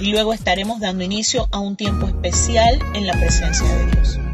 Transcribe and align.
y 0.00 0.10
luego 0.12 0.32
estaremos 0.32 0.80
dando 0.80 1.04
inicio 1.04 1.48
a 1.50 1.58
un 1.58 1.76
tiempo 1.76 2.06
especial 2.06 2.78
en 2.94 3.06
la 3.06 3.14
presencia 3.14 3.66
de 3.66 3.86
Dios. 3.90 4.27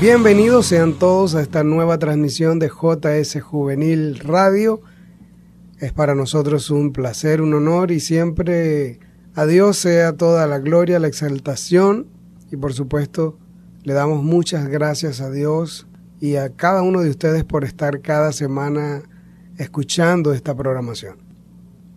Bienvenidos 0.00 0.64
sean 0.64 0.94
todos 0.94 1.34
a 1.34 1.42
esta 1.42 1.62
nueva 1.62 1.98
transmisión 1.98 2.58
de 2.58 2.68
JS 2.70 3.38
Juvenil 3.42 4.18
Radio. 4.20 4.80
Es 5.78 5.92
para 5.92 6.14
nosotros 6.14 6.70
un 6.70 6.94
placer, 6.94 7.42
un 7.42 7.52
honor 7.52 7.90
y 7.90 8.00
siempre 8.00 8.98
a 9.34 9.44
Dios 9.44 9.76
sea 9.76 10.16
toda 10.16 10.46
la 10.46 10.58
gloria, 10.58 10.98
la 11.00 11.06
exaltación 11.06 12.06
y 12.50 12.56
por 12.56 12.72
supuesto 12.72 13.36
le 13.82 13.92
damos 13.92 14.22
muchas 14.24 14.68
gracias 14.68 15.20
a 15.20 15.30
Dios 15.30 15.86
y 16.18 16.36
a 16.36 16.48
cada 16.56 16.80
uno 16.80 17.02
de 17.02 17.10
ustedes 17.10 17.44
por 17.44 17.64
estar 17.64 18.00
cada 18.00 18.32
semana 18.32 19.02
escuchando 19.58 20.32
esta 20.32 20.56
programación. 20.56 21.18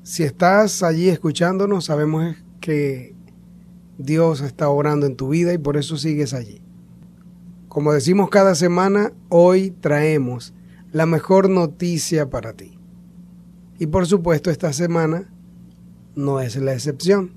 Si 0.04 0.24
estás 0.24 0.84
allí 0.84 1.08
escuchándonos, 1.08 1.86
sabemos 1.86 2.36
que 2.60 3.16
Dios 3.98 4.42
está 4.42 4.68
orando 4.68 5.06
en 5.06 5.16
tu 5.16 5.30
vida 5.30 5.54
y 5.54 5.58
por 5.58 5.78
eso 5.78 5.96
sigues 5.96 6.34
allí. 6.34 6.63
Como 7.74 7.92
decimos 7.92 8.30
cada 8.30 8.54
semana, 8.54 9.14
hoy 9.30 9.72
traemos 9.72 10.54
la 10.92 11.08
mejor 11.08 11.50
noticia 11.50 12.30
para 12.30 12.54
ti. 12.54 12.78
Y 13.80 13.88
por 13.88 14.06
supuesto, 14.06 14.52
esta 14.52 14.72
semana 14.74 15.34
no 16.14 16.40
es 16.40 16.56
la 16.56 16.74
excepción. 16.74 17.32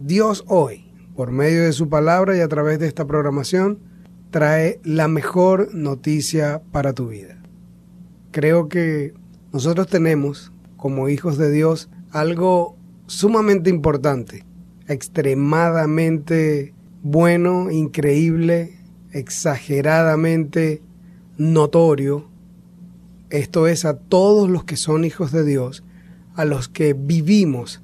Dios 0.00 0.42
hoy, 0.48 0.92
por 1.14 1.30
medio 1.30 1.62
de 1.62 1.72
su 1.72 1.88
palabra 1.88 2.36
y 2.36 2.40
a 2.40 2.48
través 2.48 2.80
de 2.80 2.88
esta 2.88 3.06
programación, 3.06 3.78
trae 4.32 4.80
la 4.82 5.06
mejor 5.06 5.72
noticia 5.72 6.60
para 6.72 6.92
tu 6.92 7.06
vida. 7.06 7.40
Creo 8.32 8.68
que 8.68 9.14
nosotros 9.52 9.86
tenemos 9.86 10.52
como 10.76 11.08
hijos 11.08 11.38
de 11.38 11.52
Dios 11.52 11.88
algo 12.10 12.76
sumamente 13.06 13.70
importante, 13.70 14.44
extremadamente 14.88 16.74
bueno, 17.04 17.70
increíble, 17.70 18.81
exageradamente 19.12 20.82
notorio. 21.36 22.28
Esto 23.30 23.66
es 23.66 23.84
a 23.84 23.96
todos 23.96 24.50
los 24.50 24.64
que 24.64 24.76
son 24.76 25.04
hijos 25.04 25.32
de 25.32 25.44
Dios, 25.44 25.84
a 26.34 26.44
los 26.44 26.68
que 26.68 26.94
vivimos 26.94 27.82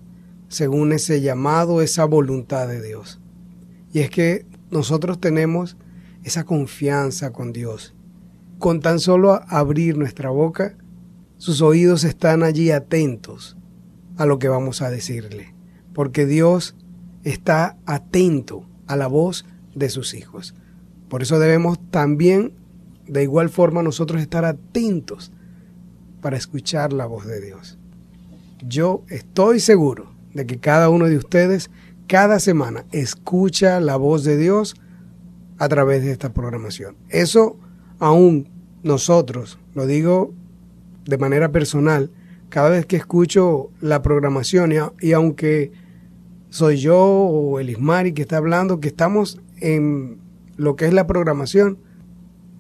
según 0.49 0.93
ese 0.93 1.21
llamado, 1.21 1.83
esa 1.83 2.05
voluntad 2.05 2.69
de 2.69 2.83
Dios. 2.83 3.21
Y 3.93 4.01
es 4.01 4.11
que 4.11 4.47
nosotros 4.71 5.21
tenemos 5.21 5.77
esa 6.25 6.45
confianza 6.45 7.33
con 7.33 7.53
Dios. 7.53 7.95
Con 8.59 8.81
tan 8.81 8.99
solo 8.99 9.41
abrir 9.49 9.97
nuestra 9.97 10.31
boca, 10.31 10.77
sus 11.37 11.63
oídos 11.63 12.05
están 12.05 12.43
allí 12.43 12.71
atentos 12.71 13.57
a 14.17 14.27
lo 14.27 14.39
que 14.39 14.49
vamos 14.49 14.83
a 14.83 14.91
decirle, 14.91 15.55
porque 15.95 16.27
Dios 16.27 16.75
está 17.23 17.77
atento 17.87 18.67
a 18.87 18.97
la 18.97 19.07
voz 19.07 19.45
de 19.75 19.89
sus 19.91 20.15
hijos. 20.15 20.55
Por 21.09 21.23
eso 21.23 21.39
debemos 21.39 21.79
también, 21.91 22.53
de 23.07 23.23
igual 23.23 23.49
forma, 23.49 23.83
nosotros 23.83 24.21
estar 24.21 24.45
atentos 24.45 25.33
para 26.21 26.37
escuchar 26.37 26.93
la 26.93 27.07
voz 27.07 27.27
de 27.27 27.41
Dios. 27.41 27.79
Yo 28.67 29.05
estoy 29.09 29.61
seguro 29.61 30.13
de 30.35 30.47
que 30.47 30.59
cada 30.59 30.89
uno 30.91 31.07
de 31.07 31.17
ustedes 31.17 31.71
cada 32.07 32.41
semana 32.41 32.87
escucha 32.91 33.81
la 33.81 33.97
voz 33.97 34.25
de 34.25 34.37
Dios 34.37 34.75
a 35.59 35.69
través 35.69 36.03
de 36.03 36.11
esta 36.11 36.33
programación. 36.33 36.97
Eso 37.09 37.59
aún 37.99 38.49
nosotros, 38.83 39.59
lo 39.75 39.87
digo 39.87 40.33
de 41.05 41.19
manera 41.19 41.53
personal, 41.53 42.11
cada 42.49 42.71
vez 42.71 42.87
que 42.87 42.97
escucho 42.97 43.71
la 43.81 44.03
programación 44.03 44.73
y, 45.01 45.13
aunque 45.13 45.73
soy 46.49 46.79
yo 46.79 46.99
o 46.99 47.61
el 47.61 47.71
Ismari 47.71 48.13
que 48.13 48.23
está 48.23 48.39
hablando, 48.39 48.81
que 48.81 48.89
estamos 48.89 49.41
en 49.61 50.19
lo 50.59 50.77
que 50.77 50.85
es 50.85 50.93
la 50.93 51.07
programación, 51.07 51.79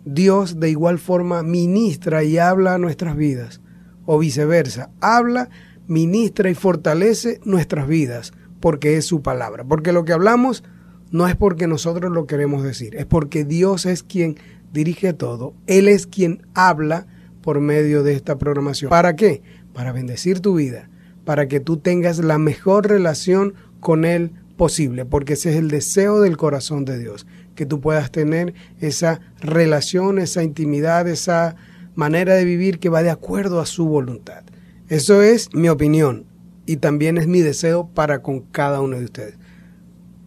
Dios 0.06 0.58
de 0.58 0.70
igual 0.70 0.98
forma 0.98 1.42
ministra 1.42 2.24
y 2.24 2.38
habla 2.38 2.74
a 2.74 2.78
nuestras 2.78 3.14
vidas, 3.14 3.60
o 4.06 4.18
viceversa, 4.18 4.90
habla, 5.00 5.50
ministra 5.86 6.48
y 6.48 6.54
fortalece 6.54 7.40
nuestras 7.44 7.86
vidas, 7.86 8.32
porque 8.60 8.96
es 8.96 9.04
su 9.04 9.20
palabra, 9.20 9.64
porque 9.64 9.92
lo 9.92 10.06
que 10.06 10.14
hablamos 10.14 10.64
no 11.10 11.28
es 11.28 11.36
porque 11.36 11.66
nosotros 11.66 12.10
lo 12.10 12.26
queremos 12.26 12.62
decir, 12.62 12.96
es 12.96 13.04
porque 13.04 13.44
Dios 13.44 13.84
es 13.84 14.02
quien 14.02 14.36
dirige 14.72 15.12
todo, 15.12 15.52
Él 15.66 15.88
es 15.88 16.06
quien 16.06 16.46
habla, 16.54 17.06
por 17.48 17.60
medio 17.60 18.02
de 18.02 18.12
esta 18.12 18.36
programación. 18.36 18.90
¿Para 18.90 19.16
qué? 19.16 19.42
Para 19.72 19.92
bendecir 19.92 20.40
tu 20.40 20.56
vida, 20.56 20.90
para 21.24 21.48
que 21.48 21.60
tú 21.60 21.78
tengas 21.78 22.18
la 22.18 22.36
mejor 22.36 22.86
relación 22.88 23.54
con 23.80 24.04
Él 24.04 24.32
posible, 24.56 25.06
porque 25.06 25.32
ese 25.32 25.52
es 25.52 25.56
el 25.56 25.70
deseo 25.70 26.20
del 26.20 26.36
corazón 26.36 26.84
de 26.84 26.98
Dios, 26.98 27.26
que 27.58 27.66
tú 27.66 27.80
puedas 27.80 28.12
tener 28.12 28.54
esa 28.80 29.20
relación, 29.40 30.20
esa 30.20 30.44
intimidad, 30.44 31.08
esa 31.08 31.56
manera 31.96 32.34
de 32.34 32.44
vivir 32.44 32.78
que 32.78 32.88
va 32.88 33.02
de 33.02 33.10
acuerdo 33.10 33.60
a 33.60 33.66
su 33.66 33.86
voluntad. 33.86 34.44
Eso 34.88 35.22
es 35.22 35.52
mi 35.52 35.68
opinión 35.68 36.24
y 36.66 36.76
también 36.76 37.18
es 37.18 37.26
mi 37.26 37.40
deseo 37.40 37.88
para 37.92 38.22
con 38.22 38.42
cada 38.42 38.80
uno 38.80 38.96
de 38.96 39.06
ustedes. 39.06 39.34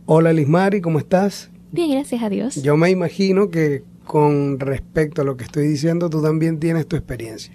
Hola 0.06 0.34
Lismari, 0.34 0.82
¿cómo 0.82 1.00
estás? 1.00 1.50
Bien, 1.72 1.92
gracias 1.92 2.22
a 2.22 2.28
Dios. 2.28 2.62
Yo 2.62 2.76
me 2.76 2.90
imagino 2.90 3.50
que 3.50 3.86
con 4.04 4.60
respecto 4.60 5.22
a 5.22 5.26
lo 5.26 5.38
que 5.38 5.46
estoy 5.46 5.68
diciendo, 5.68 6.10
tú 6.10 6.22
también 6.22 6.60
tienes 6.60 6.86
tu 6.86 6.98
experiencia. 6.98 7.54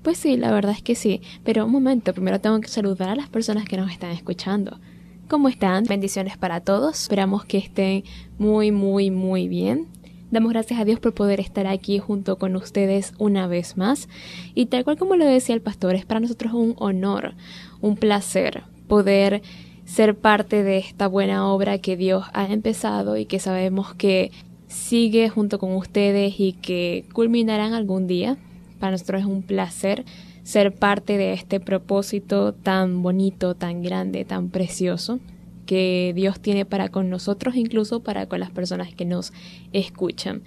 Pues 0.00 0.16
sí, 0.16 0.38
la 0.38 0.52
verdad 0.52 0.72
es 0.72 0.82
que 0.82 0.94
sí. 0.94 1.20
Pero 1.44 1.66
un 1.66 1.72
momento, 1.72 2.14
primero 2.14 2.40
tengo 2.40 2.58
que 2.62 2.68
saludar 2.68 3.10
a 3.10 3.14
las 3.14 3.28
personas 3.28 3.66
que 3.66 3.76
nos 3.76 3.92
están 3.92 4.12
escuchando. 4.12 4.80
¿Cómo 5.28 5.50
están? 5.50 5.84
Bendiciones 5.84 6.38
para 6.38 6.62
todos. 6.62 7.02
Esperamos 7.02 7.44
que 7.44 7.58
estén 7.58 8.02
muy, 8.38 8.72
muy, 8.72 9.10
muy 9.10 9.46
bien. 9.46 9.86
Damos 10.30 10.52
gracias 10.52 10.80
a 10.80 10.86
Dios 10.86 11.00
por 11.00 11.12
poder 11.12 11.38
estar 11.38 11.66
aquí 11.66 11.98
junto 11.98 12.38
con 12.38 12.56
ustedes 12.56 13.12
una 13.18 13.46
vez 13.46 13.76
más. 13.76 14.08
Y 14.54 14.66
tal 14.66 14.84
cual 14.84 14.96
como 14.96 15.16
lo 15.16 15.26
decía 15.26 15.54
el 15.54 15.60
pastor, 15.60 15.96
es 15.96 16.06
para 16.06 16.20
nosotros 16.20 16.54
un 16.54 16.76
honor, 16.78 17.34
un 17.82 17.96
placer 17.96 18.62
poder 18.88 19.42
ser 19.84 20.16
parte 20.16 20.62
de 20.62 20.78
esta 20.78 21.08
buena 21.08 21.46
obra 21.46 21.76
que 21.76 21.98
Dios 21.98 22.24
ha 22.32 22.50
empezado 22.50 23.18
y 23.18 23.26
que 23.26 23.38
sabemos 23.38 23.94
que 23.94 24.32
sigue 24.66 25.28
junto 25.28 25.58
con 25.58 25.74
ustedes 25.74 26.40
y 26.40 26.54
que 26.54 27.04
culminarán 27.12 27.74
algún 27.74 28.06
día. 28.06 28.38
Para 28.80 28.92
nosotros 28.92 29.20
es 29.20 29.26
un 29.26 29.42
placer 29.42 30.06
ser 30.48 30.72
parte 30.72 31.18
de 31.18 31.34
este 31.34 31.60
propósito 31.60 32.54
tan 32.54 33.02
bonito, 33.02 33.54
tan 33.54 33.82
grande, 33.82 34.24
tan 34.24 34.48
precioso 34.48 35.20
que 35.66 36.12
Dios 36.14 36.40
tiene 36.40 36.64
para 36.64 36.88
con 36.88 37.10
nosotros, 37.10 37.54
incluso 37.54 38.00
para 38.00 38.24
con 38.24 38.40
las 38.40 38.50
personas 38.50 38.94
que 38.94 39.04
nos 39.04 39.34
escuchan. 39.74 40.40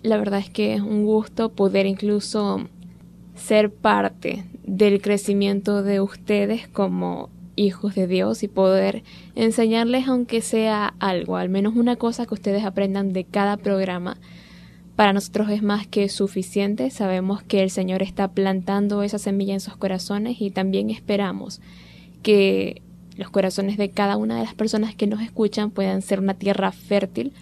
La 0.00 0.16
verdad 0.16 0.38
es 0.38 0.48
que 0.48 0.74
es 0.74 0.80
un 0.80 1.04
gusto 1.04 1.48
poder 1.48 1.86
incluso 1.86 2.68
ser 3.34 3.72
parte 3.72 4.44
del 4.64 5.02
crecimiento 5.02 5.82
de 5.82 6.00
ustedes 6.00 6.68
como 6.68 7.28
hijos 7.56 7.96
de 7.96 8.06
Dios 8.06 8.44
y 8.44 8.48
poder 8.48 9.02
enseñarles 9.34 10.06
aunque 10.06 10.40
sea 10.40 10.94
algo, 11.00 11.36
al 11.36 11.48
menos 11.48 11.74
una 11.74 11.96
cosa 11.96 12.26
que 12.26 12.34
ustedes 12.34 12.64
aprendan 12.64 13.12
de 13.12 13.24
cada 13.24 13.56
programa. 13.56 14.18
Para 14.96 15.12
nosotros 15.12 15.50
es 15.50 15.62
más 15.62 15.86
que 15.86 16.08
suficiente, 16.08 16.90
sabemos 16.90 17.42
que 17.42 17.62
el 17.62 17.68
Señor 17.68 18.02
está 18.02 18.28
plantando 18.28 19.02
esa 19.02 19.18
semilla 19.18 19.52
en 19.52 19.60
sus 19.60 19.76
corazones 19.76 20.40
y 20.40 20.50
también 20.50 20.88
esperamos 20.88 21.60
que 22.22 22.80
los 23.16 23.28
corazones 23.28 23.76
de 23.76 23.90
cada 23.90 24.16
una 24.16 24.36
de 24.38 24.44
las 24.44 24.54
personas 24.54 24.94
que 24.94 25.06
nos 25.06 25.20
escuchan 25.20 25.70
puedan 25.70 26.00
ser 26.00 26.18
una 26.18 26.34
tierra 26.34 26.72
fértil 26.72 27.34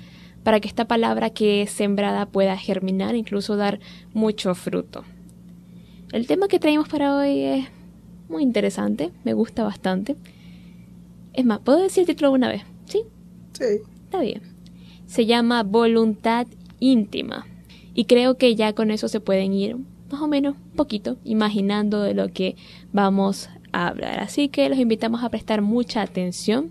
para 0.42 0.58
que 0.58 0.66
esta 0.66 0.86
palabra 0.86 1.30
que 1.30 1.62
es 1.62 1.70
sembrada 1.70 2.26
pueda 2.26 2.56
germinar, 2.56 3.14
incluso 3.14 3.56
dar 3.56 3.78
mucho 4.12 4.54
fruto. 4.56 5.04
El 6.12 6.26
tema 6.26 6.48
que 6.48 6.58
traemos 6.58 6.88
para 6.88 7.16
hoy 7.16 7.40
es 7.40 7.68
muy 8.28 8.42
interesante, 8.42 9.12
me 9.24 9.32
gusta 9.32 9.62
bastante. 9.62 10.16
Es 11.32 11.44
más, 11.44 11.60
¿puedo 11.60 11.80
decir 11.80 12.02
el 12.02 12.06
título 12.08 12.32
una 12.32 12.48
vez? 12.48 12.62
¿Sí? 12.86 13.02
Sí. 13.52 13.80
Está 14.04 14.20
bien. 14.20 14.42
Se 15.06 15.24
llama 15.26 15.62
Voluntad 15.62 16.46
íntima. 16.84 17.46
Y 17.94 18.04
creo 18.04 18.36
que 18.36 18.54
ya 18.54 18.74
con 18.74 18.90
eso 18.90 19.08
se 19.08 19.20
pueden 19.20 19.52
ir 19.52 19.76
más 20.10 20.20
o 20.20 20.28
menos 20.28 20.56
poquito 20.76 21.16
imaginando 21.24 22.02
de 22.02 22.14
lo 22.14 22.28
que 22.28 22.56
vamos 22.92 23.48
a 23.72 23.88
hablar. 23.88 24.20
Así 24.20 24.48
que 24.48 24.68
los 24.68 24.78
invitamos 24.78 25.24
a 25.24 25.30
prestar 25.30 25.62
mucha 25.62 26.02
atención 26.02 26.70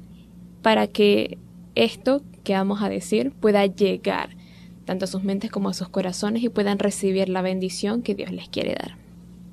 para 0.61 0.87
que 0.87 1.37
esto 1.75 2.21
que 2.43 2.53
vamos 2.53 2.81
a 2.81 2.89
decir 2.89 3.31
pueda 3.31 3.65
llegar 3.65 4.29
tanto 4.85 5.05
a 5.05 5.07
sus 5.07 5.23
mentes 5.23 5.49
como 5.49 5.69
a 5.69 5.73
sus 5.73 5.89
corazones 5.89 6.43
y 6.43 6.49
puedan 6.49 6.77
recibir 6.77 7.29
la 7.29 7.41
bendición 7.41 8.01
que 8.01 8.15
Dios 8.15 8.31
les 8.31 8.49
quiere 8.49 8.75
dar. 8.75 8.97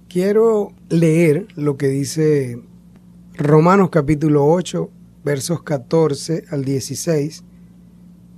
Quiero 0.08 0.72
leer 0.88 1.46
lo 1.54 1.76
que 1.76 1.86
dice 1.86 2.60
Romanos 3.34 3.90
capítulo 3.90 4.44
8, 4.46 4.90
versos 5.24 5.62
14 5.62 6.44
al 6.50 6.64
16, 6.64 7.44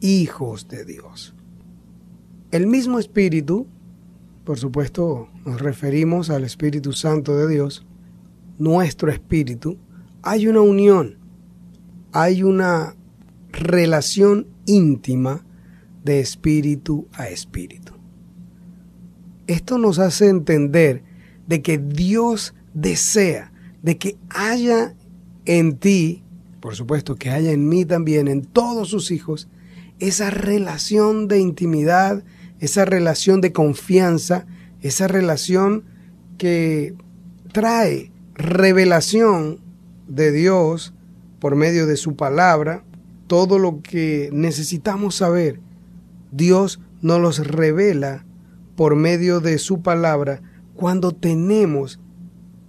hijos 0.00 0.68
de 0.68 0.84
Dios. 0.84 1.34
El 2.50 2.66
mismo 2.66 2.98
Espíritu, 2.98 3.66
por 4.44 4.58
supuesto 4.58 5.28
nos 5.44 5.60
referimos 5.60 6.30
al 6.30 6.44
Espíritu 6.44 6.92
Santo 6.92 7.36
de 7.36 7.48
Dios, 7.48 7.86
nuestro 8.58 9.10
Espíritu, 9.10 9.78
hay 10.22 10.46
una 10.46 10.60
unión, 10.60 11.18
hay 12.12 12.42
una 12.42 12.96
relación 13.52 14.46
íntima 14.66 15.44
de 16.04 16.20
espíritu 16.20 17.08
a 17.12 17.28
espíritu. 17.28 17.94
Esto 19.46 19.78
nos 19.78 19.98
hace 19.98 20.28
entender 20.28 21.02
de 21.46 21.62
que 21.62 21.78
Dios 21.78 22.54
desea 22.74 23.52
de 23.82 23.98
que 23.98 24.18
haya 24.30 24.96
en 25.44 25.76
ti, 25.76 26.24
por 26.60 26.74
supuesto 26.74 27.14
que 27.14 27.30
haya 27.30 27.52
en 27.52 27.68
mí 27.68 27.84
también, 27.84 28.26
en 28.26 28.42
todos 28.42 28.88
sus 28.88 29.10
hijos, 29.10 29.48
esa 29.98 30.30
relación 30.30 31.28
de 31.28 31.38
intimidad, 31.40 32.22
esa 32.60 32.84
relación 32.84 33.40
de 33.40 33.52
confianza, 33.52 34.46
esa 34.80 35.08
relación 35.08 35.84
que 36.38 36.94
trae 37.52 38.12
revelación 38.34 39.60
de 40.06 40.32
Dios 40.32 40.92
por 41.38 41.56
medio 41.56 41.86
de 41.86 41.96
su 41.96 42.16
palabra, 42.16 42.84
todo 43.26 43.58
lo 43.58 43.80
que 43.82 44.30
necesitamos 44.32 45.16
saber, 45.16 45.60
Dios 46.30 46.80
nos 47.00 47.20
los 47.20 47.46
revela 47.46 48.24
por 48.76 48.94
medio 48.94 49.40
de 49.40 49.58
su 49.58 49.82
palabra 49.82 50.42
cuando 50.74 51.12
tenemos 51.12 51.98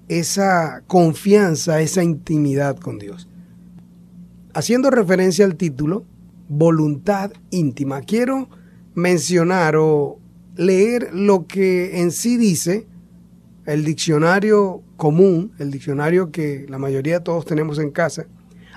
esa 0.07 0.83
confianza, 0.87 1.81
esa 1.81 2.03
intimidad 2.03 2.77
con 2.77 2.97
Dios. 2.97 3.27
Haciendo 4.53 4.89
referencia 4.89 5.45
al 5.45 5.55
título, 5.55 6.05
voluntad 6.49 7.31
íntima, 7.49 8.01
quiero 8.01 8.49
mencionar 8.95 9.75
o 9.75 10.19
leer 10.55 11.09
lo 11.13 11.45
que 11.45 12.01
en 12.01 12.11
sí 12.11 12.37
dice 12.37 12.87
el 13.65 13.83
diccionario 13.83 14.81
común, 14.95 15.51
el 15.59 15.71
diccionario 15.71 16.31
que 16.31 16.65
la 16.69 16.79
mayoría 16.79 17.15
de 17.15 17.25
todos 17.25 17.45
tenemos 17.45 17.79
en 17.79 17.91
casa, 17.91 18.27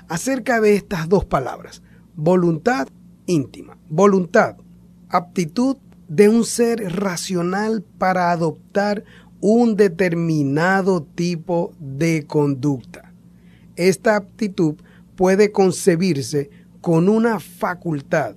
acerca 0.07 0.59
de 0.59 0.75
estas 0.75 1.07
dos 1.07 1.25
palabras, 1.25 1.81
voluntad 2.15 2.87
íntima. 3.25 3.77
Voluntad, 3.89 4.57
aptitud 5.09 5.77
de 6.07 6.27
un 6.27 6.43
ser 6.43 6.93
racional 6.93 7.83
para 7.97 8.31
adoptar 8.31 9.03
un 9.39 9.75
determinado 9.75 11.03
tipo 11.03 11.73
de 11.79 12.25
conducta. 12.27 13.13
Esta 13.75 14.17
aptitud 14.17 14.75
puede 15.15 15.51
concebirse 15.51 16.49
con 16.81 17.07
una 17.07 17.39
facultad 17.39 18.35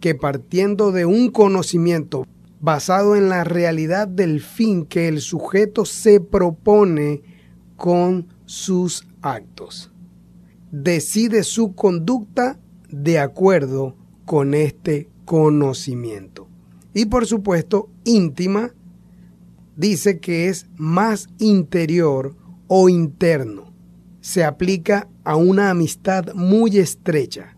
que 0.00 0.14
partiendo 0.14 0.92
de 0.92 1.06
un 1.06 1.30
conocimiento 1.30 2.26
basado 2.60 3.16
en 3.16 3.28
la 3.28 3.42
realidad 3.44 4.06
del 4.06 4.40
fin 4.40 4.84
que 4.84 5.08
el 5.08 5.20
sujeto 5.20 5.84
se 5.84 6.20
propone 6.20 7.22
con 7.76 8.28
sus 8.44 9.06
actos. 9.22 9.90
Decide 10.70 11.42
su 11.42 11.74
conducta 11.74 12.60
de 12.90 13.18
acuerdo 13.18 13.96
con 14.24 14.54
este 14.54 15.08
conocimiento. 15.24 16.48
Y 16.92 17.06
por 17.06 17.26
supuesto, 17.26 17.88
íntima 18.04 18.74
dice 19.76 20.20
que 20.20 20.48
es 20.48 20.66
más 20.76 21.28
interior 21.38 22.36
o 22.66 22.88
interno. 22.88 23.72
Se 24.20 24.44
aplica 24.44 25.08
a 25.24 25.36
una 25.36 25.70
amistad 25.70 26.34
muy 26.34 26.78
estrecha, 26.78 27.56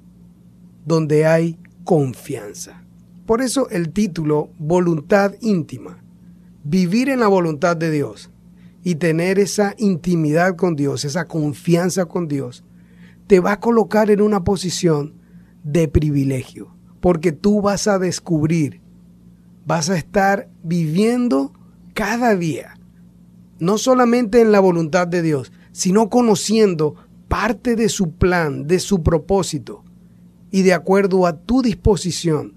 donde 0.84 1.26
hay 1.26 1.58
confianza. 1.84 2.82
Por 3.26 3.40
eso 3.40 3.68
el 3.70 3.92
título 3.92 4.50
Voluntad 4.58 5.34
íntima. 5.40 6.02
Vivir 6.64 7.08
en 7.08 7.20
la 7.20 7.28
voluntad 7.28 7.76
de 7.76 7.90
Dios 7.90 8.30
y 8.84 8.96
tener 8.96 9.38
esa 9.38 9.74
intimidad 9.78 10.56
con 10.56 10.76
Dios, 10.76 11.04
esa 11.04 11.26
confianza 11.26 12.06
con 12.06 12.28
Dios, 12.28 12.64
te 13.26 13.40
va 13.40 13.52
a 13.52 13.60
colocar 13.60 14.10
en 14.10 14.20
una 14.20 14.44
posición 14.44 15.14
de 15.62 15.88
privilegio, 15.88 16.74
porque 17.00 17.32
tú 17.32 17.60
vas 17.62 17.86
a 17.86 17.98
descubrir, 17.98 18.80
vas 19.64 19.90
a 19.90 19.96
estar 19.96 20.48
viviendo 20.62 21.52
cada 21.94 22.34
día, 22.34 22.74
no 23.58 23.78
solamente 23.78 24.40
en 24.40 24.50
la 24.50 24.60
voluntad 24.60 25.06
de 25.06 25.22
Dios, 25.22 25.52
sino 25.70 26.10
conociendo 26.10 26.96
parte 27.28 27.76
de 27.76 27.88
su 27.88 28.12
plan, 28.12 28.66
de 28.66 28.80
su 28.80 29.02
propósito, 29.02 29.84
y 30.52 30.62
de 30.62 30.74
acuerdo 30.74 31.26
a 31.26 31.38
tu 31.38 31.62
disposición, 31.62 32.52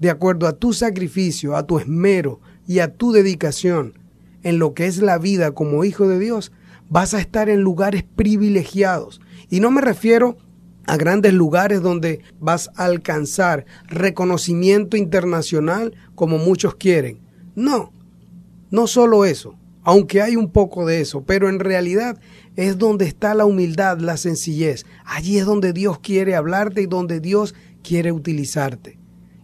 de 0.00 0.08
acuerdo 0.08 0.46
a 0.46 0.52
tu 0.52 0.72
sacrificio, 0.72 1.56
a 1.56 1.66
tu 1.66 1.78
esmero 1.78 2.40
y 2.66 2.78
a 2.78 2.94
tu 2.94 3.12
dedicación 3.12 3.98
en 4.42 4.58
lo 4.58 4.72
que 4.72 4.86
es 4.86 4.98
la 4.98 5.18
vida 5.18 5.50
como 5.50 5.84
hijo 5.84 6.08
de 6.08 6.18
Dios, 6.18 6.52
vas 6.88 7.14
a 7.14 7.20
estar 7.20 7.48
en 7.48 7.60
lugares 7.60 8.04
privilegiados. 8.04 9.20
Y 9.50 9.60
no 9.60 9.70
me 9.70 9.80
refiero 9.80 10.36
a 10.86 10.96
grandes 10.96 11.32
lugares 11.32 11.82
donde 11.82 12.20
vas 12.40 12.70
a 12.76 12.84
alcanzar 12.84 13.66
reconocimiento 13.88 14.96
internacional 14.96 15.94
como 16.14 16.38
muchos 16.38 16.76
quieren. 16.76 17.20
No, 17.54 17.92
no 18.70 18.86
solo 18.86 19.24
eso, 19.24 19.56
aunque 19.82 20.22
hay 20.22 20.36
un 20.36 20.50
poco 20.50 20.86
de 20.86 21.00
eso, 21.00 21.24
pero 21.24 21.48
en 21.48 21.58
realidad 21.58 22.18
es 22.56 22.78
donde 22.78 23.06
está 23.06 23.34
la 23.34 23.44
humildad, 23.44 23.98
la 23.98 24.16
sencillez. 24.16 24.84
Allí 25.04 25.38
es 25.38 25.46
donde 25.46 25.72
Dios 25.72 25.98
quiere 25.98 26.34
hablarte 26.34 26.82
y 26.82 26.86
donde 26.86 27.20
Dios 27.20 27.54
quiere 27.82 28.12
utilizarte 28.12 28.98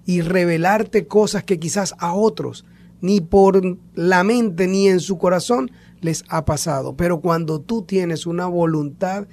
y 0.04 0.20
revelarte 0.20 1.06
cosas 1.06 1.44
que 1.44 1.58
quizás 1.58 1.94
a 1.98 2.14
otros 2.14 2.64
ni 3.00 3.20
por 3.20 3.78
la 3.94 4.24
mente 4.24 4.66
ni 4.66 4.88
en 4.88 5.00
su 5.00 5.18
corazón 5.18 5.70
les 6.00 6.24
ha 6.28 6.44
pasado. 6.44 6.96
Pero 6.96 7.20
cuando 7.20 7.60
tú 7.60 7.82
tienes 7.82 8.26
una 8.26 8.46
voluntad 8.46 9.26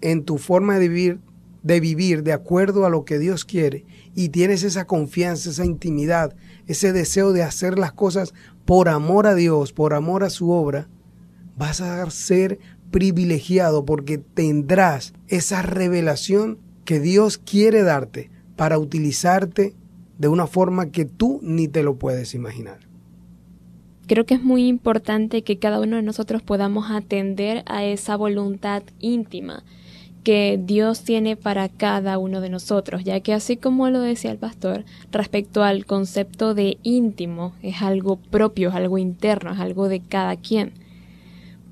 en 0.00 0.24
tu 0.24 0.38
forma 0.38 0.78
de 0.78 0.88
vivir, 0.88 1.20
de 1.62 1.80
vivir 1.80 2.22
de 2.22 2.32
acuerdo 2.32 2.86
a 2.86 2.90
lo 2.90 3.04
que 3.04 3.18
Dios 3.18 3.44
quiere 3.44 3.84
y 4.14 4.28
tienes 4.28 4.62
esa 4.62 4.86
confianza, 4.86 5.50
esa 5.50 5.64
intimidad, 5.64 6.34
ese 6.66 6.92
deseo 6.92 7.32
de 7.32 7.42
hacer 7.42 7.78
las 7.78 7.92
cosas 7.92 8.34
por 8.66 8.88
amor 8.88 9.26
a 9.26 9.34
Dios, 9.34 9.72
por 9.72 9.94
amor 9.94 10.24
a 10.24 10.30
su 10.30 10.50
obra, 10.50 10.88
vas 11.56 11.80
a 11.80 12.08
ser 12.10 12.58
privilegiado 12.90 13.84
porque 13.84 14.18
tendrás 14.18 15.14
esa 15.28 15.62
revelación 15.62 16.58
que 16.84 17.00
Dios 17.00 17.38
quiere 17.38 17.82
darte 17.82 18.30
para 18.56 18.78
utilizarte 18.78 19.74
de 20.18 20.28
una 20.28 20.46
forma 20.46 20.90
que 20.90 21.04
tú 21.04 21.40
ni 21.42 21.68
te 21.68 21.82
lo 21.82 21.96
puedes 21.96 22.34
imaginar. 22.34 22.80
Creo 24.06 24.24
que 24.24 24.34
es 24.34 24.42
muy 24.42 24.66
importante 24.66 25.42
que 25.42 25.58
cada 25.58 25.80
uno 25.80 25.96
de 25.96 26.02
nosotros 26.02 26.42
podamos 26.42 26.90
atender 26.90 27.62
a 27.66 27.84
esa 27.84 28.16
voluntad 28.16 28.82
íntima 29.00 29.64
que 30.26 30.58
Dios 30.60 31.02
tiene 31.02 31.36
para 31.36 31.68
cada 31.68 32.18
uno 32.18 32.40
de 32.40 32.50
nosotros, 32.50 33.04
ya 33.04 33.20
que 33.20 33.32
así 33.32 33.56
como 33.56 33.90
lo 33.90 34.00
decía 34.00 34.32
el 34.32 34.38
pastor, 34.38 34.84
respecto 35.12 35.62
al 35.62 35.86
concepto 35.86 36.52
de 36.52 36.78
íntimo, 36.82 37.52
es 37.62 37.80
algo 37.80 38.16
propio, 38.16 38.70
es 38.70 38.74
algo 38.74 38.98
interno, 38.98 39.52
es 39.52 39.60
algo 39.60 39.88
de 39.88 40.00
cada 40.00 40.34
quien. 40.34 40.72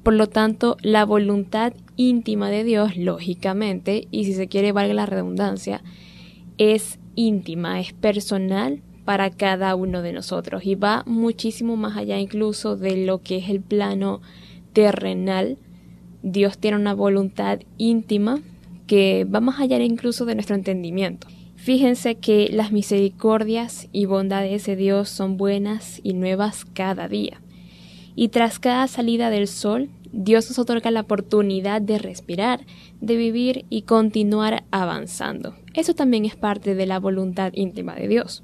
Por 0.04 0.14
lo 0.14 0.28
tanto, 0.28 0.76
la 0.82 1.04
voluntad 1.04 1.72
íntima 1.96 2.48
de 2.48 2.62
Dios, 2.62 2.96
lógicamente, 2.96 4.06
y 4.12 4.24
si 4.24 4.34
se 4.34 4.46
quiere 4.46 4.70
valga 4.70 4.94
la 4.94 5.06
redundancia, 5.06 5.82
es 6.56 7.00
íntima, 7.16 7.80
es 7.80 7.92
personal 7.92 8.82
para 9.04 9.30
cada 9.30 9.74
uno 9.74 10.00
de 10.00 10.12
nosotros 10.12 10.64
y 10.64 10.76
va 10.76 11.02
muchísimo 11.06 11.74
más 11.74 11.96
allá 11.96 12.20
incluso 12.20 12.76
de 12.76 13.04
lo 13.04 13.20
que 13.20 13.38
es 13.38 13.48
el 13.48 13.60
plano 13.60 14.20
terrenal 14.72 15.58
Dios 16.24 16.56
tiene 16.56 16.78
una 16.78 16.94
voluntad 16.94 17.60
íntima 17.76 18.40
que 18.86 19.26
va 19.26 19.40
más 19.40 19.60
allá 19.60 19.78
incluso 19.84 20.24
de 20.24 20.34
nuestro 20.34 20.56
entendimiento. 20.56 21.26
Fíjense 21.56 22.14
que 22.14 22.48
las 22.50 22.72
misericordias 22.72 23.88
y 23.92 24.06
bondades 24.06 24.64
de 24.64 24.74
Dios 24.74 25.10
son 25.10 25.36
buenas 25.36 26.00
y 26.02 26.14
nuevas 26.14 26.64
cada 26.64 27.08
día. 27.08 27.42
Y 28.16 28.28
tras 28.28 28.58
cada 28.58 28.88
salida 28.88 29.28
del 29.28 29.48
sol, 29.48 29.90
Dios 30.12 30.48
nos 30.48 30.58
otorga 30.58 30.90
la 30.90 31.02
oportunidad 31.02 31.82
de 31.82 31.98
respirar, 31.98 32.60
de 33.02 33.16
vivir 33.16 33.66
y 33.68 33.82
continuar 33.82 34.64
avanzando. 34.70 35.54
Eso 35.74 35.92
también 35.92 36.24
es 36.24 36.36
parte 36.36 36.74
de 36.74 36.86
la 36.86 37.00
voluntad 37.00 37.52
íntima 37.54 37.94
de 37.96 38.08
Dios. 38.08 38.42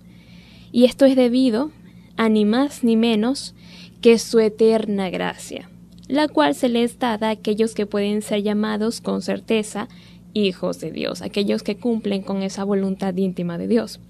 Y 0.70 0.84
esto 0.84 1.06
es 1.06 1.16
debido 1.16 1.70
a 2.18 2.28
ni 2.28 2.44
más 2.44 2.84
ni 2.84 2.96
menos 2.96 3.54
que 4.02 4.18
su 4.18 4.38
eterna 4.38 5.08
gracia 5.08 5.70
la 6.10 6.28
cual 6.28 6.54
se 6.54 6.68
les 6.68 6.98
da 6.98 7.14
a 7.14 7.30
aquellos 7.30 7.74
que 7.74 7.86
pueden 7.86 8.22
ser 8.22 8.42
llamados 8.42 9.00
con 9.00 9.22
certeza 9.22 9.88
hijos 10.32 10.80
de 10.80 10.90
Dios, 10.90 11.22
aquellos 11.22 11.62
que 11.62 11.76
cumplen 11.76 12.22
con 12.22 12.42
esa 12.42 12.64
voluntad 12.64 13.16
íntima 13.16 13.58
de 13.58 13.68
Dios. 13.68 14.00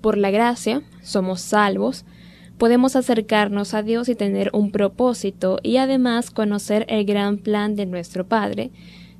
Por 0.00 0.18
la 0.18 0.30
gracia 0.30 0.82
somos 1.02 1.40
salvos, 1.40 2.04
podemos 2.58 2.96
acercarnos 2.96 3.74
a 3.74 3.82
Dios 3.82 4.08
y 4.08 4.14
tener 4.14 4.50
un 4.52 4.70
propósito 4.72 5.58
y 5.62 5.78
además 5.78 6.30
conocer 6.30 6.84
el 6.88 7.04
gran 7.04 7.38
plan 7.38 7.76
de 7.76 7.86
nuestro 7.86 8.26
Padre, 8.26 8.70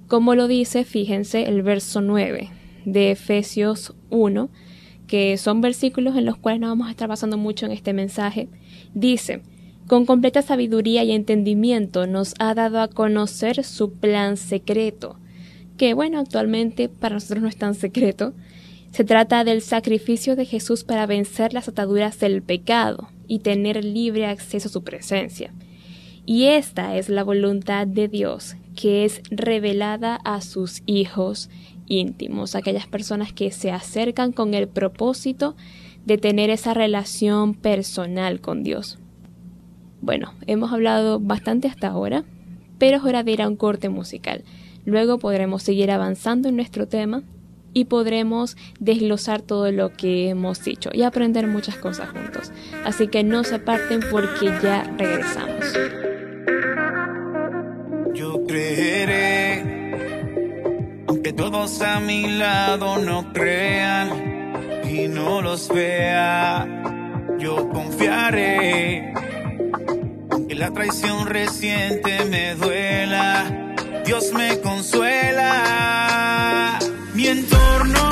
como 0.07 0.35
lo 0.35 0.49
dice, 0.49 0.85
fíjense, 0.85 1.45
el 1.45 1.63
verso 1.63 2.03
9 2.03 2.51
de 2.85 3.11
Efesios 3.13 3.95
1, 4.11 4.51
que 5.07 5.39
son 5.39 5.61
versículos 5.61 6.17
en 6.17 6.27
los 6.27 6.37
cuales 6.37 6.61
no 6.61 6.69
vamos 6.69 6.89
a 6.89 6.91
estar 6.91 7.09
basando 7.09 7.39
mucho 7.39 7.67
en 7.67 7.73
este 7.73 7.93
mensaje, 7.93 8.49
dice, 8.93 9.43
con 9.93 10.07
completa 10.07 10.41
sabiduría 10.41 11.05
y 11.05 11.13
entendimiento 11.13 12.07
nos 12.07 12.35
ha 12.39 12.55
dado 12.55 12.81
a 12.81 12.89
conocer 12.89 13.63
su 13.63 13.93
plan 13.93 14.39
secreto, 14.39 15.19
que 15.77 15.93
bueno, 15.93 16.19
actualmente 16.19 16.89
para 16.89 17.17
nosotros 17.17 17.43
no 17.43 17.49
es 17.51 17.59
tan 17.59 17.75
secreto. 17.75 18.33
Se 18.91 19.05
trata 19.05 19.45
del 19.45 19.61
sacrificio 19.61 20.35
de 20.35 20.47
Jesús 20.47 20.83
para 20.83 21.05
vencer 21.05 21.53
las 21.53 21.69
ataduras 21.69 22.19
del 22.19 22.41
pecado 22.41 23.11
y 23.29 23.41
tener 23.41 23.85
libre 23.85 24.25
acceso 24.25 24.69
a 24.69 24.73
su 24.73 24.83
presencia. 24.83 25.53
Y 26.25 26.45
esta 26.45 26.97
es 26.97 27.11
la 27.11 27.23
voluntad 27.23 27.87
de 27.87 28.09
Dios, 28.09 28.57
que 28.75 29.05
es 29.05 29.21
revelada 29.31 30.17
a 30.25 30.41
sus 30.41 30.83
hijos 30.87 31.51
íntimos, 31.87 32.55
aquellas 32.55 32.87
personas 32.87 33.35
que 33.35 33.51
se 33.51 33.71
acercan 33.71 34.33
con 34.33 34.55
el 34.55 34.69
propósito 34.69 35.55
de 36.07 36.17
tener 36.17 36.49
esa 36.49 36.73
relación 36.73 37.53
personal 37.53 38.41
con 38.41 38.63
Dios. 38.63 38.99
Bueno, 40.03 40.35
hemos 40.49 40.73
hablado 40.73 41.21
bastante 41.21 41.69
hasta 41.69 41.87
ahora, 41.87 42.25
pero 42.79 42.97
es 42.97 43.05
hora 43.05 43.23
de 43.23 43.31
ir 43.31 43.41
a 43.41 43.47
un 43.47 43.55
corte 43.55 43.89
musical. 43.89 44.43
Luego 44.85 45.19
podremos 45.19 45.63
seguir 45.63 45.93
avanzando 45.93 46.49
en 46.49 46.57
nuestro 46.57 46.89
tema 46.89 47.23
y 47.73 47.85
podremos 47.85 48.57
desglosar 48.81 49.43
todo 49.43 49.71
lo 49.71 49.93
que 49.93 50.29
hemos 50.29 50.65
dicho 50.65 50.91
y 50.93 51.03
aprender 51.03 51.47
muchas 51.47 51.77
cosas 51.77 52.09
juntos. 52.11 52.51
Así 52.85 53.07
que 53.07 53.23
no 53.23 53.45
se 53.45 53.55
aparten 53.55 54.01
porque 54.11 54.47
ya 54.61 54.83
regresamos. 54.99 55.73
Yo 58.13 58.45
creeré, 58.45 59.63
aunque 61.07 61.33
todos 61.33 61.81
a 61.81 62.01
mi 62.01 62.27
lado 62.39 62.99
no 62.99 63.33
crean 63.33 64.83
y 64.91 65.07
no 65.07 65.41
los 65.43 65.69
vea, 65.69 66.67
yo 67.39 67.69
confiaré. 67.69 69.13
Aunque 70.31 70.55
la 70.55 70.71
traición 70.73 71.27
reciente 71.27 72.25
me 72.27 72.55
duela, 72.55 73.75
Dios 74.05 74.33
me 74.33 74.61
consuela. 74.61 75.59
Mi 77.15 77.27
entorno 77.27 78.12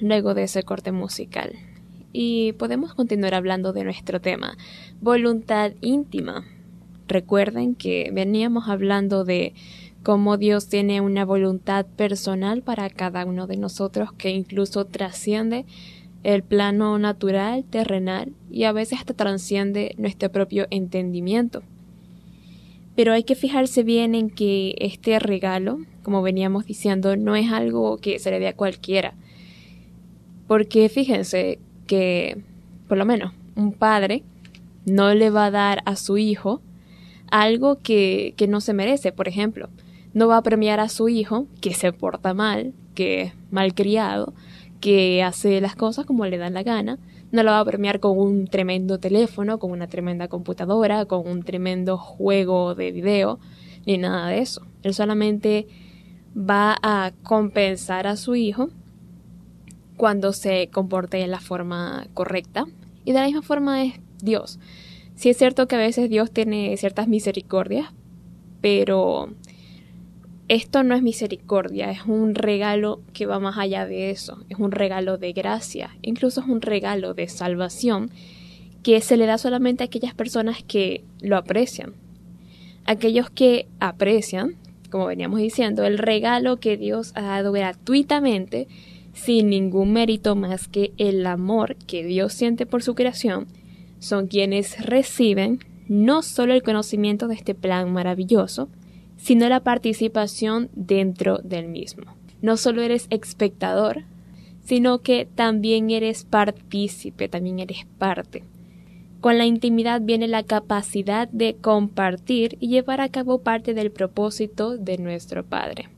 Luego 0.00 0.34
de 0.34 0.42
ese 0.42 0.64
corte 0.64 0.90
musical 0.90 1.52
y 2.12 2.54
podemos 2.54 2.92
continuar 2.94 3.34
hablando 3.34 3.72
de 3.72 3.84
nuestro 3.84 4.20
tema, 4.20 4.56
voluntad 5.00 5.70
íntima. 5.80 6.44
Recuerden 7.06 7.76
que 7.76 8.10
veníamos 8.12 8.68
hablando 8.68 9.24
de 9.24 9.54
cómo 10.02 10.38
Dios 10.38 10.68
tiene 10.68 11.00
una 11.00 11.24
voluntad 11.24 11.86
personal 11.86 12.62
para 12.62 12.90
cada 12.90 13.24
uno 13.24 13.46
de 13.46 13.58
nosotros 13.58 14.12
que 14.12 14.30
incluso 14.30 14.86
trasciende 14.86 15.66
el 16.24 16.42
plano 16.42 16.98
natural, 16.98 17.62
terrenal 17.62 18.32
y 18.50 18.64
a 18.64 18.72
veces 18.72 18.98
hasta 18.98 19.14
trasciende 19.14 19.94
nuestro 19.98 20.32
propio 20.32 20.66
entendimiento. 20.70 21.62
Pero 22.96 23.12
hay 23.12 23.22
que 23.22 23.36
fijarse 23.36 23.84
bien 23.84 24.16
en 24.16 24.30
que 24.30 24.74
este 24.78 25.20
regalo, 25.20 25.78
como 26.02 26.22
veníamos 26.22 26.66
diciendo, 26.66 27.16
no 27.16 27.36
es 27.36 27.50
algo 27.50 27.98
que 27.98 28.18
se 28.18 28.30
le 28.30 28.40
dé 28.40 28.48
a 28.48 28.56
cualquiera. 28.56 29.14
Porque 30.46 30.88
fíjense 30.88 31.58
que, 31.86 32.42
por 32.88 32.98
lo 32.98 33.04
menos, 33.04 33.32
un 33.56 33.72
padre 33.72 34.22
no 34.84 35.14
le 35.14 35.30
va 35.30 35.46
a 35.46 35.50
dar 35.50 35.82
a 35.86 35.96
su 35.96 36.18
hijo 36.18 36.60
algo 37.30 37.78
que, 37.82 38.34
que 38.36 38.48
no 38.48 38.60
se 38.60 38.74
merece. 38.74 39.12
Por 39.12 39.28
ejemplo, 39.28 39.68
no 40.14 40.28
va 40.28 40.36
a 40.36 40.42
premiar 40.42 40.80
a 40.80 40.88
su 40.88 41.08
hijo 41.08 41.46
que 41.60 41.74
se 41.74 41.92
porta 41.92 42.34
mal, 42.34 42.74
que 42.94 43.22
es 43.22 43.32
malcriado, 43.50 44.34
que 44.80 45.22
hace 45.22 45.60
las 45.60 45.76
cosas 45.76 46.04
como 46.04 46.26
le 46.26 46.38
dan 46.38 46.54
la 46.54 46.62
gana, 46.62 46.98
No 47.30 47.42
lo 47.42 47.52
va 47.52 47.60
a 47.60 47.64
premiar 47.64 47.98
con 47.98 48.18
un 48.18 48.46
tremendo 48.46 48.98
teléfono, 48.98 49.58
con 49.58 49.70
una 49.70 49.86
tremenda 49.86 50.28
computadora, 50.28 51.06
con 51.06 51.26
un 51.26 51.44
tremendo 51.44 51.96
juego 51.96 52.74
de 52.74 52.92
video, 52.92 53.38
ni 53.86 53.96
nada 53.96 54.28
de 54.28 54.40
eso. 54.40 54.66
Él 54.82 54.92
solamente 54.92 55.66
va 56.36 56.76
a 56.82 57.12
compensar 57.22 58.06
a 58.06 58.16
su 58.16 58.34
hijo 58.34 58.70
cuando 59.96 60.32
se 60.32 60.68
comporte 60.68 61.18
de 61.18 61.26
la 61.26 61.40
forma 61.40 62.06
correcta. 62.14 62.64
Y 63.04 63.12
de 63.12 63.20
la 63.20 63.26
misma 63.26 63.42
forma 63.42 63.84
es 63.84 63.94
Dios. 64.20 64.58
Sí 65.14 65.28
es 65.28 65.36
cierto 65.36 65.68
que 65.68 65.76
a 65.76 65.78
veces 65.78 66.08
Dios 66.08 66.30
tiene 66.30 66.76
ciertas 66.76 67.08
misericordias, 67.08 67.92
pero 68.60 69.34
esto 70.48 70.82
no 70.82 70.94
es 70.94 71.02
misericordia, 71.02 71.90
es 71.90 72.04
un 72.06 72.34
regalo 72.34 73.00
que 73.12 73.26
va 73.26 73.38
más 73.38 73.58
allá 73.58 73.86
de 73.86 74.10
eso, 74.10 74.44
es 74.48 74.58
un 74.58 74.72
regalo 74.72 75.16
de 75.18 75.32
gracia, 75.32 75.96
incluso 76.02 76.40
es 76.40 76.46
un 76.46 76.60
regalo 76.60 77.14
de 77.14 77.28
salvación 77.28 78.10
que 78.82 79.00
se 79.00 79.16
le 79.16 79.26
da 79.26 79.38
solamente 79.38 79.84
a 79.84 79.86
aquellas 79.86 80.14
personas 80.14 80.62
que 80.62 81.04
lo 81.20 81.36
aprecian. 81.36 81.94
Aquellos 82.84 83.30
que 83.30 83.68
aprecian, 83.78 84.56
como 84.92 85.06
veníamos 85.06 85.40
diciendo, 85.40 85.84
el 85.84 85.98
regalo 85.98 86.58
que 86.58 86.76
Dios 86.76 87.12
ha 87.16 87.22
dado 87.22 87.50
gratuitamente, 87.50 88.68
sin 89.14 89.48
ningún 89.48 89.92
mérito 89.92 90.36
más 90.36 90.68
que 90.68 90.92
el 90.98 91.26
amor 91.26 91.74
que 91.74 92.04
Dios 92.04 92.34
siente 92.34 92.66
por 92.66 92.82
su 92.82 92.94
creación, 92.94 93.46
son 93.98 94.26
quienes 94.26 94.84
reciben 94.84 95.60
no 95.88 96.22
solo 96.22 96.52
el 96.54 96.62
conocimiento 96.62 97.26
de 97.26 97.34
este 97.34 97.54
plan 97.54 97.92
maravilloso, 97.92 98.68
sino 99.16 99.48
la 99.48 99.60
participación 99.60 100.68
dentro 100.74 101.38
del 101.38 101.68
mismo. 101.68 102.04
No 102.42 102.56
solo 102.56 102.82
eres 102.82 103.06
espectador, 103.10 104.04
sino 104.64 104.98
que 104.98 105.26
también 105.26 105.90
eres 105.90 106.24
partícipe, 106.24 107.28
también 107.28 107.60
eres 107.60 107.86
parte. 107.98 108.44
Con 109.22 109.38
la 109.38 109.46
intimidad 109.46 110.00
viene 110.00 110.26
la 110.26 110.42
capacidad 110.42 111.28
de 111.28 111.54
compartir 111.54 112.56
y 112.58 112.66
llevar 112.66 113.00
a 113.00 113.08
cabo 113.08 113.38
parte 113.38 113.72
del 113.72 113.92
propósito 113.92 114.76
de 114.76 114.98
nuestro 114.98 115.44
Padre. 115.44 115.90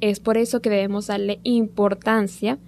Es 0.00 0.18
por 0.18 0.38
eso 0.38 0.62
que 0.62 0.70
debemos 0.70 1.08
darle 1.08 1.40
importancia 1.42 2.58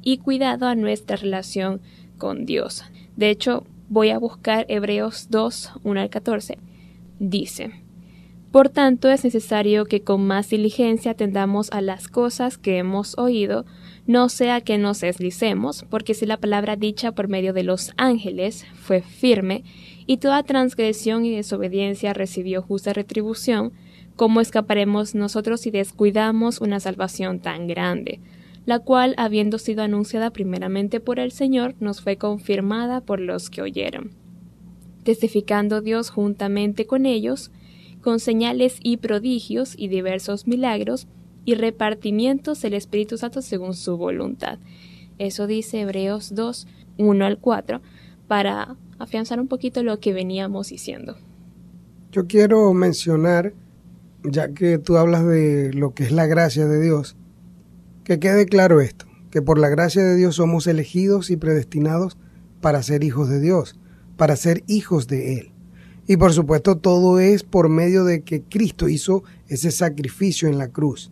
y 0.00 0.18
cuidado 0.18 0.68
a 0.68 0.76
nuestra 0.76 1.16
relación 1.16 1.80
con 2.18 2.46
Dios. 2.46 2.84
De 3.16 3.30
hecho, 3.30 3.64
voy 3.88 4.10
a 4.10 4.18
buscar 4.20 4.64
Hebreos 4.68 5.26
2, 5.28 5.72
1 5.82 6.00
al 6.00 6.08
14. 6.08 6.58
Dice, 7.18 7.72
Por 8.52 8.68
tanto 8.68 9.10
es 9.10 9.24
necesario 9.24 9.86
que 9.86 10.02
con 10.02 10.24
más 10.24 10.50
diligencia 10.50 11.10
atendamos 11.10 11.68
a 11.72 11.80
las 11.80 12.06
cosas 12.06 12.58
que 12.58 12.78
hemos 12.78 13.18
oído, 13.18 13.66
no 14.06 14.28
sea 14.28 14.60
que 14.60 14.78
nos 14.78 15.00
deslicemos, 15.00 15.84
porque 15.88 16.14
si 16.14 16.26
la 16.26 16.36
palabra 16.36 16.76
dicha 16.76 17.12
por 17.12 17.28
medio 17.28 17.52
de 17.52 17.62
los 17.62 17.92
ángeles 17.96 18.66
fue 18.74 19.00
firme, 19.00 19.64
y 20.06 20.18
toda 20.18 20.42
transgresión 20.42 21.24
y 21.24 21.34
desobediencia 21.34 22.12
recibió 22.12 22.60
justa 22.62 22.92
retribución, 22.92 23.72
¿cómo 24.16 24.40
escaparemos 24.40 25.14
nosotros 25.14 25.62
si 25.62 25.70
descuidamos 25.70 26.60
una 26.60 26.80
salvación 26.80 27.40
tan 27.40 27.66
grande? 27.66 28.20
la 28.66 28.78
cual, 28.78 29.14
habiendo 29.18 29.58
sido 29.58 29.82
anunciada 29.82 30.30
primeramente 30.30 31.00
por 31.00 31.18
el 31.18 31.32
Señor, 31.32 31.74
nos 31.80 32.00
fue 32.00 32.16
confirmada 32.16 33.00
por 33.00 33.20
los 33.20 33.50
que 33.50 33.62
oyeron, 33.62 34.12
testificando 35.02 35.80
Dios 35.80 36.10
juntamente 36.10 36.86
con 36.86 37.04
ellos, 37.04 37.50
con 38.00 38.20
señales 38.20 38.78
y 38.82 38.96
prodigios 38.98 39.74
y 39.76 39.88
diversos 39.88 40.46
milagros, 40.46 41.06
y 41.44 41.54
repartimientos 41.54 42.60
del 42.62 42.74
Espíritu 42.74 43.18
Santo 43.18 43.42
según 43.42 43.74
su 43.74 43.96
voluntad. 43.96 44.58
Eso 45.18 45.46
dice 45.46 45.80
Hebreos 45.80 46.34
2, 46.34 46.66
1 46.98 47.24
al 47.24 47.38
4, 47.38 47.80
para 48.26 48.76
afianzar 48.98 49.40
un 49.40 49.48
poquito 49.48 49.82
lo 49.82 50.00
que 50.00 50.12
veníamos 50.12 50.68
diciendo. 50.68 51.16
Yo 52.12 52.26
quiero 52.26 52.72
mencionar, 52.74 53.54
ya 54.22 54.52
que 54.52 54.78
tú 54.78 54.96
hablas 54.96 55.26
de 55.26 55.72
lo 55.72 55.94
que 55.94 56.04
es 56.04 56.12
la 56.12 56.26
gracia 56.26 56.66
de 56.66 56.80
Dios, 56.80 57.16
que 58.04 58.18
quede 58.18 58.46
claro 58.46 58.80
esto, 58.80 59.06
que 59.30 59.42
por 59.42 59.58
la 59.58 59.68
gracia 59.68 60.02
de 60.02 60.16
Dios 60.16 60.36
somos 60.36 60.66
elegidos 60.66 61.30
y 61.30 61.36
predestinados 61.36 62.16
para 62.60 62.82
ser 62.82 63.04
hijos 63.04 63.28
de 63.28 63.40
Dios, 63.40 63.78
para 64.16 64.36
ser 64.36 64.62
hijos 64.66 65.06
de 65.06 65.38
Él. 65.38 65.52
Y 66.06 66.16
por 66.16 66.32
supuesto 66.32 66.76
todo 66.76 67.18
es 67.18 67.42
por 67.42 67.68
medio 67.68 68.04
de 68.04 68.22
que 68.22 68.42
Cristo 68.42 68.88
hizo 68.88 69.24
ese 69.48 69.70
sacrificio 69.70 70.48
en 70.48 70.58
la 70.58 70.68
cruz. 70.68 71.10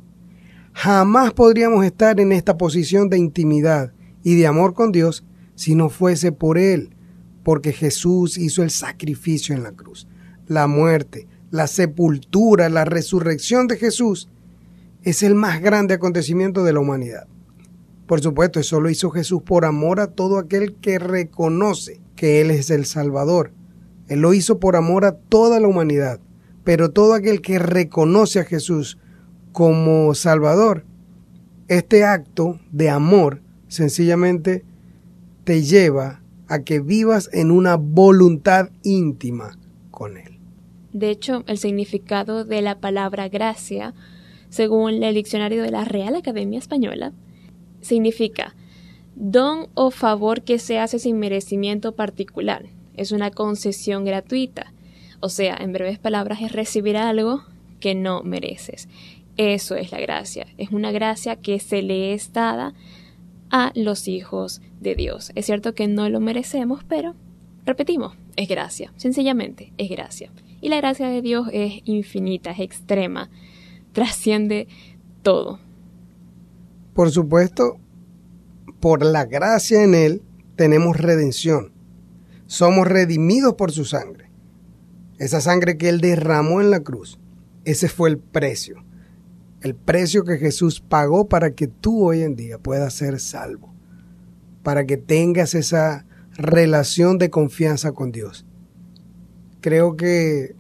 Jamás 0.73 1.33
podríamos 1.33 1.85
estar 1.85 2.19
en 2.21 2.33
esta 2.33 2.57
posición 2.57 3.09
de 3.09 3.19
intimidad 3.19 3.93
y 4.23 4.37
de 4.37 4.47
amor 4.47 4.75
con 4.75 4.93
Dios 4.93 5.25
si 5.55 5.75
no 5.75 5.91
fuese 5.91 6.33
por 6.33 6.59
Él, 6.59 6.95
porque 7.43 7.73
Jesús 7.73 8.39
hizo 8.39 8.63
el 8.63 8.71
sacrificio 8.71 9.55
en 9.55 9.63
la 9.63 9.73
cruz. 9.73 10.09
La 10.47 10.67
muerte, 10.67 11.29
la 11.51 11.67
sepultura, 11.67 12.69
la 12.69 12.85
resurrección 12.85 13.69
de 13.69 13.77
Jesús 13.77 14.29
es 15.03 15.23
el 15.23 15.35
más 15.35 15.61
grande 15.61 15.95
acontecimiento 15.95 16.65
de 16.65 16.73
la 16.73 16.81
humanidad. 16.81 17.27
Por 18.07 18.21
supuesto, 18.21 18.61
eso 18.61 18.81
lo 18.81 18.91
hizo 18.91 19.11
Jesús 19.11 19.43
por 19.43 19.65
amor 19.65 20.01
a 20.01 20.09
todo 20.09 20.39
aquel 20.39 20.75
que 20.75 20.99
reconoce 20.99 22.01
que 22.17 22.41
Él 22.41 22.51
es 22.51 22.71
el 22.71 22.85
Salvador. 22.85 23.53
Él 24.09 24.21
lo 24.21 24.35
hizo 24.35 24.59
por 24.59 24.77
amor 24.77 25.05
a 25.05 25.13
toda 25.17 25.61
la 25.61 25.69
humanidad. 25.69 26.21
Pero 26.65 26.91
todo 26.91 27.15
aquel 27.15 27.41
que 27.41 27.59
reconoce 27.59 28.41
a 28.41 28.45
Jesús 28.45 28.99
como 29.53 30.15
Salvador, 30.15 30.85
este 31.69 32.05
acto 32.05 32.59
de 32.71 32.91
amor 32.91 33.41
sencillamente 33.69 34.65
te 35.45 35.63
lleva 35.63 36.23
a 36.49 36.61
que 36.61 36.81
vivas 36.81 37.31
en 37.33 37.51
una 37.51 37.77
voluntad 37.77 38.71
íntima 38.83 39.59
con 39.91 40.17
Él. 40.17 40.39
De 40.93 41.11
hecho, 41.11 41.45
el 41.47 41.57
significado 41.57 42.45
de 42.45 42.61
la 42.61 42.81
palabra 42.81 43.29
gracia 43.29 43.95
según 44.53 45.03
el 45.03 45.15
diccionario 45.15 45.63
de 45.63 45.71
la 45.71 45.87
Real 45.87 46.15
Academia 46.15 46.59
Española, 46.59 47.15
significa 47.81 48.55
don 49.17 49.69
o 49.73 49.91
favor 49.91 50.43
que 50.43 50.59
se 50.59 50.79
hace 50.79 50.99
sin 50.99 51.19
merecimiento 51.19 51.95
particular. 51.95 52.67
Es 52.95 53.13
una 53.13 53.31
concesión 53.31 54.05
gratuita. 54.05 54.75
O 55.21 55.31
sea, 55.31 55.57
en 55.59 55.73
breves 55.73 55.99
palabras, 55.99 56.43
es 56.43 56.53
recibir 56.53 56.99
algo 56.99 57.45
que 57.81 57.95
no 57.95 58.23
mereces. 58.25 58.91
Eso 59.37 59.77
es 59.77 59.93
la 59.93 60.01
gracia. 60.01 60.47
Es 60.59 60.71
una 60.71 60.93
gracia 60.93 61.37
que 61.37 61.59
se 61.59 61.83
le 61.83 62.13
es 62.13 62.33
dada 62.33 62.75
a 63.51 63.73
los 63.75 64.09
hijos 64.09 64.61
de 64.81 64.95
Dios. 64.95 65.33
Es 65.35 65.47
cierto 65.47 65.75
que 65.75 65.89
no 65.89 66.09
lo 66.09 66.21
merecemos, 66.21 66.85
pero 66.85 67.15
repetimos, 67.65 68.15
es 68.37 68.49
gracia. 68.49 68.93
Sencillamente, 68.97 69.73
es 69.79 69.89
gracia. 69.91 70.31
Y 70.61 70.69
la 70.69 70.77
gracia 70.77 71.09
de 71.09 71.23
Dios 71.23 71.49
es 71.53 71.81
infinita, 71.85 72.51
es 72.51 72.61
extrema 72.61 73.31
trasciende 73.93 74.69
todo. 75.23 75.61
Por 76.95 77.11
supuesto, 77.11 77.79
por 78.81 79.05
la 79.05 79.25
gracia 79.25 79.85
en 79.85 79.95
Él 79.95 80.23
tenemos 80.57 80.97
redención. 80.97 81.73
Somos 82.47 82.87
redimidos 82.87 83.55
por 83.55 83.73
su 83.73 83.85
sangre. 83.85 84.31
Esa 85.19 85.41
sangre 85.41 85.79
que 85.79 85.89
Él 85.89 86.01
derramó 86.01 86.61
en 86.61 86.71
la 86.71 86.81
cruz. 86.81 87.19
Ese 87.65 87.89
fue 87.89 88.11
el 88.11 88.19
precio. 88.19 88.85
El 89.63 89.77
precio 89.77 90.25
que 90.25 90.39
Jesús 90.39 90.81
pagó 90.81 91.29
para 91.29 91.53
que 91.53 91.69
tú 91.69 92.05
hoy 92.05 92.23
en 92.23 92.35
día 92.35 92.59
puedas 92.59 92.95
ser 92.95 93.21
salvo. 93.21 93.73
Para 94.65 94.87
que 94.87 94.97
tengas 94.97 95.55
esa 95.55 96.05
relación 96.37 97.17
de 97.19 97.31
confianza 97.31 97.93
con 97.93 98.11
Dios. 98.11 98.45
Creo 99.61 99.97
que 99.97 100.57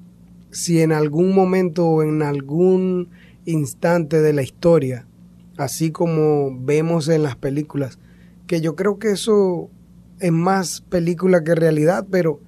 si 0.52 0.80
en 0.82 0.92
algún 0.92 1.34
momento 1.34 1.84
o 1.84 2.04
en 2.04 2.22
algún 2.22 3.08
instante 3.44 4.20
de 4.20 4.32
la 4.32 4.42
historia, 4.42 5.08
así 5.56 5.90
como 5.90 6.56
vemos 6.60 7.08
en 7.08 7.24
las 7.24 7.34
películas, 7.34 7.98
que 8.46 8.60
yo 8.60 8.76
creo 8.76 9.00
que 9.00 9.10
eso 9.10 9.68
es 10.20 10.30
más 10.30 10.80
película 10.82 11.42
que 11.42 11.56
realidad, 11.56 12.06
pero 12.08 12.40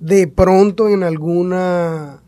de 0.00 0.26
pronto 0.26 0.88
en 0.88 1.04
alguna 1.04 2.24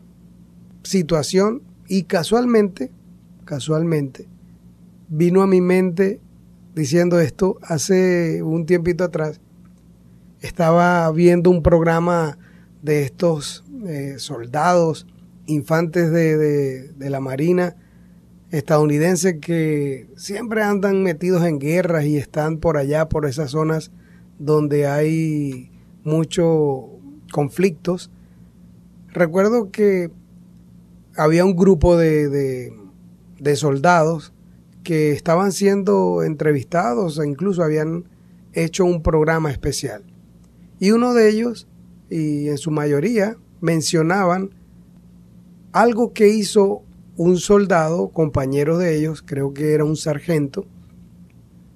situación 0.83 1.63
y 1.89 2.03
casualmente, 2.03 2.91
casualmente, 3.45 4.27
vino 5.09 5.41
a 5.41 5.47
mi 5.47 5.61
mente 5.61 6.19
diciendo 6.75 7.19
esto 7.19 7.57
hace 7.61 8.41
un 8.43 8.65
tiempito 8.65 9.03
atrás. 9.03 9.39
Estaba 10.41 11.11
viendo 11.11 11.49
un 11.49 11.63
programa 11.63 12.37
de 12.81 13.03
estos 13.03 13.63
eh, 13.85 14.15
soldados, 14.17 15.07
infantes 15.45 16.11
de, 16.11 16.89
de 16.93 17.09
la 17.09 17.19
Marina, 17.19 17.75
estadounidenses 18.51 19.39
que 19.41 20.07
siempre 20.15 20.61
andan 20.61 21.01
metidos 21.01 21.43
en 21.43 21.59
guerras 21.59 22.05
y 22.05 22.17
están 22.17 22.57
por 22.57 22.77
allá, 22.77 23.09
por 23.09 23.25
esas 23.25 23.51
zonas 23.51 23.91
donde 24.37 24.87
hay 24.87 25.71
muchos 26.03 26.85
conflictos. 27.31 28.11
Recuerdo 29.07 29.71
que 29.71 30.11
había 31.15 31.45
un 31.45 31.55
grupo 31.55 31.97
de, 31.97 32.73
soldados 33.55 34.33
que 34.83 35.11
estaban 35.11 35.51
siendo 35.51 36.23
entrevistados 36.23 37.19
e 37.19 37.27
incluso 37.27 37.63
habían 37.63 38.05
hecho 38.53 38.85
un 38.85 39.01
programa 39.01 39.51
especial. 39.51 40.03
Y 40.79 40.91
uno 40.91 41.13
de 41.13 41.29
ellos, 41.29 41.67
y 42.09 42.49
en 42.49 42.57
su 42.57 42.71
mayoría, 42.71 43.37
mencionaban 43.61 44.51
algo 45.71 46.13
que 46.13 46.29
hizo 46.29 46.83
un 47.15 47.37
soldado, 47.37 48.09
compañero 48.09 48.77
de 48.77 48.97
ellos, 48.97 49.23
creo 49.25 49.53
que 49.53 49.73
era 49.73 49.85
un 49.85 49.95
sargento, 49.95 50.65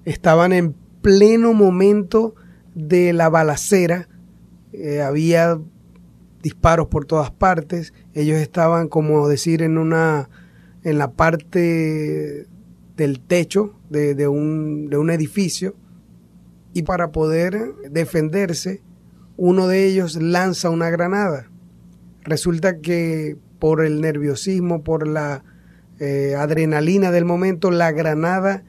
estaban 0.04 0.52
en 0.52 0.74
pleno 1.00 1.52
momento 1.52 2.34
de 2.74 3.12
la 3.12 3.28
balacera, 3.28 4.08
eh, 4.72 5.00
había 5.00 5.58
disparos 6.42 6.88
por 6.88 7.04
todas 7.04 7.30
partes, 7.30 7.92
ellos 8.14 8.38
estaban 8.38 8.88
como 8.88 9.28
decir 9.28 9.62
en 9.62 9.78
una 9.78 10.28
en 10.84 10.98
la 10.98 11.12
parte 11.12 12.46
del 12.96 13.20
techo 13.20 13.78
de, 13.90 14.28
un, 14.28 14.88
de 14.90 14.98
un 14.98 15.10
edificio 15.10 15.74
y 16.74 16.82
para 16.82 17.12
poder 17.12 17.74
defenderse 17.90 18.82
uno 19.36 19.68
de 19.68 19.86
ellos 19.86 20.16
lanza 20.16 20.68
una 20.70 20.90
granada. 20.90 21.50
Resulta 22.22 22.80
que 22.80 23.36
por 23.58 23.84
el 23.84 24.00
nerviosismo, 24.00 24.82
por 24.82 25.06
la 25.06 25.44
eh, 26.00 26.34
adrenalina 26.36 27.10
del 27.10 27.24
momento, 27.24 27.70
la 27.70 27.92
granada 27.92 28.64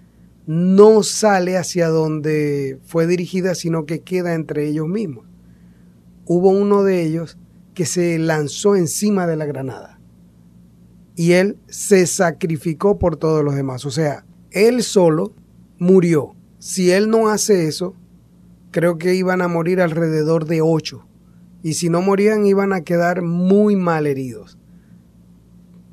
no 0.45 1.03
sale 1.03 1.57
hacia 1.57 1.89
donde 1.89 2.79
fue 2.83 3.05
dirigida, 3.07 3.55
sino 3.55 3.85
que 3.85 4.01
queda 4.01 4.33
entre 4.33 4.67
ellos 4.67 4.87
mismos. 4.87 5.25
Hubo 6.25 6.49
uno 6.49 6.83
de 6.83 7.03
ellos 7.03 7.37
que 7.73 7.85
se 7.85 8.17
lanzó 8.19 8.75
encima 8.75 9.27
de 9.27 9.35
la 9.35 9.45
granada 9.45 9.98
y 11.19 11.33
él 11.33 11.57
se 11.67 12.07
sacrificó 12.07 12.97
por 12.97 13.17
todos 13.17 13.43
los 13.43 13.53
demás. 13.53 13.85
O 13.85 13.91
sea, 13.91 14.23
él 14.51 14.83
solo 14.83 15.33
murió. 15.77 16.33
Si 16.59 16.91
él 16.91 17.09
no 17.09 17.27
hace 17.27 17.67
eso, 17.67 17.93
creo 18.71 18.97
que 18.97 19.15
iban 19.15 19.41
a 19.41 19.49
morir 19.49 19.81
alrededor 19.81 20.45
de 20.45 20.61
ocho. 20.61 21.05
Y 21.61 21.73
si 21.73 21.89
no 21.89 22.01
morían, 22.01 22.45
iban 22.45 22.71
a 22.71 22.85
quedar 22.85 23.21
muy 23.21 23.75
mal 23.75 24.07
heridos. 24.07 24.57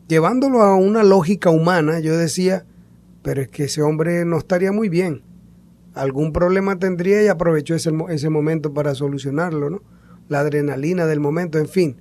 Llevándolo 0.07 0.63
a 0.63 0.77
una 0.77 1.03
lógica 1.03 1.51
humana, 1.51 1.99
yo 1.99 2.17
decía, 2.17 2.65
pero 3.23 3.43
es 3.43 3.49
que 3.49 3.65
ese 3.65 3.83
hombre 3.83 4.25
no 4.25 4.39
estaría 4.39 4.71
muy 4.71 4.89
bien. 4.89 5.25
Algún 5.93 6.33
problema 6.33 6.79
tendría 6.79 7.25
y 7.25 7.27
aprovechó 7.27 7.75
ese, 7.75 7.91
ese 8.11 8.31
momento 8.31 8.73
para 8.73 8.95
solucionarlo, 8.95 9.71
¿no? 9.71 9.83
La 10.29 10.39
adrenalina 10.39 11.05
del 11.05 11.19
momento, 11.19 11.59
en 11.59 11.67
fin. 11.67 11.97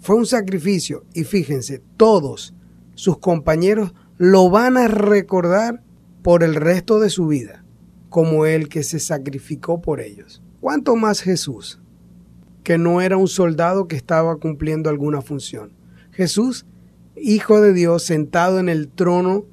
Fue 0.00 0.16
un 0.16 0.26
sacrificio 0.26 1.04
y 1.14 1.24
fíjense, 1.24 1.82
todos 1.96 2.54
sus 2.94 3.18
compañeros 3.18 3.94
lo 4.16 4.50
van 4.50 4.76
a 4.76 4.88
recordar 4.88 5.82
por 6.22 6.42
el 6.42 6.54
resto 6.54 7.00
de 7.00 7.10
su 7.10 7.26
vida, 7.26 7.64
como 8.08 8.46
el 8.46 8.68
que 8.68 8.82
se 8.82 8.98
sacrificó 8.98 9.80
por 9.80 10.00
ellos. 10.00 10.42
¿Cuánto 10.60 10.96
más 10.96 11.20
Jesús, 11.20 11.80
que 12.64 12.78
no 12.78 13.00
era 13.00 13.16
un 13.16 13.28
soldado 13.28 13.86
que 13.86 13.96
estaba 13.96 14.36
cumpliendo 14.36 14.90
alguna 14.90 15.22
función? 15.22 15.72
Jesús, 16.10 16.66
Hijo 17.20 17.60
de 17.60 17.72
Dios, 17.72 18.04
sentado 18.04 18.60
en 18.60 18.68
el 18.68 18.88
trono 18.88 19.46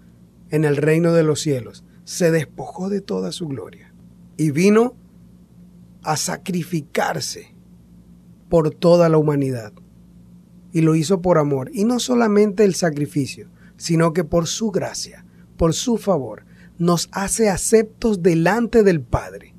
en 0.51 0.65
el 0.65 0.77
reino 0.77 1.13
de 1.13 1.23
los 1.23 1.41
cielos, 1.41 1.83
se 2.03 2.29
despojó 2.29 2.89
de 2.89 3.01
toda 3.01 3.31
su 3.31 3.47
gloria 3.47 3.93
y 4.37 4.51
vino 4.51 4.95
a 6.03 6.17
sacrificarse 6.17 7.55
por 8.49 8.69
toda 8.69 9.09
la 9.09 9.17
humanidad. 9.17 9.73
Y 10.75 10.81
lo 10.81 10.93
hizo 10.93 11.21
por 11.21 11.37
amor. 11.37 11.71
Y 11.73 11.85
no 11.85 12.01
solamente 12.01 12.65
el 12.65 12.75
sacrificio, 12.75 13.47
sino 13.77 14.11
que 14.11 14.25
por 14.25 14.45
su 14.45 14.71
gracia, 14.71 15.25
por 15.55 15.73
su 15.73 15.97
favor, 15.97 16.43
nos 16.77 17.07
hace 17.13 17.49
aceptos 17.49 18.21
delante 18.21 18.83
del 18.83 18.99
Padre. 18.99 19.55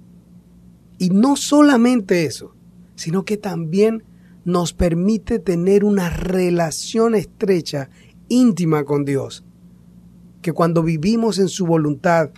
Y 0.99 1.09
no 1.09 1.37
solamente 1.37 2.27
eso, 2.27 2.55
sino 2.97 3.25
que 3.25 3.39
también 3.39 4.05
nos 4.45 4.75
permite 4.75 5.39
tener 5.39 5.85
una 5.85 6.11
relación 6.11 7.15
estrecha, 7.15 7.89
íntima 8.29 8.85
con 8.85 9.07
Dios, 9.07 9.43
que 10.43 10.53
cuando 10.53 10.83
vivimos 10.83 11.39
en 11.39 11.49
su 11.49 11.65
voluntad 11.65 12.29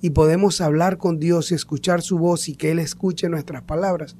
y 0.00 0.10
podemos 0.10 0.62
hablar 0.62 0.96
con 0.96 1.18
Dios 1.18 1.52
y 1.52 1.56
escuchar 1.56 2.00
su 2.00 2.16
voz 2.16 2.48
y 2.48 2.56
que 2.56 2.70
Él 2.70 2.78
escuche 2.78 3.28
nuestras 3.28 3.64
palabras, 3.64 4.16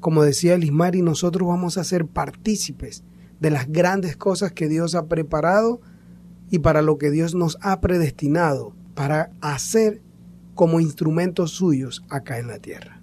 como 0.00 0.22
decía 0.22 0.56
y 0.56 1.02
nosotros 1.02 1.46
vamos 1.46 1.76
a 1.76 1.84
ser 1.84 2.06
partícipes 2.06 3.04
de 3.40 3.50
las 3.50 3.70
grandes 3.70 4.16
cosas 4.16 4.52
que 4.52 4.68
Dios 4.68 4.94
ha 4.94 5.06
preparado 5.06 5.80
y 6.50 6.60
para 6.60 6.82
lo 6.82 6.98
que 6.98 7.10
Dios 7.10 7.34
nos 7.34 7.58
ha 7.60 7.80
predestinado 7.80 8.74
para 8.94 9.30
hacer 9.40 10.00
como 10.54 10.80
instrumentos 10.80 11.52
suyos 11.52 12.02
acá 12.08 12.38
en 12.38 12.48
la 12.48 12.58
tierra. 12.58 13.00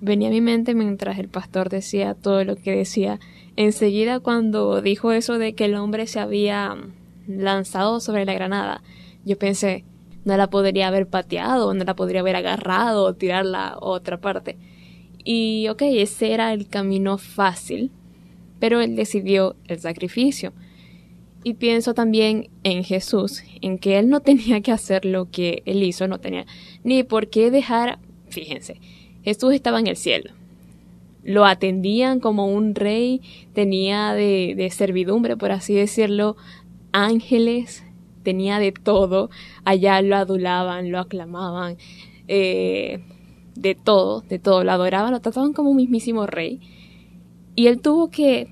Venía 0.00 0.28
a 0.28 0.32
mi 0.32 0.40
mente 0.40 0.74
mientras 0.74 1.18
el 1.18 1.28
pastor 1.28 1.70
decía 1.70 2.14
todo 2.14 2.44
lo 2.44 2.56
que 2.56 2.76
decía. 2.76 3.18
Enseguida 3.56 4.20
cuando 4.20 4.82
dijo 4.82 5.12
eso 5.12 5.38
de 5.38 5.54
que 5.54 5.64
el 5.64 5.74
hombre 5.74 6.06
se 6.06 6.20
había 6.20 6.76
lanzado 7.26 8.00
sobre 8.00 8.26
la 8.26 8.34
granada, 8.34 8.82
yo 9.24 9.38
pensé, 9.38 9.84
no 10.24 10.36
la 10.36 10.50
podría 10.50 10.88
haber 10.88 11.08
pateado, 11.08 11.72
no 11.74 11.84
la 11.84 11.96
podría 11.96 12.20
haber 12.20 12.36
agarrado 12.36 13.04
o 13.04 13.14
tirarla 13.14 13.68
a 13.68 13.78
otra 13.80 14.20
parte. 14.20 14.58
Y 15.24 15.68
ok, 15.68 15.82
ese 15.82 16.32
era 16.32 16.52
el 16.52 16.68
camino 16.68 17.16
fácil, 17.16 17.90
pero 18.64 18.80
él 18.80 18.96
decidió 18.96 19.56
el 19.68 19.78
sacrificio. 19.78 20.54
Y 21.42 21.52
pienso 21.52 21.92
también 21.92 22.48
en 22.62 22.82
Jesús, 22.82 23.42
en 23.60 23.76
que 23.76 23.98
él 23.98 24.08
no 24.08 24.20
tenía 24.28 24.62
que 24.62 24.72
hacer 24.72 25.04
lo 25.04 25.30
que 25.30 25.62
él 25.66 25.82
hizo, 25.82 26.08
no 26.08 26.18
tenía 26.18 26.46
ni 26.82 27.02
por 27.02 27.28
qué 27.28 27.50
dejar, 27.50 27.98
fíjense, 28.30 28.80
Jesús 29.22 29.52
estaba 29.52 29.80
en 29.80 29.86
el 29.86 29.96
cielo. 29.96 30.30
Lo 31.22 31.44
atendían 31.44 32.20
como 32.20 32.46
un 32.46 32.74
rey, 32.74 33.20
tenía 33.52 34.14
de, 34.14 34.70
servidumbre, 34.74 35.36
por 35.36 35.52
así 35.52 35.74
decirlo, 35.74 36.38
ángeles, 36.90 37.84
tenía 38.22 38.58
de 38.58 38.72
todo, 38.72 39.28
allá 39.66 40.00
lo 40.00 40.16
adulaban, 40.16 40.90
lo 40.90 41.00
aclamaban, 41.00 41.76
eh, 42.28 43.04
de 43.56 43.74
todo, 43.74 44.22
de 44.22 44.38
todo, 44.38 44.64
lo 44.64 44.72
adoraban, 44.72 45.12
lo 45.12 45.20
trataban 45.20 45.52
como 45.52 45.68
un 45.68 45.76
mismísimo 45.76 46.26
rey. 46.26 46.62
Y 47.56 47.68
él 47.68 47.80
tuvo 47.80 48.10
que, 48.10 48.48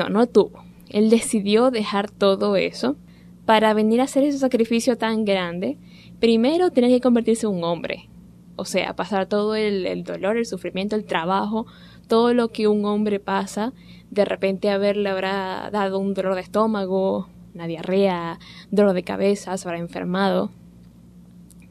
no, 0.00 0.08
no 0.08 0.26
tuvo, 0.26 0.64
él 0.88 1.10
decidió 1.10 1.70
dejar 1.70 2.10
todo 2.10 2.56
eso 2.56 2.96
para 3.44 3.74
venir 3.74 4.00
a 4.00 4.04
hacer 4.04 4.24
ese 4.24 4.38
sacrificio 4.38 4.96
tan 4.96 5.24
grande. 5.24 5.76
Primero 6.20 6.70
tenía 6.70 6.88
que 6.88 7.02
convertirse 7.02 7.46
en 7.46 7.54
un 7.54 7.64
hombre, 7.64 8.08
o 8.56 8.64
sea, 8.64 8.94
pasar 8.94 9.26
todo 9.26 9.54
el, 9.54 10.04
dolor, 10.04 10.36
el 10.36 10.46
sufrimiento, 10.46 10.96
el 10.96 11.04
trabajo, 11.04 11.66
todo 12.08 12.32
lo 12.32 12.48
que 12.48 12.66
un 12.66 12.84
hombre 12.84 13.20
pasa, 13.20 13.72
de 14.10 14.24
repente 14.24 14.70
haberle 14.70 15.10
habrá 15.10 15.70
dado 15.70 15.98
un 15.98 16.14
dolor 16.14 16.34
de 16.34 16.40
estómago, 16.40 17.28
una 17.54 17.66
diarrea, 17.66 18.38
dolor 18.70 18.94
de 18.94 19.02
cabeza, 19.02 19.56
se 19.56 19.68
habrá 19.68 19.80
enfermado. 19.80 20.50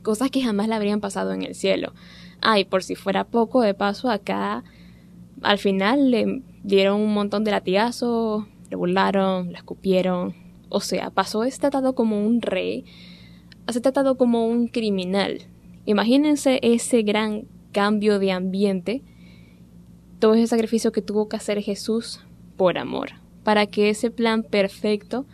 Cosas 0.04 0.30
que 0.30 0.42
jamás 0.42 0.68
le 0.68 0.76
habrían 0.76 1.02
pasado 1.02 1.34
en 1.34 1.44
el 1.44 1.56
cielo. 1.56 1.94
Ay, 2.42 2.64
por 2.64 2.84
si 2.84 2.96
fuera 2.96 3.24
poco, 3.26 3.62
de 3.62 3.74
paso, 3.74 4.10
acá 4.10 4.64
al 5.42 5.58
final 5.58 6.12
le 6.12 6.42
dieron 6.64 7.02
un 7.02 7.14
montón 7.14 7.44
de 7.44 7.52
latigazos, 7.52 8.46
le 8.70 8.76
burlaron, 8.76 9.52
le 9.52 9.58
escupieron. 9.58 10.36
O 10.70 10.82
sea, 10.82 11.10
pasó 11.10 11.44
es 11.44 11.60
tratado 11.60 11.96
como 11.96 12.26
un 12.26 12.42
rey, 12.42 12.86
a 13.66 13.74
ser 13.74 13.82
tratado 13.82 14.16
como 14.16 14.48
un 14.48 14.68
criminal. 14.68 15.42
Imagínense 15.86 16.60
ese 16.62 17.02
gran 17.02 17.46
cambio 17.72 18.20
de 18.20 18.32
ambiente, 18.32 19.02
todo 20.20 20.34
ese 20.34 20.48
sacrificio 20.48 20.92
que 20.92 21.02
tuvo 21.02 21.30
que 21.30 21.38
hacer 21.38 21.62
Jesús 21.62 22.22
por 22.58 22.78
amor, 22.78 23.12
para 23.44 23.66
que 23.66 23.90
ese 23.90 24.12
plan 24.12 24.44
perfecto 24.44 25.26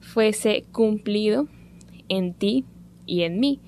fuese 0.00 0.64
cumplido 0.72 1.48
en 2.08 2.34
ti 2.34 2.64
y 3.06 3.22
en 3.22 3.40
mí. 3.40 3.60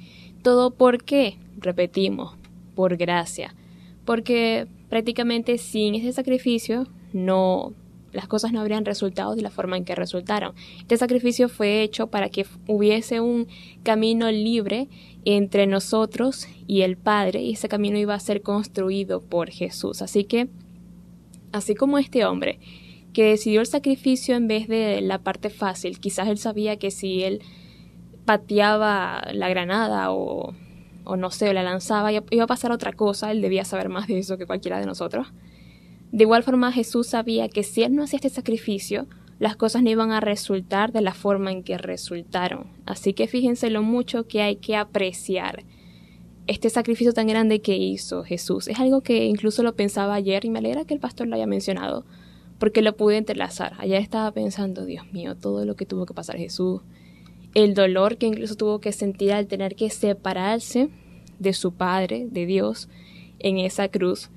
Todo 0.42 0.72
por 0.72 1.02
qué, 1.02 1.38
repetimos, 1.58 2.36
por 2.74 2.96
gracia. 2.96 3.54
Porque 4.04 4.68
prácticamente 4.96 5.58
sin 5.58 5.94
ese 5.94 6.10
sacrificio 6.10 6.86
no 7.12 7.74
las 8.12 8.28
cosas 8.28 8.54
no 8.54 8.62
habrían 8.62 8.86
resultado 8.86 9.34
de 9.34 9.42
la 9.42 9.50
forma 9.50 9.76
en 9.76 9.84
que 9.84 9.94
resultaron. 9.94 10.54
Este 10.78 10.96
sacrificio 10.96 11.50
fue 11.50 11.82
hecho 11.82 12.06
para 12.06 12.30
que 12.30 12.46
hubiese 12.66 13.20
un 13.20 13.46
camino 13.82 14.30
libre 14.30 14.88
entre 15.26 15.66
nosotros 15.66 16.48
y 16.66 16.80
el 16.80 16.96
Padre, 16.96 17.42
y 17.42 17.52
ese 17.52 17.68
camino 17.68 17.98
iba 17.98 18.14
a 18.14 18.20
ser 18.20 18.40
construido 18.40 19.20
por 19.20 19.50
Jesús. 19.50 20.00
Así 20.00 20.24
que, 20.24 20.48
así 21.52 21.74
como 21.74 21.98
este 21.98 22.24
hombre 22.24 22.58
que 23.12 23.24
decidió 23.24 23.60
el 23.60 23.66
sacrificio 23.66 24.34
en 24.34 24.48
vez 24.48 24.66
de 24.66 25.02
la 25.02 25.18
parte 25.18 25.50
fácil. 25.50 26.00
Quizás 26.00 26.28
él 26.28 26.38
sabía 26.38 26.78
que 26.78 26.90
si 26.90 27.22
él 27.22 27.42
pateaba 28.24 29.28
la 29.34 29.50
granada 29.50 30.10
o, 30.10 30.54
o 31.06 31.16
no 31.16 31.30
sé, 31.30 31.48
o 31.48 31.52
la 31.52 31.62
lanzaba, 31.62 32.12
iba 32.12 32.44
a 32.44 32.46
pasar 32.46 32.72
otra 32.72 32.92
cosa, 32.92 33.30
él 33.30 33.40
debía 33.40 33.64
saber 33.64 33.88
más 33.88 34.06
de 34.06 34.18
eso 34.18 34.36
que 34.36 34.46
cualquiera 34.46 34.78
de 34.78 34.86
nosotros. 34.86 35.28
De 36.12 36.24
igual 36.24 36.42
forma 36.42 36.72
Jesús 36.72 37.08
sabía 37.08 37.48
que 37.48 37.62
si 37.62 37.82
él 37.82 37.94
no 37.94 38.04
hacía 38.04 38.18
este 38.18 38.30
sacrificio, 38.30 39.06
las 39.38 39.56
cosas 39.56 39.82
no 39.82 39.90
iban 39.90 40.12
a 40.12 40.20
resultar 40.20 40.92
de 40.92 41.00
la 41.00 41.14
forma 41.14 41.52
en 41.52 41.62
que 41.62 41.78
resultaron. 41.78 42.66
Así 42.86 43.12
que 43.12 43.26
fíjense 43.26 43.70
lo 43.70 43.82
mucho 43.82 44.26
que 44.26 44.42
hay 44.42 44.56
que 44.56 44.76
apreciar 44.76 45.64
este 46.46 46.70
sacrificio 46.70 47.12
tan 47.12 47.26
grande 47.26 47.60
que 47.60 47.76
hizo 47.76 48.22
Jesús. 48.22 48.68
Es 48.68 48.78
algo 48.78 49.02
que 49.02 49.24
incluso 49.24 49.62
lo 49.62 49.74
pensaba 49.74 50.14
ayer 50.14 50.44
y 50.44 50.50
me 50.50 50.60
alegra 50.60 50.84
que 50.84 50.94
el 50.94 51.00
pastor 51.00 51.26
lo 51.26 51.34
haya 51.34 51.46
mencionado, 51.46 52.04
porque 52.58 52.82
lo 52.82 52.96
pude 52.96 53.16
entrelazar. 53.16 53.74
Ayer 53.78 54.00
estaba 54.00 54.30
pensando, 54.32 54.84
Dios 54.84 55.12
mío, 55.12 55.34
todo 55.34 55.64
lo 55.64 55.74
que 55.76 55.86
tuvo 55.86 56.06
que 56.06 56.14
pasar 56.14 56.36
Jesús, 56.36 56.82
el 57.56 57.72
dolor 57.72 58.18
que 58.18 58.26
incluso 58.26 58.54
tuvo 58.54 58.80
que 58.80 58.92
sentir 58.92 59.32
al 59.32 59.46
tener 59.46 59.76
que 59.76 59.88
separarse 59.88 60.90
de 61.38 61.54
su 61.54 61.72
Padre, 61.72 62.26
de 62.30 62.44
Dios, 62.44 62.90
en 63.38 63.56
esa 63.56 63.88
cruz, 63.88 64.28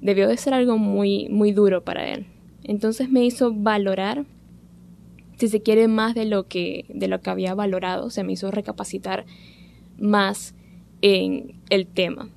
debió 0.00 0.28
de 0.28 0.36
ser 0.36 0.54
algo 0.54 0.78
muy, 0.78 1.28
muy 1.30 1.50
duro 1.50 1.82
para 1.82 2.08
él. 2.12 2.26
Entonces 2.62 3.10
me 3.10 3.24
hizo 3.24 3.52
valorar, 3.52 4.24
si 5.36 5.48
se 5.48 5.62
quiere, 5.62 5.88
más 5.88 6.14
de 6.14 6.26
lo 6.26 6.46
que, 6.46 6.84
de 6.88 7.08
lo 7.08 7.20
que 7.20 7.30
había 7.30 7.56
valorado, 7.56 8.08
se 8.08 8.22
me 8.22 8.34
hizo 8.34 8.52
recapacitar 8.52 9.26
más 9.98 10.54
en 11.02 11.56
el 11.70 11.88
tema. 11.88 12.30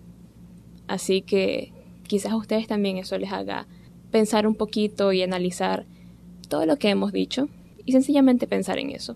Así 0.88 1.22
que 1.22 1.74
quizás 2.08 2.32
a 2.32 2.38
ustedes 2.38 2.66
también 2.66 2.98
eso 2.98 3.20
les 3.20 3.32
haga 3.32 3.68
pensar 4.10 4.48
un 4.48 4.56
poquito 4.56 5.14
y 5.14 5.22
analizar 5.22 5.86
todo 6.50 6.66
lo 6.66 6.78
que 6.78 6.90
hemos 6.90 7.12
dicho 7.14 7.50
y 7.86 7.92
sencillamente 7.92 8.48
pensar 8.48 8.80
en 8.80 8.90
eso. 8.90 9.16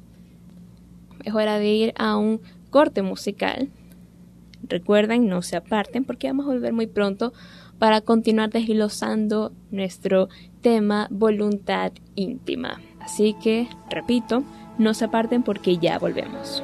Es 1.28 1.36
hora 1.36 1.60
de 1.60 1.68
ir 1.68 1.94
a 1.98 2.16
un 2.16 2.40
corte 2.70 3.02
musical. 3.02 3.68
Recuerden, 4.64 5.28
no 5.28 5.42
se 5.42 5.58
aparten 5.58 6.06
porque 6.06 6.28
vamos 6.28 6.46
a 6.46 6.54
volver 6.54 6.72
muy 6.72 6.88
pronto 6.88 7.34
para 7.80 8.00
continuar 8.00 8.50
desglosando 8.50 9.52
nuestro 9.70 10.30
tema 10.62 11.10
voluntad 11.12 11.92
íntima. 12.16 12.80
Así 13.02 13.36
que, 13.44 13.68
repito, 13.90 14.46
no 14.78 14.94
se 14.94 15.04
aparten 15.04 15.44
porque 15.44 15.78
ya 15.78 16.00
volvemos. 16.00 16.64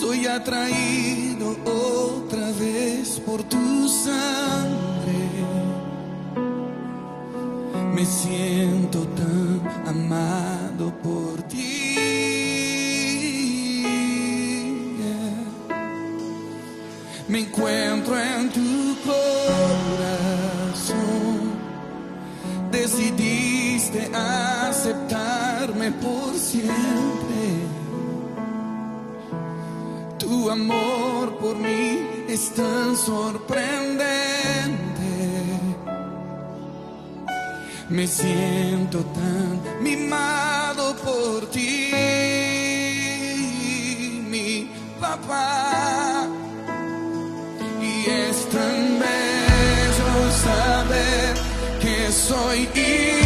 Soy 0.01 0.25
atraído 0.25 1.55
otra 1.63 2.51
vez 2.59 3.19
por 3.23 3.43
tu 3.43 3.87
sangre. 3.87 5.29
Me 7.93 8.03
siento 8.03 9.05
tan 9.09 9.61
amado 9.87 10.91
por 11.03 11.43
ti. 11.43 11.97
Me 17.27 17.41
encuentro 17.41 18.19
en 18.19 18.49
tu 18.49 18.97
corazón. 19.85 20.41
Decidiste 22.71 24.09
aceptarme 24.15 25.91
por 25.91 26.20
Tu 30.41 30.49
amor 30.49 31.37
por 31.37 31.55
mí 31.55 31.99
es 32.27 32.49
tan 32.55 32.97
sorprendente. 32.97 34.09
Me 37.89 38.07
siento 38.07 39.05
tan 39.17 39.83
mimado 39.83 40.95
por 40.95 41.45
ti, 41.51 41.91
mi 44.31 44.71
papá. 44.99 46.27
Y 47.79 48.09
es 48.09 48.49
tan 48.49 48.99
bello 48.99 50.31
saber 50.43 51.35
que 51.79 52.11
soy 52.11 52.67
hijo 52.73 53.20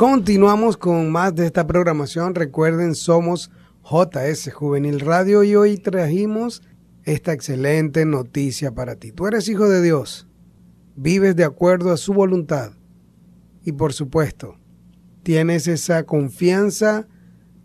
Continuamos 0.00 0.78
con 0.78 1.12
más 1.12 1.34
de 1.34 1.44
esta 1.44 1.66
programación. 1.66 2.34
Recuerden, 2.34 2.94
somos 2.94 3.50
JS 3.84 4.50
Juvenil 4.50 5.00
Radio 5.00 5.44
y 5.44 5.54
hoy 5.56 5.76
trajimos 5.76 6.62
esta 7.04 7.34
excelente 7.34 8.06
noticia 8.06 8.72
para 8.72 8.96
ti. 8.96 9.12
Tú 9.12 9.26
eres 9.26 9.46
hijo 9.50 9.68
de 9.68 9.82
Dios, 9.82 10.26
vives 10.96 11.36
de 11.36 11.44
acuerdo 11.44 11.92
a 11.92 11.98
su 11.98 12.14
voluntad 12.14 12.72
y 13.62 13.72
por 13.72 13.92
supuesto, 13.92 14.56
tienes 15.22 15.68
esa 15.68 16.04
confianza 16.04 17.06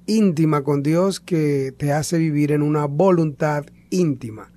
íntima 0.06 0.62
con 0.62 0.84
Dios 0.84 1.22
que 1.22 1.74
te 1.78 1.94
hace 1.94 2.18
vivir 2.18 2.52
en 2.52 2.64
una 2.64 2.84
voluntad 2.84 3.64
íntima 3.92 4.52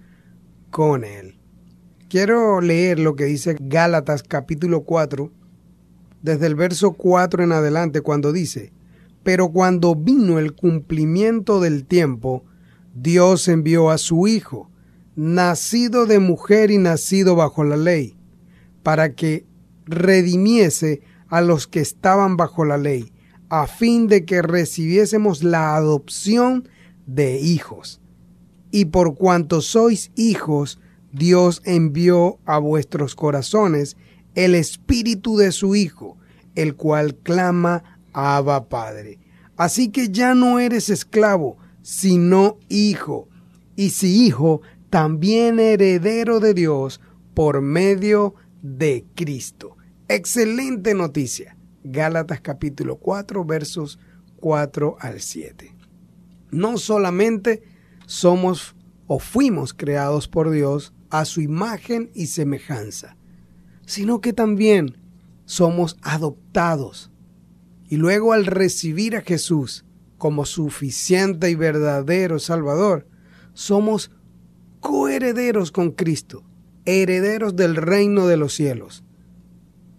con 0.71 1.05
Él. 1.05 1.39
Quiero 2.09 2.61
leer 2.61 2.99
lo 2.99 3.15
que 3.15 3.27
dice 3.27 3.57
Gálatas 3.61 4.25
capítulo 4.25 4.83
4, 4.83 5.31
desde 6.23 6.47
el 6.47 6.55
verso 6.55 6.93
4 6.93 7.45
en 7.45 7.53
adelante, 7.53 8.01
cuando 8.01 8.33
dice, 8.33 8.73
pero 9.23 9.51
cuando 9.51 9.95
vino 9.95 10.39
el 10.39 10.55
cumplimiento 10.55 11.61
del 11.61 11.85
tiempo, 11.85 12.45
Dios 12.95 13.49
envió 13.49 13.91
a 13.91 13.99
su 13.99 14.27
Hijo, 14.27 14.71
nacido 15.17 16.07
de 16.07 16.19
mujer 16.19 16.71
y 16.71 16.79
nacido 16.79 17.37
bajo 17.37 17.65
la 17.65 17.77
ley, 17.77 18.17
para 18.83 19.15
que 19.15 19.47
redimiese 19.87 21.03
a 21.29 21.41
los 21.41 21.67
que 21.67 21.81
estaban 21.81 22.37
bajo 22.37 22.65
la 22.65 22.79
ley, 22.79 23.13
a 23.49 23.67
fin 23.67 24.07
de 24.07 24.25
que 24.25 24.43
recibiésemos 24.43 25.43
la 25.43 25.77
adopción 25.77 26.69
de 27.07 27.41
hijos. 27.41 28.01
Y 28.71 28.87
por 28.87 29.15
cuanto 29.15 29.61
sois 29.61 30.11
hijos, 30.15 30.79
Dios 31.13 31.63
envió 31.65 32.39
a 32.45 32.59
vuestros 32.59 33.15
corazones 33.15 33.97
el 34.39 34.55
espíritu 34.55 35.37
de 35.37 35.51
su 35.51 35.75
Hijo, 35.75 36.17
el 36.55 36.77
cual 36.77 37.17
clama 37.17 38.01
Abba 38.13 38.69
Padre. 38.69 39.19
Así 39.57 39.89
que 39.89 40.11
ya 40.11 40.37
no 40.37 40.61
eres 40.61 40.91
esclavo, 40.91 41.57
sino 41.83 42.57
hijo, 42.69 43.29
y 43.75 43.91
si 43.91 44.25
hijo, 44.25 44.61
también 44.91 45.59
heredero 45.59 46.39
de 46.39 46.55
Dios 46.55 47.01
por 47.35 47.63
medio 47.63 48.37
de 48.63 49.05
Cristo. 49.17 49.77
Excelente 50.07 50.95
noticia. 50.95 51.57
Gálatas 51.83 52.41
capítulo 52.41 52.99
4 52.99 53.45
versos 53.45 53.99
4 54.37 54.99
al 55.01 55.21
7. 55.21 55.75
No 56.53 56.79
solamente 56.79 57.65
somos 58.07 58.77
o 59.09 59.19
fuimos 59.19 59.75
creados 59.75 60.29
por 60.29 60.53
Dios 60.53 60.95
a 61.11 61.25
su 61.25 61.41
imagen 61.41 62.13
y 62.15 62.27
semejanza, 62.27 63.17
sino 63.89 64.21
que 64.21 64.35
también 64.35 64.99
somos 65.47 65.97
adoptados. 66.03 67.11
Y 67.89 67.97
luego 67.97 68.35
al 68.35 68.45
recibir 68.45 69.17
a 69.17 69.23
Jesús 69.23 69.87
como 70.19 70.45
suficiente 70.45 71.51
y 71.51 71.55
verdadero 71.55 72.39
Salvador, 72.39 73.09
somos 73.55 74.11
coherederos 74.81 75.73
con 75.73 75.93
Cristo, 75.93 76.45
herederos 76.85 77.57
del 77.57 77.77
reino 77.77 78.27
de 78.27 78.37
los 78.37 78.53
cielos. 78.53 79.05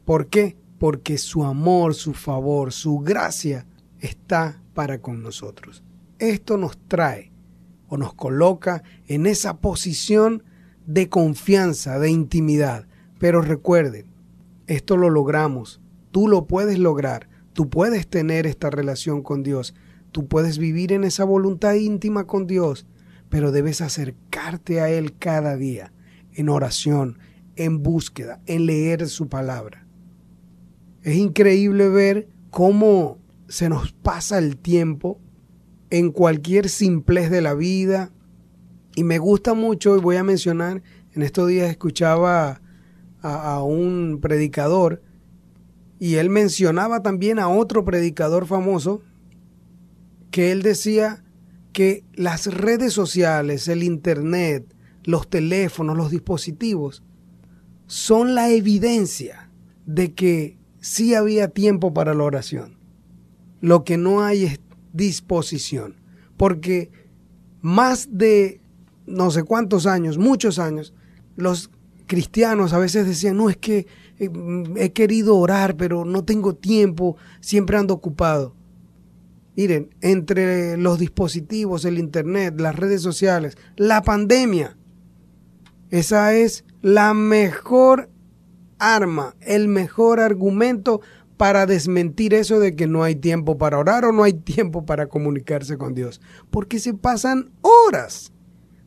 ¿Por 0.05 0.27
qué? 0.27 0.55
Porque 0.77 1.17
su 1.17 1.43
amor, 1.43 1.95
su 1.95 2.13
favor, 2.13 2.71
su 2.71 2.99
gracia 2.99 3.65
está 3.99 4.61
para 4.75 5.01
con 5.01 5.23
nosotros. 5.23 5.83
Esto 6.19 6.57
nos 6.57 6.77
trae 6.87 7.31
o 7.87 7.97
nos 7.97 8.13
coloca 8.13 8.83
en 9.07 9.25
esa 9.25 9.57
posición 9.57 10.43
de 10.85 11.09
confianza, 11.09 11.97
de 11.97 12.11
intimidad. 12.11 12.88
Pero 13.20 13.41
recuerden, 13.41 14.07
esto 14.67 14.97
lo 14.97 15.09
logramos, 15.09 15.82
tú 16.11 16.28
lo 16.28 16.47
puedes 16.47 16.80
lograr, 16.80 17.30
tú 17.53 17.70
puedes 17.70 18.07
tener 18.07 18.47
esta 18.47 18.70
relación 18.70 19.22
con 19.22 19.43
Dios, 19.43 19.76
tú 20.11 20.28
puedes 20.28 20.57
vivir 20.57 20.93
en 20.93 21.03
esa 21.03 21.26
voluntad 21.26 21.74
íntima 21.74 22.26
con 22.26 22.47
Dios, 22.47 22.88
pero 23.30 23.51
debes 23.51 23.82
acercarte 23.82 24.82
a 24.82 24.89
Él 24.89 25.17
cada 25.17 25.55
día, 25.57 25.93
en 26.34 26.49
oración, 26.49 27.20
en 27.55 27.84
búsqueda, 27.84 28.41
en 28.45 28.65
leer 28.65 29.07
su 29.07 29.28
palabra. 29.28 29.86
Es 31.03 31.15
increíble 31.15 31.89
ver 31.89 32.30
cómo 32.49 33.20
se 33.47 33.70
nos 33.70 33.91
pasa 33.91 34.38
el 34.38 34.57
tiempo 34.57 35.20
en 35.89 36.11
cualquier 36.11 36.70
simplez 36.70 37.30
de 37.30 37.41
la 37.41 37.53
vida. 37.53 38.11
Y 38.95 39.03
me 39.03 39.17
gusta 39.17 39.53
mucho, 39.53 39.97
y 39.97 39.99
voy 39.99 40.15
a 40.17 40.24
mencionar, 40.24 40.84
en 41.13 41.24
estos 41.24 41.47
días 41.47 41.70
escuchaba 41.70 42.61
a, 43.22 43.61
un 43.63 44.20
predicador 44.22 45.01
y 45.99 46.15
él 46.15 46.30
mencionaba 46.30 47.01
también 47.01 47.39
a 47.39 47.49
otro 47.49 47.84
predicador 47.84 48.45
famoso 48.45 49.01
que 50.32 50.51
él 50.51 50.61
decía 50.61 51.24
que 51.74 52.03
las 52.13 52.45
redes 52.47 52.93
sociales, 52.93 53.67
el 53.67 53.84
Internet, 53.84 54.74
los 55.03 55.30
teléfonos, 55.30 55.97
los 55.97 56.11
dispositivos, 56.11 57.03
son 57.88 58.36
la 58.36 58.49
evidencia 58.49 59.49
de 59.86 60.13
que 60.13 60.57
sí 60.80 61.15
había 61.15 61.49
tiempo 61.49 61.93
para 61.93 62.13
la 62.13 62.24
oración. 62.24 62.78
Lo 63.61 63.84
que 63.84 63.97
no 63.97 64.22
hay 64.22 64.45
es 64.45 64.59
disposición. 64.93 65.95
Porque 66.38 66.91
más 67.61 68.07
de 68.11 68.61
no 69.05 69.32
sé 69.32 69.43
cuántos 69.43 69.86
años, 69.86 70.17
muchos 70.17 70.59
años, 70.59 70.93
los 71.36 71.72
cristianos 72.10 72.74
a 72.74 72.80
veces 72.80 73.05
decían, 73.05 73.38
no, 73.38 73.49
es 73.49 73.55
que 73.55 73.86
eh, 74.18 74.30
he 74.76 74.91
querido 74.91 75.38
orar, 75.38 75.78
pero 75.78 76.03
no 76.03 76.26
tengo 76.26 76.55
tiempo, 76.55 77.16
siempre 77.39 77.78
ando 77.78 77.93
ocupado. 77.93 78.55
Miren, 79.55 79.93
entre 80.01 80.76
los 80.78 80.99
dispositivos, 80.99 81.86
el 81.86 81.99
Internet, 81.99 82.60
las 82.60 82.76
redes 82.76 83.01
sociales, 83.01 83.57
la 83.76 84.01
pandemia, 84.01 84.76
esa 85.91 86.34
es 86.34 86.66
la 86.82 87.14
mejor 87.14 88.10
arma, 88.80 89.36
el 89.41 89.68
mejor 89.68 90.20
argumento 90.20 91.01
para 91.38 91.66
desmentir 91.66 92.34
eso 92.34 92.60
de 92.60 92.76
que 92.76 92.88
no 92.88 93.03
hay 93.03 93.16
tiempo 93.16 93.57
para 93.57 93.78
orar 93.78 94.05
o 94.05 94.12
no 94.12 94.24
hay 94.24 94.34
tiempo 94.34 94.86
para 94.86 95.07
comunicarse 95.07 95.78
con 95.78 95.93
Dios. 95.93 96.22
Porque 96.49 96.80
se 96.80 96.93
pasan 96.93 97.51
horas, 97.62 98.34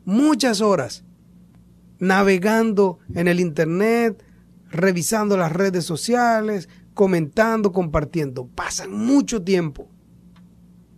muchas 0.05 0.61
horas, 0.61 1.05
navegando 2.03 2.99
en 3.15 3.29
el 3.29 3.39
Internet, 3.39 4.25
revisando 4.73 5.37
las 5.37 5.53
redes 5.53 5.85
sociales, 5.85 6.69
comentando, 6.95 7.71
compartiendo. 7.71 8.49
Pasan 8.49 8.93
mucho 8.93 9.45
tiempo. 9.45 9.89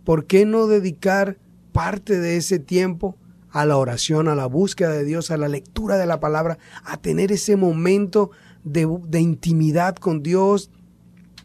¿Por 0.03 0.25
qué 0.25 0.47
no 0.47 0.65
dedicar 0.65 1.37
parte 1.71 2.19
de 2.19 2.37
ese 2.37 2.57
tiempo 2.57 3.19
a 3.51 3.67
la 3.67 3.77
oración, 3.77 4.27
a 4.27 4.33
la 4.33 4.47
búsqueda 4.47 4.93
de 4.93 5.05
Dios, 5.05 5.29
a 5.29 5.37
la 5.37 5.47
lectura 5.47 5.97
de 5.99 6.07
la 6.07 6.19
palabra, 6.19 6.57
a 6.83 6.97
tener 6.97 7.31
ese 7.31 7.55
momento 7.55 8.31
de, 8.63 9.19
intimidad 9.19 9.97
con 9.97 10.23
Dios, 10.23 10.71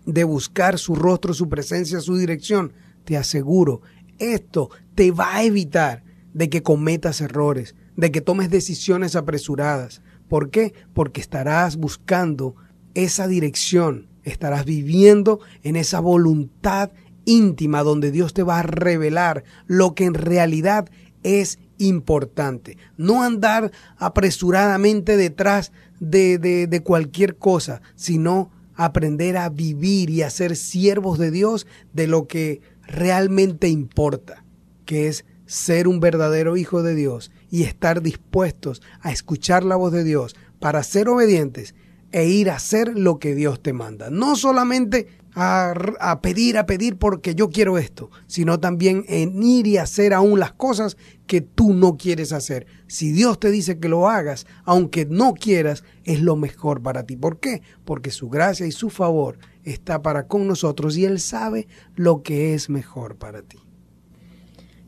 de 0.07 0.25
buscar 0.25 0.79
su 0.79 0.95
rostro, 0.95 1.35
su 1.35 1.51
presencia, 1.51 2.01
su 2.01 2.17
dirección, 2.17 2.73
te 3.05 3.19
aseguro, 3.19 3.83
esto 4.19 4.71
te 4.95 5.11
va 5.11 5.37
a 5.37 5.45
evitar 5.45 6.03
de 6.33 6.49
que 6.49 6.63
cometas 6.63 7.21
errores, 7.21 7.75
de 8.01 8.11
que 8.11 8.23
tomes 8.23 8.51
decisiones 8.51 9.15
apresuradas. 9.15 10.01
¿Por 10.29 10.51
qué? 10.51 10.73
Porque 10.95 11.21
estarás 11.21 11.77
buscando 11.77 12.57
esa 12.95 13.29
dirección, 13.29 14.09
estarás 14.25 14.65
viviendo 14.65 15.41
en 15.63 15.77
esa 15.77 16.01
voluntad 16.01 16.91
íntima 17.27 17.83
donde 17.83 18.11
Dios 18.11 18.33
te 18.33 18.43
va 18.43 18.61
a 18.61 18.63
revelar 18.63 19.45
lo 19.67 19.95
que 19.95 20.07
en 20.07 20.15
realidad 20.15 20.89
es 21.23 21.59
importante. 21.77 22.79
No 22.97 23.23
andar 23.23 23.71
apresuradamente 23.99 25.19
detrás 25.19 25.71
de, 26.01 26.39
de, 26.39 26.83
cualquier 26.83 27.37
cosa, 27.37 27.83
sino 27.95 28.51
aprender 28.75 29.37
a 29.37 29.51
vivir 29.51 30.09
y 30.09 30.23
a 30.23 30.31
ser 30.31 30.57
siervos 30.57 31.19
de 31.19 31.31
Dios 31.31 31.67
de 31.93 32.07
lo 32.07 32.27
que 32.27 32.63
realmente 32.83 33.69
importa, 33.69 34.45
que 34.87 35.09
es 35.09 35.27
ser 35.45 35.87
un 35.89 36.01
verdadero 36.01 36.57
hijo 36.57 36.83
de 36.83 36.95
Dios 36.95 37.31
y 37.51 37.65
estar 37.65 38.03
dispuestos 38.03 38.81
a 39.01 39.13
escuchar 39.13 39.65
la 39.65 39.77
voz 39.77 39.93
de 39.93 40.05
Dios 40.05 40.37
para 40.59 40.83
ser 40.83 41.09
obedientes 41.09 41.75
e 42.13 42.27
ir 42.27 42.51
a 42.51 42.57
hacer 42.57 42.97
lo 42.97 43.19
que 43.19 43.35
Dios 43.35 43.63
te 43.63 43.73
manda. 43.73 44.11
No 44.11 44.37
solamente 44.37 45.07
a, 45.35 46.19
pedir, 46.23 46.59
a 46.59 46.67
pedir 46.67 46.97
porque 46.97 47.35
yo 47.35 47.51
quiero 47.51 47.79
esto, 47.79 48.11
sino 48.27 48.59
también 48.59 49.05
en 49.09 49.43
ir 49.43 49.67
y 49.67 49.77
hacer 49.77 50.13
aún 50.13 50.41
las 50.41 50.53
cosas 50.53 50.97
que 51.27 51.41
tú 51.41 51.73
no 51.73 51.97
quieres 51.97 52.33
hacer. 52.33 52.67
Si 52.89 53.13
Dios 53.13 53.39
te 53.39 53.51
dice 53.51 53.79
que 53.79 53.89
lo 53.89 54.09
hagas, 54.09 54.47
aunque 54.65 55.07
no 55.07 55.35
quieras, 55.35 55.85
es 56.05 56.21
lo 56.21 56.37
mejor 56.37 56.83
para 56.83 57.05
ti. 57.05 57.17
¿Por 57.17 57.39
qué? 57.39 57.63
Porque 57.85 58.11
su 58.11 58.29
gracia 58.29 58.67
y 58.67 58.73
su 58.73 58.91
favor 58.91 59.39
está 59.63 60.03
para 60.03 60.27
con 60.27 60.47
nosotros 60.47 60.97
y 60.97 61.05
Él 61.05 61.21
sabe 61.21 61.69
lo 61.95 62.23
que 62.23 62.55
es 62.55 62.69
mejor 62.69 63.17
para 63.17 63.43
ti. 63.43 63.60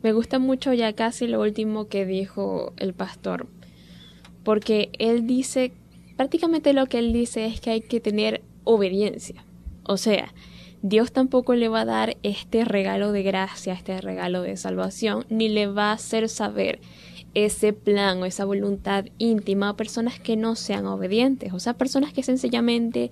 Me 0.02 0.12
gusta 0.12 0.38
mucho 0.38 0.72
ya 0.72 0.92
casi 0.94 1.26
lo 1.26 1.40
último 1.40 1.86
que 1.86 2.04
dijo 2.04 2.72
el 2.76 2.92
pastor, 2.92 3.46
porque 4.42 4.90
él 4.98 5.26
dice, 5.26 5.72
prácticamente 6.16 6.72
lo 6.72 6.86
que 6.86 6.98
él 6.98 7.12
dice 7.12 7.46
es 7.46 7.60
que 7.60 7.70
hay 7.70 7.80
que 7.82 8.00
tener 8.00 8.42
obediencia. 8.64 9.44
O 9.84 9.96
sea, 9.96 10.32
Dios 10.82 11.12
tampoco 11.12 11.54
le 11.54 11.68
va 11.68 11.82
a 11.82 11.84
dar 11.84 12.16
este 12.24 12.64
regalo 12.64 13.12
de 13.12 13.22
gracia, 13.22 13.72
este 13.72 14.00
regalo 14.00 14.42
de 14.42 14.56
salvación, 14.56 15.24
ni 15.28 15.48
le 15.48 15.68
va 15.68 15.90
a 15.90 15.94
hacer 15.94 16.28
saber 16.28 16.80
ese 17.34 17.72
plan 17.72 18.20
o 18.20 18.26
esa 18.26 18.44
voluntad 18.44 19.06
íntima 19.18 19.70
a 19.70 19.76
personas 19.76 20.18
que 20.18 20.36
no 20.36 20.56
sean 20.56 20.86
obedientes, 20.86 21.52
o 21.52 21.60
sea, 21.60 21.74
personas 21.74 22.12
que 22.12 22.24
sencillamente 22.24 23.10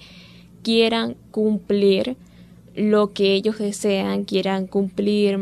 quieran 0.62 1.16
cumplir 1.30 2.16
lo 2.74 3.12
que 3.12 3.34
ellos 3.34 3.59
desean, 3.59 4.24
quieran 4.24 4.66
cumplir, 4.66 5.38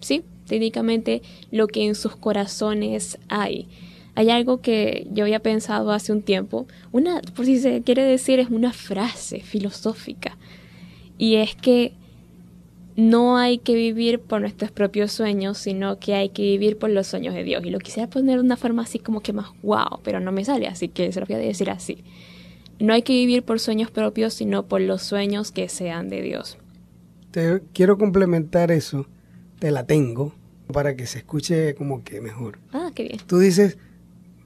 sí, 0.00 0.22
técnicamente 0.50 1.22
lo 1.52 1.68
que 1.68 1.86
en 1.86 1.94
sus 1.94 2.16
corazones 2.16 3.18
hay. 3.28 3.68
Hay 4.16 4.30
algo 4.30 4.60
que 4.60 5.06
yo 5.12 5.24
había 5.24 5.38
pensado 5.40 5.92
hace 5.92 6.12
un 6.12 6.22
tiempo, 6.22 6.66
una, 6.90 7.22
por 7.36 7.46
si 7.46 7.58
se 7.60 7.82
quiere 7.82 8.02
decir, 8.02 8.40
es 8.40 8.50
una 8.50 8.72
frase 8.72 9.40
filosófica, 9.40 10.36
y 11.16 11.36
es 11.36 11.54
que 11.54 11.92
no 12.96 13.36
hay 13.36 13.58
que 13.58 13.74
vivir 13.74 14.18
por 14.18 14.40
nuestros 14.40 14.72
propios 14.72 15.12
sueños, 15.12 15.56
sino 15.58 16.00
que 16.00 16.14
hay 16.14 16.30
que 16.30 16.42
vivir 16.42 16.76
por 16.76 16.90
los 16.90 17.06
sueños 17.06 17.34
de 17.34 17.44
Dios. 17.44 17.64
Y 17.64 17.70
lo 17.70 17.78
quisiera 17.78 18.10
poner 18.10 18.38
de 18.38 18.44
una 18.44 18.56
forma 18.56 18.82
así 18.82 18.98
como 18.98 19.20
que 19.20 19.32
más 19.32 19.50
wow, 19.62 20.00
pero 20.02 20.18
no 20.18 20.32
me 20.32 20.44
sale, 20.44 20.66
así 20.66 20.88
que 20.88 21.12
se 21.12 21.20
lo 21.20 21.26
voy 21.26 21.36
a 21.36 21.38
decir 21.38 21.70
así. 21.70 21.98
No 22.80 22.92
hay 22.92 23.02
que 23.02 23.12
vivir 23.12 23.44
por 23.44 23.60
sueños 23.60 23.90
propios, 23.90 24.34
sino 24.34 24.66
por 24.66 24.80
los 24.80 25.02
sueños 25.02 25.52
que 25.52 25.68
sean 25.68 26.08
de 26.08 26.20
Dios. 26.22 26.58
Te 27.30 27.62
quiero 27.72 27.96
complementar 27.96 28.72
eso, 28.72 29.06
te 29.60 29.70
la 29.70 29.86
tengo, 29.86 30.32
para 30.72 30.96
que 30.96 31.06
se 31.06 31.18
escuche 31.18 31.74
como 31.74 32.02
que 32.04 32.20
mejor. 32.20 32.58
Ah, 32.72 32.90
qué 32.94 33.04
bien. 33.04 33.18
Tú 33.26 33.38
dices, 33.38 33.78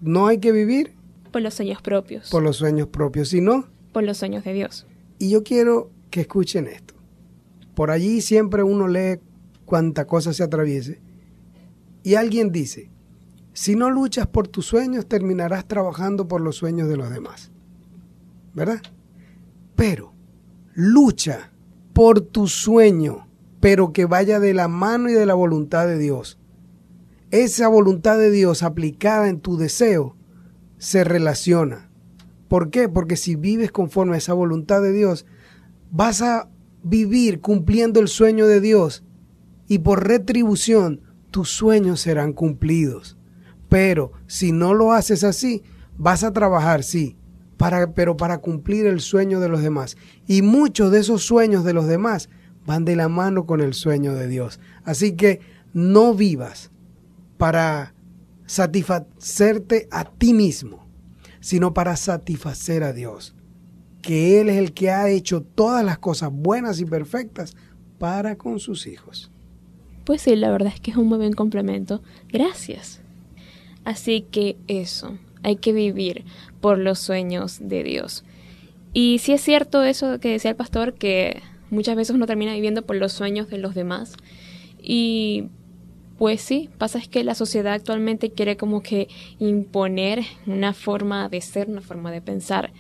no 0.01 0.27
hay 0.27 0.39
que 0.39 0.53
vivir 0.53 0.93
Por 1.33 1.43
los 1.43 1.55
sueños 1.55 1.81
propios. 1.83 2.31
por 2.31 2.43
los 2.43 2.57
sueños 2.57 2.89
propios, 2.89 3.29
sino, 3.29 3.67
por 3.93 4.03
los 4.05 4.19
sueños 4.19 4.45
de 4.45 4.53
Dios. 4.53 4.87
y 5.19 5.31
yo 5.31 5.43
quiero 5.45 5.91
que 6.11 6.21
escuchen 6.23 6.67
esto. 6.67 6.95
Por 7.75 7.91
allí 7.91 8.21
siempre 8.21 8.63
uno 8.63 8.87
lee 8.89 9.21
cuánta 9.65 10.07
cosa 10.07 10.33
se 10.33 10.43
atraviese 10.43 11.01
y 12.03 12.15
alguien 12.17 12.53
dice, 12.53 12.91
si 13.53 13.75
no 13.77 13.91
luchas 13.91 14.27
por 14.27 14.47
tus 14.49 14.67
sueños, 14.67 15.07
terminarás 15.07 15.67
trabajando 15.67 16.27
por 16.29 16.41
los 16.41 16.57
sueños 16.57 16.89
de 16.89 16.97
los 16.97 17.11
demás. 17.11 17.51
¿Verdad? 18.53 18.81
Pero 19.75 20.13
lucha 20.75 21.51
por 21.93 22.21
tu 22.21 22.47
sueño, 22.49 23.27
pero 23.65 23.95
que 23.95 24.05
vaya 24.05 24.41
de 24.41 24.53
la 24.53 24.69
mano 24.69 25.09
y 25.09 25.15
de 25.15 25.25
la 25.25 25.33
voluntad 25.33 25.87
de 25.87 25.97
Dios. 25.97 26.39
Esa 27.31 27.67
voluntad 27.67 28.19
de 28.19 28.31
Dios 28.31 28.63
aplicada 28.63 29.31
en 29.31 29.41
tu 29.41 29.57
deseo 29.57 30.19
se 30.77 31.03
relaciona. 31.03 31.89
¿Por 32.47 32.69
qué? 32.69 32.91
Porque 32.91 33.17
si 33.17 33.37
vives 33.37 33.73
conforme 33.73 34.17
a 34.17 34.19
esa 34.19 34.35
voluntad 34.35 34.83
de 34.83 34.93
Dios, 34.93 35.25
vas 35.91 36.21
a 36.21 36.51
vivir 36.83 37.41
cumpliendo 37.41 38.01
el 38.01 38.09
sueño 38.09 38.47
de 38.47 38.61
Dios 38.61 39.03
y 39.67 39.79
por 39.79 40.07
retribución 40.07 41.01
tus 41.31 41.49
sueños 41.49 42.03
serán 42.03 42.35
cumplidos. 42.35 43.17
Pero 43.71 44.13
si 44.27 44.53
no 44.53 44.75
lo 44.75 44.93
haces 44.93 45.25
así, 45.25 45.63
vas 45.97 46.23
a 46.23 46.35
trabajar, 46.35 46.83
sí, 46.83 47.17
para, 47.57 47.95
pero 47.95 48.15
para 48.19 48.43
cumplir 48.43 48.85
el 48.85 49.01
sueño 49.01 49.41
de 49.41 49.49
los 49.49 49.63
demás. 49.63 49.97
Y 50.27 50.43
muchos 50.43 50.93
de 50.93 51.01
esos 51.01 51.25
sueños 51.25 51.65
de 51.65 51.73
los 51.73 51.87
demás 51.87 52.29
van 52.67 52.85
de 52.85 52.97
la 52.97 53.09
mano 53.09 53.47
con 53.47 53.61
el 53.61 53.75
sueño 53.75 54.15
de 54.15 54.29
Dios. 54.29 54.61
Así 54.85 55.17
que 55.17 55.41
no 55.73 56.15
vivas 56.15 56.71
para 57.37 57.95
satisfacerte 58.47 59.89
a 59.91 60.05
ti 60.05 60.35
mismo, 60.35 60.87
sino 61.41 61.75
para 61.75 61.97
satisfacer 61.97 62.83
a 62.83 62.93
Dios, 62.93 63.35
que 64.03 64.41
Él 64.41 64.49
es 64.49 64.57
el 64.57 64.73
que 64.73 64.91
ha 64.91 65.09
hecho 65.09 65.43
todas 65.43 65.85
las 65.85 65.99
cosas 65.99 66.31
buenas 66.33 66.81
y 66.81 66.85
perfectas 66.85 67.57
para 67.99 68.37
con 68.37 68.61
sus 68.61 68.87
hijos. 68.87 69.31
Pues 70.05 70.23
sí, 70.23 70.37
la 70.37 70.51
verdad 70.51 70.73
es 70.75 70.81
que 70.81 70.91
es 70.91 70.97
un 70.97 71.09
muy 71.09 71.19
buen 71.19 71.33
complemento. 71.33 72.03
Gracias. 72.29 73.01
Así 73.85 74.23
que 74.31 74.57
eso, 74.69 75.19
hay 75.43 75.57
que 75.57 75.73
vivir 75.73 76.25
por 76.61 76.79
los 76.79 76.99
sueños 76.99 77.59
de 77.61 77.83
Dios. 77.83 78.25
Y 78.93 79.19
sí 79.19 79.33
es 79.33 79.41
cierto 79.41 79.83
eso 79.83 80.21
que 80.21 80.31
decía 80.31 80.51
el 80.51 80.57
pastor, 80.57 80.95
que 80.95 81.43
muchas 81.75 81.97
veces 81.97 82.15
uno 82.15 82.27
termina 82.27 82.55
viviendo 82.55 82.83
por 82.83 82.97
los 82.97 83.13
sueños 83.13 83.49
de 83.49 83.59
los 83.59 83.75
demás. 83.75 84.15
Y 84.81 85.49
pues 86.19 86.41
sí, 86.41 86.71
pasa 86.79 86.99
es 86.99 87.09
que 87.09 87.25
la 87.25 87.35
sociedad 87.35 87.75
actualmente 87.75 88.31
quiere 88.31 88.57
como 88.57 88.83
que 88.83 89.09
imponer 89.39 90.23
una 90.47 90.73
forma 90.73 91.29
de 91.29 91.41
ser, 91.41 91.69
una 91.69 91.81
forma 91.81 92.13
de 92.13 92.23
pensar. 92.23 92.73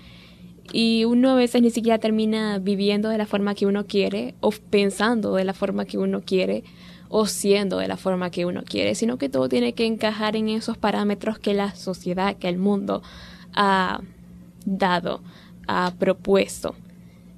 Y 0.73 1.05
uno 1.05 1.31
a 1.31 1.35
veces 1.35 1.61
ni 1.61 1.71
siquiera 1.71 1.99
termina 1.99 2.59
viviendo 2.59 3.09
de 3.09 3.19
la 3.19 3.27
forma 3.27 3.55
que 3.55 3.67
uno 3.67 3.87
quiere 3.87 4.35
o 4.41 4.51
pensando 4.51 5.35
de 5.35 5.45
la 5.45 5.53
forma 5.53 5.85
que 5.85 5.99
uno 5.99 6.23
quiere 6.23 6.65
o 7.09 7.27
siendo 7.27 7.79
de 7.79 7.89
la 7.89 7.97
forma 7.97 8.31
que 8.31 8.47
uno 8.47 8.63
quiere, 8.65 8.95
sino 8.95 9.19
que 9.19 9.29
todo 9.29 9.49
tiene 9.49 9.75
que 9.75 9.85
encajar 9.85 10.37
en 10.37 10.49
esos 10.49 10.79
parámetros 10.79 11.39
que 11.39 11.55
la 11.55 11.75
sociedad, 11.75 12.37
que 12.37 12.49
el 12.49 12.59
mundo 12.59 13.03
ha 13.53 14.01
dado, 14.65 15.21
ha 15.67 15.93
propuesto. 15.99 16.75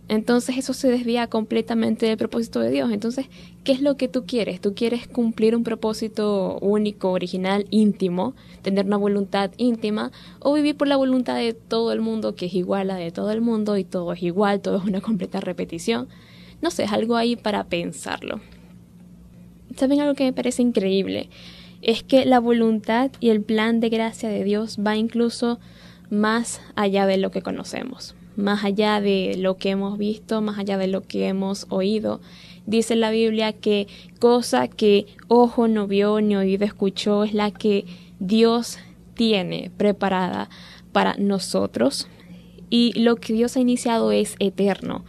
Entonces 0.09 0.57
eso 0.57 0.73
se 0.73 0.89
desvía 0.89 1.27
completamente 1.27 2.07
del 2.07 2.17
propósito 2.17 2.61
de 2.61 2.71
Dios. 2.71 2.93
Entonces, 2.93 3.27
¿qué 3.65 3.73
es 3.73 3.81
lo 3.81 3.97
que 3.97 4.07
tú 4.07 4.25
quieres? 4.25 4.61
¿Tú 4.61 4.75
quieres 4.75 5.09
cumplir 5.09 5.57
un 5.57 5.65
propósito 5.65 6.59
único, 6.61 7.11
original, 7.11 7.67
íntimo, 7.71 8.35
tener 8.63 8.87
una 8.87 8.99
voluntad 8.99 9.51
íntima 9.57 10.13
o 10.39 10.53
vivir 10.53 10.77
por 10.77 10.87
la 10.87 10.97
voluntad 10.97 11.37
de 11.37 11.55
todo 11.55 11.93
el 11.93 12.01
mundo 12.01 12.37
que 12.37 12.47
es 12.47 12.55
igual 12.55 12.91
a 12.91 12.95
la 12.95 13.01
de 13.01 13.11
todo 13.11 13.33
el 13.33 13.41
mundo 13.41 13.77
y 13.77 13.85
todo 13.85 14.13
es 14.13 14.23
igual, 14.23 14.61
todo 14.61 14.79
es 14.79 14.85
una 14.85 15.01
completa 15.03 15.41
repetición? 15.41 16.09
No 16.63 16.71
sé, 16.71 16.85
es 16.85 16.93
algo 16.93 17.17
ahí 17.17 17.35
para 17.35 17.65
pensarlo. 17.65 18.41
¿Saben 19.77 20.01
algo 20.01 20.15
que 20.15 20.25
me 20.25 20.33
parece 20.33 20.63
increíble? 20.63 21.29
Es 21.83 22.03
que 22.03 22.25
la 22.25 22.39
voluntad 22.39 23.11
y 23.21 23.31
el 23.31 23.43
plan 23.43 23.81
de 23.81 23.89
gracia 23.89 24.29
de 24.29 24.45
Dios 24.45 24.79
va 24.85 24.97
incluso 24.97 25.59
más 26.11 26.61
allá 26.77 27.07
de 27.07 27.19
lo 27.19 27.31
que 27.31 27.43
conocemos, 27.43 28.15
más 28.37 28.65
allá 28.65 29.01
de 29.01 29.37
lo 29.39 29.57
que 29.57 29.71
hemos 29.71 29.99
visto, 29.99 30.41
más 30.41 30.59
allá 30.59 30.79
de 30.79 30.87
lo 30.87 31.03
que 31.03 31.29
hemos 31.29 31.67
oído. 31.69 32.21
Dice 32.67 32.97
la 32.97 33.11
Biblia 33.11 33.53
que 33.53 33.87
cosa 34.19 34.69
que 34.69 35.07
ojo 35.29 35.69
no 35.69 35.87
vio 35.87 36.21
ni 36.21 36.37
oído 36.37 36.65
escuchó 36.65 37.25
es 37.25 37.33
la 37.33 37.51
que 37.51 37.85
Dios 38.19 38.79
tiene 39.15 39.71
preparada 39.77 40.49
para 40.93 41.15
nosotros 41.17 42.09
y 42.71 42.99
lo 42.99 43.17
que 43.17 43.33
Dios 43.33 43.57
ha 43.57 43.61
iniciado 43.61 44.13
es 44.13 44.35
eterno 44.39 45.05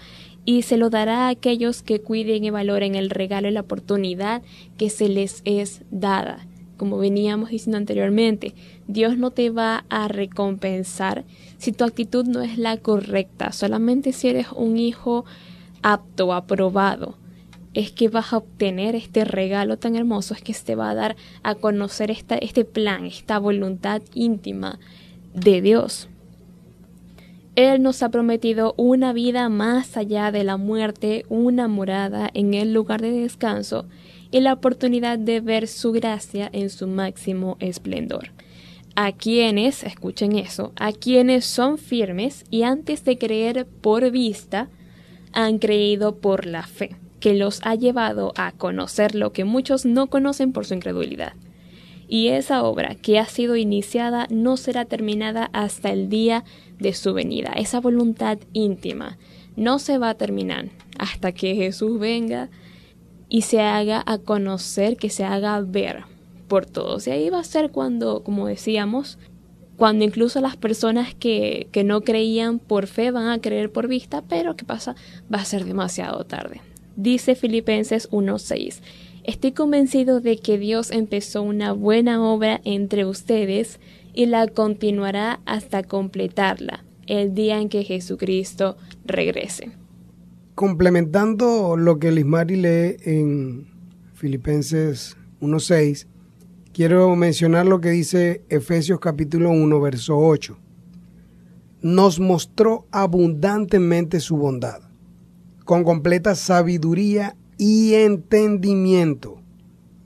y 0.46 0.62
se 0.62 0.78
lo 0.78 0.90
dará 0.90 1.26
a 1.26 1.30
aquellos 1.30 1.84
que 1.84 2.00
cuiden 2.00 2.46
y 2.46 2.50
valoren 2.52 2.96
el 2.96 3.10
regalo 3.10 3.50
y 3.50 3.52
la 3.52 3.62
oportunidad 3.62 4.42
que 4.78 4.90
se 4.90 5.10
les 5.10 5.42
es 5.44 5.82
dada. 5.92 6.48
Como 6.78 6.98
veníamos 6.98 7.50
diciendo 7.50 7.78
anteriormente, 7.78 8.54
Dios 8.88 9.18
no 9.18 9.32
te 9.32 9.50
va 9.50 9.86
a 9.90 10.08
recompensar 10.08 11.26
si 11.58 11.72
tu 11.72 11.84
actitud 11.84 12.26
no 12.26 12.42
es 12.42 12.58
la 12.58 12.78
correcta, 12.78 13.52
solamente 13.52 14.14
si 14.14 14.30
eres 14.30 14.48
un 14.56 14.78
hijo 14.78 15.26
apto, 15.82 16.34
aprobado. 16.34 17.18
Es 17.74 17.92
que 17.92 18.10
vas 18.10 18.32
a 18.32 18.38
obtener 18.38 18.96
este 18.96 19.26
regalo 19.26 19.78
tan 19.78 19.96
hermoso, 19.96 20.34
es 20.34 20.42
que 20.42 20.54
te 20.54 20.76
va 20.76 20.92
a 20.92 20.96
dar 20.96 21.16
a 21.44 21.56
conocer 21.56 22.12
esta, 22.12 22.36
este 22.36 22.64
plan, 22.64 23.06
esta 23.06 23.40
voluntad 23.40 24.02
íntima 24.14 24.80
de 25.34 25.62
Dios. 25.62 26.10
Él 27.56 27.82
nos 27.82 28.04
ha 28.04 28.10
prometido 28.10 28.76
una 28.78 29.14
vida 29.14 29.50
más 29.50 29.98
allá 29.98 30.32
de 30.32 30.44
la 30.44 30.58
muerte, 30.58 31.26
una 31.28 31.68
morada 31.68 32.30
en 32.36 32.54
el 32.54 32.72
lugar 32.72 33.02
de 33.02 33.10
descanso 33.10 33.88
y 34.32 34.42
la 34.42 34.54
oportunidad 34.54 35.20
de 35.20 35.42
ver 35.42 35.68
su 35.68 35.92
gracia 35.92 36.50
en 36.52 36.70
su 36.70 36.88
máximo 36.88 37.58
esplendor. 37.60 38.32
A 38.96 39.12
quienes, 39.12 39.84
escuchen 39.84 40.38
eso, 40.38 40.74
a 40.76 40.92
quienes 40.92 41.46
son 41.46 41.78
firmes 41.78 42.46
y 42.50 42.64
antes 42.64 43.04
de 43.06 43.18
creer 43.18 43.68
por 43.82 44.10
vista, 44.12 44.70
han 45.34 45.60
creído 45.60 46.16
por 46.16 46.46
la 46.46 46.64
fe, 46.64 46.96
que 47.20 47.36
los 47.36 47.60
ha 47.64 47.76
llevado 47.76 48.34
a 48.36 48.52
conocer 48.54 49.14
lo 49.14 49.34
que 49.34 49.46
muchos 49.46 49.86
no 49.86 50.08
conocen 50.08 50.52
por 50.52 50.66
su 50.66 50.74
incredulidad 50.74 51.34
y 52.08 52.30
esa 52.30 52.64
obra 52.64 52.96
que 52.96 53.20
ha 53.20 53.26
sido 53.26 53.56
iniciada 53.56 54.28
no 54.30 54.58
será 54.58 54.86
terminada 54.86 55.50
hasta 55.54 55.92
el 55.92 56.10
día 56.10 56.44
de 56.80 56.94
su 56.94 57.14
venida. 57.14 57.52
Esa 57.56 57.80
voluntad 57.80 58.38
íntima 58.54 59.18
no 59.56 59.80
se 59.80 59.98
va 59.98 60.12
a 60.12 60.18
terminar 60.18 60.70
hasta 60.98 61.32
que 61.32 61.56
Jesús 61.56 62.00
venga 62.00 62.50
y 63.30 63.42
se 63.42 63.62
haga 63.62 64.04
a 64.06 64.18
conocer, 64.18 64.98
que 64.98 65.10
se 65.10 65.24
haga 65.24 65.60
ver 65.62 66.04
por 66.48 66.66
todos. 66.66 67.08
Y 67.08 67.12
ahí 67.12 67.30
va 67.30 67.40
a 67.40 67.44
ser 67.44 67.72
cuando, 67.72 68.24
como 68.24 68.48
decíamos, 68.48 69.18
cuando 69.76 70.06
incluso 70.06 70.42
las 70.42 70.58
personas 70.58 71.14
que, 71.14 71.68
que 71.72 71.84
no 71.84 72.02
creían 72.02 72.60
por 72.60 72.88
fe 72.88 73.12
van 73.12 73.28
a 73.28 73.40
creer 73.40 73.72
por 73.72 73.88
vista, 73.88 74.24
pero 74.28 74.56
¿qué 74.56 74.66
pasa? 74.66 74.96
Va 75.34 75.40
a 75.40 75.46
ser 75.46 75.66
demasiado 75.66 76.24
tarde. 76.26 76.62
Dice 76.96 77.36
Filipenses 77.36 78.10
1.6. 78.10 78.80
Estoy 79.24 79.52
convencido 79.52 80.20
de 80.22 80.38
que 80.38 80.58
Dios 80.58 80.90
empezó 80.90 81.44
una 81.44 81.74
buena 81.74 82.24
obra 82.24 82.62
entre 82.64 83.06
ustedes 83.06 83.80
y 84.14 84.26
la 84.26 84.48
continuará 84.48 85.42
hasta 85.46 85.84
completarla 85.84 86.84
el 87.06 87.36
día 87.36 87.60
en 87.60 87.70
que 87.70 87.84
Jesucristo 87.84 88.78
regrese. 89.06 89.77
Complementando 90.58 91.78
lo 91.78 92.00
que 92.00 92.12
Lismari 92.12 92.56
lee 92.56 92.98
en 93.04 93.68
Filipenses 94.16 95.16
1.6, 95.40 96.08
quiero 96.74 97.16
mencionar 97.16 97.68
lo 97.68 97.80
que 97.80 97.92
dice 97.92 98.44
Efesios 98.50 99.00
capítulo 99.00 99.52
1, 99.52 99.80
verso 99.80 100.18
8. 100.18 100.58
Nos 101.84 102.20
mostró 102.20 102.88
abundantemente 102.90 104.20
su 104.20 104.36
bondad, 104.36 104.82
con 105.64 105.84
completa 105.84 106.34
sabiduría 106.34 107.38
y 107.60 107.94
entendimiento. 107.94 109.40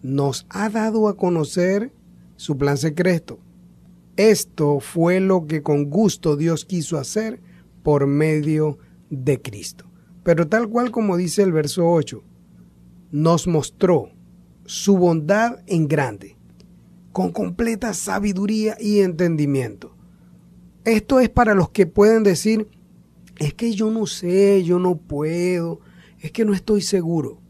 Nos 0.02 0.46
ha 0.50 0.70
dado 0.70 1.08
a 1.08 1.16
conocer 1.16 1.94
su 2.36 2.58
plan 2.58 2.76
secreto. 2.76 3.40
Esto 4.18 4.82
fue 4.82 5.22
lo 5.22 5.48
que 5.48 5.62
con 5.62 5.90
gusto 5.90 6.36
Dios 6.36 6.66
quiso 6.66 6.98
hacer 6.98 7.40
por 7.84 8.06
medio 8.06 8.80
de 9.10 9.42
Cristo. 9.42 9.91
Pero 10.24 10.48
tal 10.48 10.70
cual 10.70 10.92
como 10.92 11.18
dice 11.18 11.44
el 11.44 11.52
verso 11.52 11.88
8, 11.90 12.24
nos 13.12 13.48
mostró 13.48 14.12
su 14.66 14.98
bondad 14.98 15.60
en 15.68 15.88
grande, 15.88 16.38
con 17.12 17.32
completa 17.32 17.94
sabiduría 17.94 18.78
y 18.80 19.00
entendimiento. 19.00 19.96
Esto 20.86 21.20
es 21.20 21.30
para 21.30 21.54
los 21.54 21.70
que 21.70 21.86
pueden 21.86 22.24
decir, 22.24 22.68
es 23.38 23.54
que 23.54 23.74
yo 23.74 23.92
no 23.92 24.06
sé, 24.06 24.64
yo 24.64 24.80
no 24.80 24.98
puedo, 24.98 25.80
es 26.20 26.32
que 26.32 26.46
no 26.46 26.54
estoy 26.54 26.82
seguro. 26.82 27.42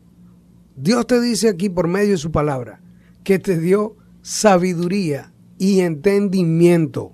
Dios 0.75 1.05
te 1.05 1.19
dice 1.21 1.49
aquí 1.49 1.69
por 1.69 1.87
medio 1.87 2.11
de 2.11 2.17
su 2.17 2.31
palabra 2.31 2.81
que 3.23 3.39
te 3.39 3.59
dio 3.59 3.97
sabiduría 4.21 5.33
y 5.57 5.81
entendimiento. 5.81 7.13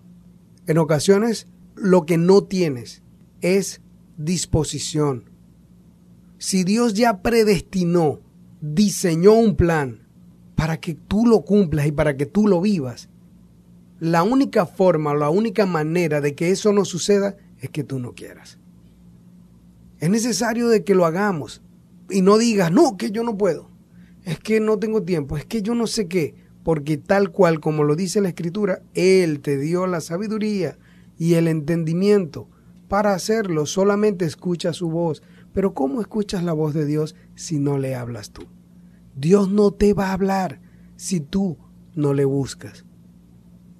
En 0.67 0.77
ocasiones 0.77 1.47
lo 1.75 2.05
que 2.05 2.17
no 2.17 2.43
tienes 2.43 3.03
es 3.41 3.81
disposición, 4.17 5.29
si 6.37 6.63
Dios 6.63 6.93
ya 6.93 7.21
predestinó, 7.21 8.19
diseñó 8.61 9.33
un 9.33 9.55
plan 9.55 10.07
para 10.55 10.79
que 10.79 10.93
tú 10.93 11.25
lo 11.25 11.41
cumplas 11.41 11.87
y 11.87 11.91
para 11.91 12.17
que 12.17 12.25
tú 12.25 12.47
lo 12.47 12.61
vivas, 12.61 13.09
la 13.99 14.23
única 14.23 14.65
forma, 14.65 15.13
la 15.15 15.29
única 15.29 15.65
manera 15.65 16.21
de 16.21 16.35
que 16.35 16.51
eso 16.51 16.71
no 16.71 16.85
suceda 16.85 17.35
es 17.59 17.69
que 17.69 17.83
tú 17.83 17.99
no 17.99 18.13
quieras. 18.13 18.59
Es 19.99 20.09
necesario 20.09 20.69
de 20.69 20.83
que 20.83 20.93
lo 20.93 21.05
hagamos. 21.05 21.61
Y 22.09 22.21
no 22.21 22.37
digas, 22.37 22.71
no, 22.71 22.95
que 22.95 23.11
yo 23.11 23.23
no 23.23 23.37
puedo, 23.37 23.69
es 24.23 24.39
que 24.39 24.59
no 24.59 24.79
tengo 24.79 25.03
tiempo, 25.03 25.35
es 25.35 25.45
que 25.45 25.61
yo 25.61 25.75
no 25.75 25.87
sé 25.87 26.07
qué, 26.07 26.35
porque 26.63 26.97
tal 26.97 27.31
cual 27.31 27.59
como 27.59 27.83
lo 27.83 27.95
dice 27.95 28.21
la 28.21 28.29
escritura, 28.29 28.81
Él 28.93 29.41
te 29.41 29.57
dio 29.57 29.87
la 29.87 29.99
sabiduría 29.99 30.77
y 31.17 31.33
el 31.33 31.49
entendimiento 31.49 32.47
para 32.87 33.13
hacerlo, 33.13 33.65
solamente 33.65 34.23
escucha 34.23 34.71
su 34.71 34.89
voz, 34.89 35.21
pero 35.53 35.73
¿cómo 35.73 36.01
escuchas 36.01 36.43
la 36.43 36.53
voz 36.53 36.73
de 36.73 36.85
Dios 36.85 37.15
si 37.35 37.59
no 37.59 37.77
le 37.77 37.95
hablas 37.95 38.31
tú? 38.31 38.43
Dios 39.15 39.49
no 39.49 39.71
te 39.71 39.93
va 39.93 40.09
a 40.09 40.13
hablar 40.13 40.61
si 40.95 41.19
tú 41.19 41.57
no 41.95 42.13
le 42.13 42.25
buscas. 42.25 42.85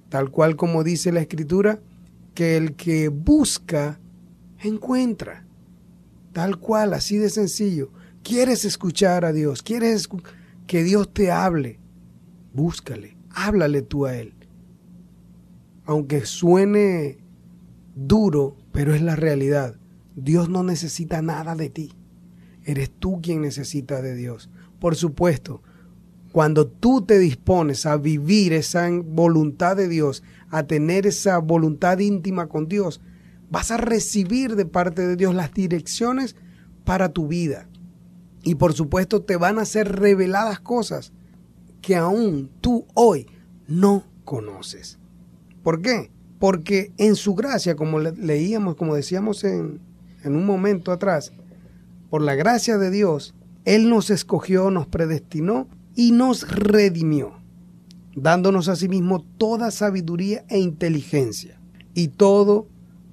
Tal 0.08 0.30
cual 0.30 0.56
como 0.56 0.82
dice 0.82 1.12
la 1.12 1.20
escritura, 1.20 1.80
que 2.34 2.56
el 2.56 2.74
que 2.74 3.08
busca, 3.08 4.00
encuentra. 4.60 5.46
Tal 6.32 6.58
cual, 6.58 6.94
así 6.94 7.16
de 7.16 7.30
sencillo. 7.30 7.90
¿Quieres 8.22 8.64
escuchar 8.64 9.24
a 9.24 9.32
Dios? 9.32 9.62
¿Quieres 9.62 10.08
que 10.66 10.82
Dios 10.82 11.12
te 11.12 11.30
hable? 11.30 11.80
Búscale, 12.52 13.16
háblale 13.30 13.82
tú 13.82 14.06
a 14.06 14.16
Él. 14.16 14.34
Aunque 15.84 16.26
suene 16.26 17.18
duro, 17.94 18.56
pero 18.72 18.94
es 18.94 19.02
la 19.02 19.16
realidad. 19.16 19.77
Dios 20.22 20.48
no 20.48 20.62
necesita 20.62 21.22
nada 21.22 21.54
de 21.54 21.70
ti. 21.70 21.92
Eres 22.64 22.90
tú 22.90 23.20
quien 23.22 23.42
necesita 23.42 24.02
de 24.02 24.14
Dios. 24.14 24.50
Por 24.80 24.96
supuesto, 24.96 25.62
cuando 26.32 26.66
tú 26.66 27.02
te 27.02 27.18
dispones 27.18 27.86
a 27.86 27.96
vivir 27.96 28.52
esa 28.52 28.88
voluntad 28.90 29.76
de 29.76 29.88
Dios, 29.88 30.22
a 30.50 30.64
tener 30.64 31.06
esa 31.06 31.38
voluntad 31.38 31.98
íntima 31.98 32.48
con 32.48 32.68
Dios, 32.68 33.00
vas 33.50 33.70
a 33.70 33.76
recibir 33.76 34.56
de 34.56 34.66
parte 34.66 35.06
de 35.06 35.16
Dios 35.16 35.34
las 35.34 35.54
direcciones 35.54 36.36
para 36.84 37.10
tu 37.10 37.28
vida. 37.28 37.68
Y 38.42 38.56
por 38.56 38.72
supuesto 38.72 39.22
te 39.22 39.36
van 39.36 39.58
a 39.58 39.64
ser 39.64 40.00
reveladas 40.00 40.60
cosas 40.60 41.12
que 41.80 41.96
aún 41.96 42.50
tú 42.60 42.86
hoy 42.94 43.26
no 43.66 44.04
conoces. 44.24 44.98
¿Por 45.62 45.80
qué? 45.80 46.10
Porque 46.38 46.92
en 46.98 47.16
su 47.16 47.34
gracia, 47.34 47.76
como 47.76 47.98
leíamos, 48.00 48.76
como 48.76 48.94
decíamos 48.94 49.44
en, 49.44 49.80
en 50.24 50.36
un 50.36 50.46
momento 50.46 50.92
atrás, 50.92 51.32
por 52.10 52.22
la 52.22 52.34
gracia 52.34 52.78
de 52.78 52.90
Dios, 52.90 53.34
Él 53.64 53.88
nos 53.90 54.10
escogió, 54.10 54.70
nos 54.70 54.86
predestinó 54.86 55.68
y 55.94 56.12
nos 56.12 56.48
redimió, 56.48 57.40
dándonos 58.14 58.68
a 58.68 58.76
sí 58.76 58.88
mismo 58.88 59.24
toda 59.36 59.70
sabiduría 59.70 60.44
e 60.48 60.58
inteligencia, 60.58 61.60
y 61.94 62.08
todo 62.08 62.68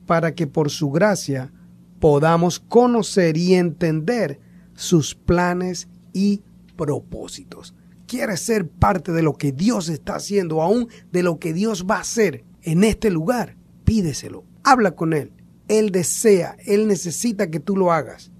para 0.05 0.35
que 0.35 0.47
por 0.47 0.69
su 0.69 0.91
gracia 0.91 1.51
podamos 1.99 2.59
conocer 2.59 3.37
y 3.37 3.55
entender 3.55 4.39
sus 4.75 5.15
planes 5.15 5.87
y 6.13 6.41
propósitos. 6.75 7.73
¿Quieres 8.07 8.41
ser 8.41 8.69
parte 8.69 9.11
de 9.11 9.23
lo 9.23 9.33
que 9.33 9.51
Dios 9.51 9.89
está 9.89 10.15
haciendo, 10.15 10.61
aún 10.61 10.87
de 11.11 11.23
lo 11.23 11.39
que 11.39 11.53
Dios 11.53 11.85
va 11.89 11.97
a 11.97 12.01
hacer 12.01 12.43
en 12.61 12.83
este 12.83 13.09
lugar? 13.09 13.57
Pídeselo, 13.83 14.43
habla 14.63 14.91
con 14.91 15.13
Él, 15.13 15.31
él 15.67 15.91
desea, 15.91 16.57
Él 16.65 16.87
necesita 16.87 17.49
que 17.49 17.59
tú 17.59 17.75
lo 17.75 17.91
hagas. 17.91 18.31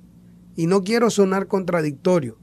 Y 0.55 0.67
no 0.67 0.83
quiero 0.83 1.09
sonar 1.09 1.47
contradictorio, 1.47 2.37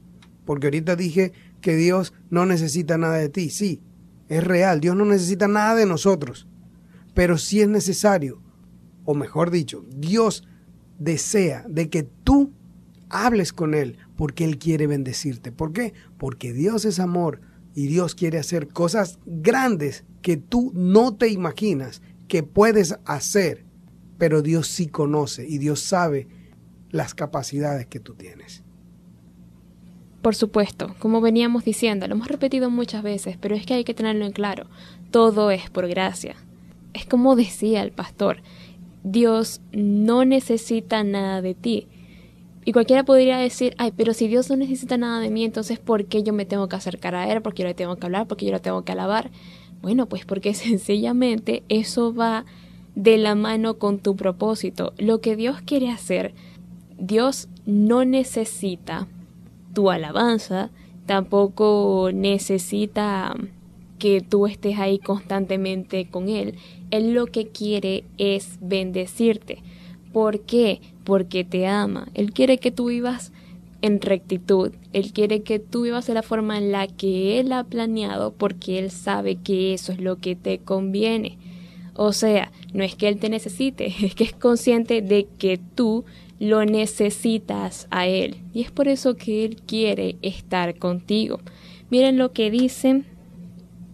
porque 0.45 0.67
ahorita 0.67 0.95
dije 0.95 1.31
que 1.61 1.75
Dios 1.75 2.13
no 2.29 2.45
necesita 2.45 2.97
nada 2.97 3.15
de 3.15 3.29
ti. 3.29 3.49
Sí, 3.49 3.81
es 4.27 4.43
real, 4.43 4.81
Dios 4.81 4.95
no 4.95 5.05
necesita 5.05 5.47
nada 5.47 5.75
de 5.75 5.85
nosotros. 5.85 6.47
Pero 7.13 7.37
sí 7.37 7.61
es 7.61 7.69
necesario, 7.69 8.41
o 9.05 9.13
mejor 9.13 9.51
dicho, 9.51 9.85
Dios 9.89 10.43
desea 10.99 11.65
de 11.69 11.89
que 11.89 12.03
tú 12.03 12.51
hables 13.09 13.53
con 13.53 13.73
Él, 13.73 13.97
porque 14.15 14.43
Él 14.43 14.57
quiere 14.57 14.87
bendecirte. 14.87 15.51
¿Por 15.51 15.71
qué? 15.71 15.93
Porque 16.17 16.53
Dios 16.53 16.85
es 16.85 16.99
amor 16.99 17.41
y 17.73 17.87
Dios 17.87 18.15
quiere 18.15 18.37
hacer 18.37 18.67
cosas 18.67 19.19
grandes 19.25 20.03
que 20.21 20.37
tú 20.37 20.71
no 20.75 21.15
te 21.15 21.29
imaginas 21.29 22.01
que 22.27 22.43
puedes 22.43 22.95
hacer 23.05 23.65
pero 24.23 24.41
Dios 24.41 24.67
sí 24.67 24.87
conoce 24.87 25.45
y 25.45 25.57
Dios 25.57 25.81
sabe 25.81 26.29
las 26.91 27.13
capacidades 27.13 27.87
que 27.87 27.99
tú 27.99 28.13
tienes. 28.13 28.63
Por 30.21 30.33
supuesto, 30.33 30.95
como 30.99 31.19
veníamos 31.19 31.65
diciendo, 31.65 32.07
lo 32.07 32.15
hemos 32.15 32.29
repetido 32.29 32.69
muchas 32.69 33.03
veces, 33.03 33.35
pero 33.35 33.53
es 33.53 33.65
que 33.65 33.73
hay 33.73 33.83
que 33.83 33.93
tenerlo 33.93 34.23
en 34.23 34.31
claro, 34.31 34.67
todo 35.11 35.51
es 35.51 35.69
por 35.69 35.89
gracia. 35.89 36.37
Es 36.93 37.05
como 37.05 37.35
decía 37.35 37.83
el 37.83 37.91
pastor, 37.91 38.37
Dios 39.03 39.59
no 39.73 40.23
necesita 40.23 41.03
nada 41.03 41.41
de 41.41 41.53
ti. 41.53 41.89
Y 42.63 42.71
cualquiera 42.71 43.03
podría 43.03 43.39
decir, 43.39 43.75
ay, 43.77 43.91
pero 43.91 44.13
si 44.13 44.29
Dios 44.29 44.49
no 44.49 44.55
necesita 44.55 44.95
nada 44.95 45.19
de 45.19 45.31
mí, 45.31 45.43
entonces 45.43 45.79
¿por 45.79 46.05
qué 46.05 46.23
yo 46.23 46.31
me 46.31 46.45
tengo 46.45 46.69
que 46.69 46.77
acercar 46.77 47.13
a 47.13 47.29
Él? 47.29 47.41
¿Por 47.41 47.53
qué 47.53 47.63
yo 47.63 47.67
le 47.67 47.73
tengo 47.73 47.97
que 47.97 48.05
hablar? 48.05 48.25
¿Por 48.25 48.37
qué 48.37 48.45
yo 48.45 48.53
lo 48.53 48.61
tengo 48.61 48.85
que 48.85 48.93
alabar? 48.93 49.31
Bueno, 49.81 50.07
pues 50.07 50.23
porque 50.23 50.53
sencillamente 50.53 51.63
eso 51.67 52.15
va 52.15 52.45
de 52.95 53.17
la 53.17 53.35
mano 53.35 53.75
con 53.75 53.99
tu 53.99 54.15
propósito. 54.15 54.93
Lo 54.97 55.21
que 55.21 55.35
Dios 55.35 55.61
quiere 55.61 55.89
hacer, 55.89 56.33
Dios 56.97 57.47
no 57.65 58.05
necesita 58.05 59.07
tu 59.73 59.89
alabanza, 59.89 60.69
tampoco 61.05 62.11
necesita 62.13 63.35
que 63.99 64.21
tú 64.21 64.47
estés 64.47 64.79
ahí 64.79 64.99
constantemente 64.99 66.07
con 66.09 66.29
Él. 66.29 66.55
Él 66.91 67.13
lo 67.13 67.25
que 67.25 67.47
quiere 67.47 68.03
es 68.17 68.57
bendecirte. 68.61 69.63
¿Por 70.11 70.41
qué? 70.41 70.81
Porque 71.03 71.43
te 71.43 71.67
ama. 71.67 72.07
Él 72.13 72.33
quiere 72.33 72.57
que 72.57 72.71
tú 72.71 72.87
vivas 72.87 73.31
en 73.81 73.99
rectitud. 73.99 74.71
Él 74.93 75.11
quiere 75.11 75.41
que 75.41 75.59
tú 75.59 75.83
vivas 75.83 76.05
de 76.07 76.13
la 76.13 76.21
forma 76.21 76.57
en 76.57 76.71
la 76.71 76.87
que 76.87 77.39
Él 77.39 77.51
ha 77.51 77.63
planeado 77.63 78.31
porque 78.33 78.79
Él 78.79 78.91
sabe 78.91 79.37
que 79.37 79.73
eso 79.73 79.91
es 79.91 79.99
lo 79.99 80.17
que 80.17 80.35
te 80.35 80.59
conviene. 80.59 81.37
O 81.95 82.11
sea, 82.11 82.51
no 82.73 82.83
es 82.83 82.95
que 82.95 83.07
Él 83.07 83.17
te 83.17 83.29
necesite, 83.29 83.93
es 84.05 84.15
que 84.15 84.23
es 84.23 84.33
consciente 84.33 85.01
de 85.01 85.27
que 85.37 85.57
tú 85.57 86.05
lo 86.39 86.65
necesitas 86.65 87.87
a 87.91 88.07
Él. 88.07 88.37
Y 88.53 88.61
es 88.61 88.71
por 88.71 88.87
eso 88.87 89.15
que 89.15 89.45
Él 89.45 89.61
quiere 89.65 90.17
estar 90.21 90.77
contigo. 90.77 91.39
Miren 91.89 92.17
lo 92.17 92.31
que 92.31 92.49
dice 92.49 93.03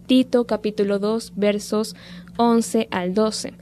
Tito 0.07 0.45
capítulo 0.45 0.97
2 0.99 1.33
versos 1.35 1.95
11 2.37 2.87
al 2.89 3.13
12. 3.13 3.53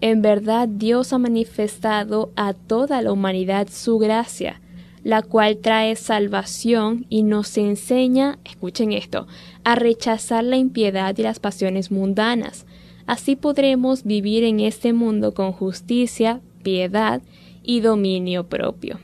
En 0.00 0.20
verdad 0.20 0.68
Dios 0.68 1.12
ha 1.12 1.18
manifestado 1.18 2.30
a 2.36 2.52
toda 2.52 3.00
la 3.00 3.12
humanidad 3.12 3.68
su 3.70 3.98
gracia, 3.98 4.60
la 5.02 5.22
cual 5.22 5.58
trae 5.58 5.96
salvación 5.96 7.06
y 7.08 7.22
nos 7.22 7.56
enseña, 7.56 8.38
escuchen 8.44 8.92
esto, 8.92 9.26
a 9.62 9.76
rechazar 9.76 10.44
la 10.44 10.56
impiedad 10.56 11.16
y 11.16 11.22
las 11.22 11.38
pasiones 11.38 11.90
mundanas 11.90 12.66
Así 13.06 13.36
podremos 13.36 14.04
vivir 14.04 14.44
en 14.44 14.60
este 14.60 14.92
mundo 14.92 15.34
con 15.34 15.52
justicia, 15.52 16.40
piedad 16.62 17.20
y 17.62 17.80
dominio 17.80 18.46
propio. 18.46 18.98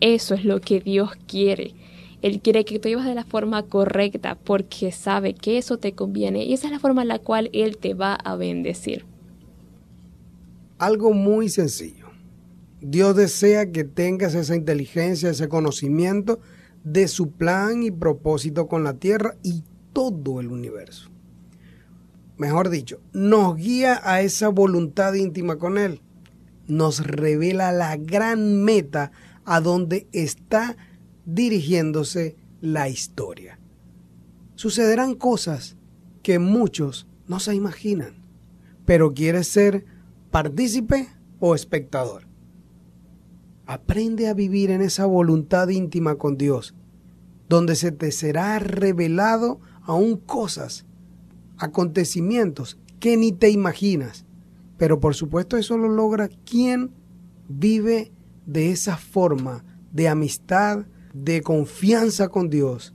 Eso 0.00 0.34
es 0.34 0.44
lo 0.44 0.60
que 0.60 0.80
Dios 0.80 1.10
quiere. 1.26 1.74
Él 2.22 2.40
quiere 2.40 2.64
que 2.64 2.78
tú 2.78 2.88
vivas 2.88 3.06
de 3.06 3.14
la 3.14 3.24
forma 3.24 3.62
correcta 3.62 4.34
porque 4.34 4.92
sabe 4.92 5.34
que 5.34 5.58
eso 5.58 5.78
te 5.78 5.92
conviene 5.92 6.44
y 6.44 6.52
esa 6.52 6.66
es 6.66 6.72
la 6.72 6.80
forma 6.80 7.02
en 7.02 7.08
la 7.08 7.18
cual 7.18 7.50
Él 7.52 7.78
te 7.78 7.94
va 7.94 8.14
a 8.14 8.36
bendecir. 8.36 9.04
Algo 10.78 11.12
muy 11.12 11.48
sencillo. 11.48 12.06
Dios 12.80 13.14
desea 13.14 13.70
que 13.70 13.84
tengas 13.84 14.34
esa 14.34 14.56
inteligencia, 14.56 15.30
ese 15.30 15.48
conocimiento 15.48 16.40
de 16.82 17.08
su 17.08 17.30
plan 17.30 17.82
y 17.82 17.90
propósito 17.90 18.66
con 18.66 18.84
la 18.84 18.94
tierra 18.94 19.36
y 19.42 19.62
todo 19.92 20.40
el 20.40 20.48
universo. 20.48 21.09
Mejor 22.40 22.70
dicho, 22.70 23.02
nos 23.12 23.54
guía 23.56 24.00
a 24.02 24.22
esa 24.22 24.48
voluntad 24.48 25.12
íntima 25.12 25.58
con 25.58 25.76
Él. 25.76 26.00
Nos 26.66 27.06
revela 27.06 27.70
la 27.70 27.98
gran 27.98 28.64
meta 28.64 29.12
a 29.44 29.60
donde 29.60 30.08
está 30.12 30.78
dirigiéndose 31.26 32.38
la 32.62 32.88
historia. 32.88 33.60
Sucederán 34.54 35.16
cosas 35.16 35.76
que 36.22 36.38
muchos 36.38 37.06
no 37.26 37.40
se 37.40 37.54
imaginan, 37.54 38.24
pero 38.86 39.12
quieres 39.12 39.46
ser 39.46 39.84
partícipe 40.30 41.10
o 41.40 41.54
espectador. 41.54 42.26
Aprende 43.66 44.28
a 44.28 44.32
vivir 44.32 44.70
en 44.70 44.80
esa 44.80 45.04
voluntad 45.04 45.68
íntima 45.68 46.14
con 46.14 46.38
Dios, 46.38 46.74
donde 47.50 47.76
se 47.76 47.92
te 47.92 48.10
será 48.10 48.58
revelado 48.60 49.60
aún 49.82 50.16
cosas, 50.16 50.86
acontecimientos 51.60 52.78
que 52.98 53.16
ni 53.16 53.32
te 53.32 53.50
imaginas. 53.50 54.26
Pero 54.76 54.98
por 54.98 55.14
supuesto 55.14 55.56
eso 55.56 55.76
lo 55.76 55.88
logra 55.88 56.28
quien 56.28 56.92
vive 57.48 58.12
de 58.46 58.72
esa 58.72 58.96
forma 58.96 59.64
de 59.92 60.08
amistad, 60.08 60.86
de 61.12 61.42
confianza 61.42 62.28
con 62.28 62.48
Dios, 62.48 62.94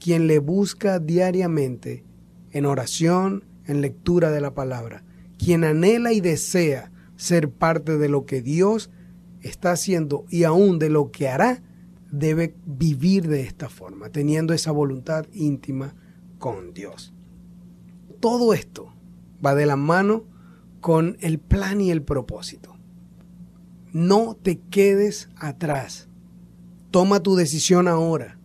quien 0.00 0.26
le 0.26 0.38
busca 0.38 0.98
diariamente 0.98 2.04
en 2.50 2.66
oración, 2.66 3.44
en 3.66 3.80
lectura 3.80 4.30
de 4.30 4.40
la 4.40 4.54
palabra, 4.54 5.04
quien 5.38 5.64
anhela 5.64 6.12
y 6.12 6.20
desea 6.20 6.90
ser 7.16 7.50
parte 7.50 7.98
de 7.98 8.08
lo 8.08 8.26
que 8.26 8.42
Dios 8.42 8.90
está 9.42 9.72
haciendo 9.72 10.24
y 10.28 10.44
aún 10.44 10.78
de 10.78 10.90
lo 10.90 11.10
que 11.10 11.28
hará, 11.28 11.62
debe 12.10 12.54
vivir 12.66 13.28
de 13.28 13.42
esta 13.42 13.68
forma, 13.68 14.10
teniendo 14.10 14.52
esa 14.54 14.70
voluntad 14.70 15.26
íntima 15.32 15.94
con 16.38 16.74
Dios. 16.74 17.14
Todo 18.22 18.54
esto 18.54 18.94
va 19.44 19.56
de 19.56 19.66
la 19.66 19.74
mano 19.74 20.22
con 20.80 21.16
el 21.22 21.40
plan 21.40 21.80
y 21.80 21.90
el 21.90 22.02
propósito. 22.02 22.76
No 23.92 24.36
te 24.40 24.60
quedes 24.60 25.28
atrás. 25.34 26.08
Toma 26.92 27.18
tu 27.18 27.34
decisión 27.34 27.88
ahora. 27.88 28.38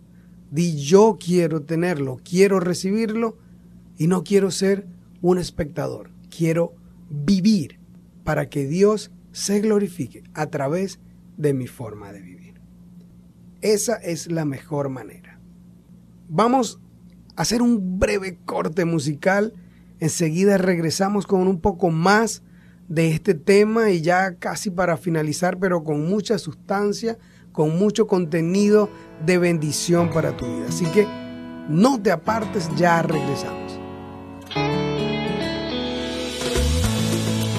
Di 0.50 0.78
yo 0.78 1.20
quiero 1.24 1.62
tenerlo, 1.62 2.20
quiero 2.28 2.60
recibirlo 2.60 3.38
y 4.00 4.08
no 4.08 4.24
quiero 4.24 4.50
ser 4.50 4.88
un 5.22 5.38
espectador. 5.38 6.10
Quiero 6.36 6.74
vivir 7.12 7.80
para 8.24 8.50
que 8.50 8.66
Dios 8.66 9.12
se 9.32 9.60
glorifique 9.60 10.24
a 10.34 10.48
través 10.48 11.00
de 11.38 11.54
mi 11.54 11.68
forma 11.68 12.12
de 12.12 12.22
vivir. 12.24 12.60
Esa 13.62 13.98
es 13.98 14.32
la 14.32 14.44
mejor 14.44 14.90
manera. 14.90 15.40
Vamos 16.30 16.80
a 17.36 17.44
hacer 17.44 17.62
un 17.62 18.00
breve 18.00 18.40
corte 18.44 18.84
musical. 18.84 19.54
Enseguida 20.00 20.58
regresamos 20.58 21.26
con 21.26 21.48
un 21.48 21.60
poco 21.60 21.90
más 21.90 22.44
de 22.88 23.12
este 23.12 23.34
tema 23.34 23.90
y 23.90 24.02
ya 24.02 24.36
casi 24.36 24.70
para 24.70 24.98
finalizar, 24.98 25.58
pero 25.58 25.84
con 25.84 26.08
mucha 26.08 26.38
sustancia, 26.38 27.18
con 27.52 27.78
mucho 27.78 28.08
contenido 28.08 28.90
de 29.26 29.38
bendición 29.38 30.10
para 30.12 30.38
tu 30.38 30.46
vida. 30.46 30.68
Así 30.70 30.86
que 30.86 31.08
no 31.68 32.02
te 32.02 32.12
apartes, 32.12 32.70
ya 32.78 33.02
regresamos. 33.02 33.80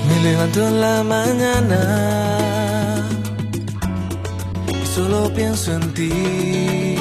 Me 0.09 0.23
levanto 0.23 0.67
en 0.67 0.81
la 0.81 1.03
mañana 1.03 2.59
solo 4.99 5.33
pienso 5.35 5.75
en 5.75 5.95
ti. 5.95 6.97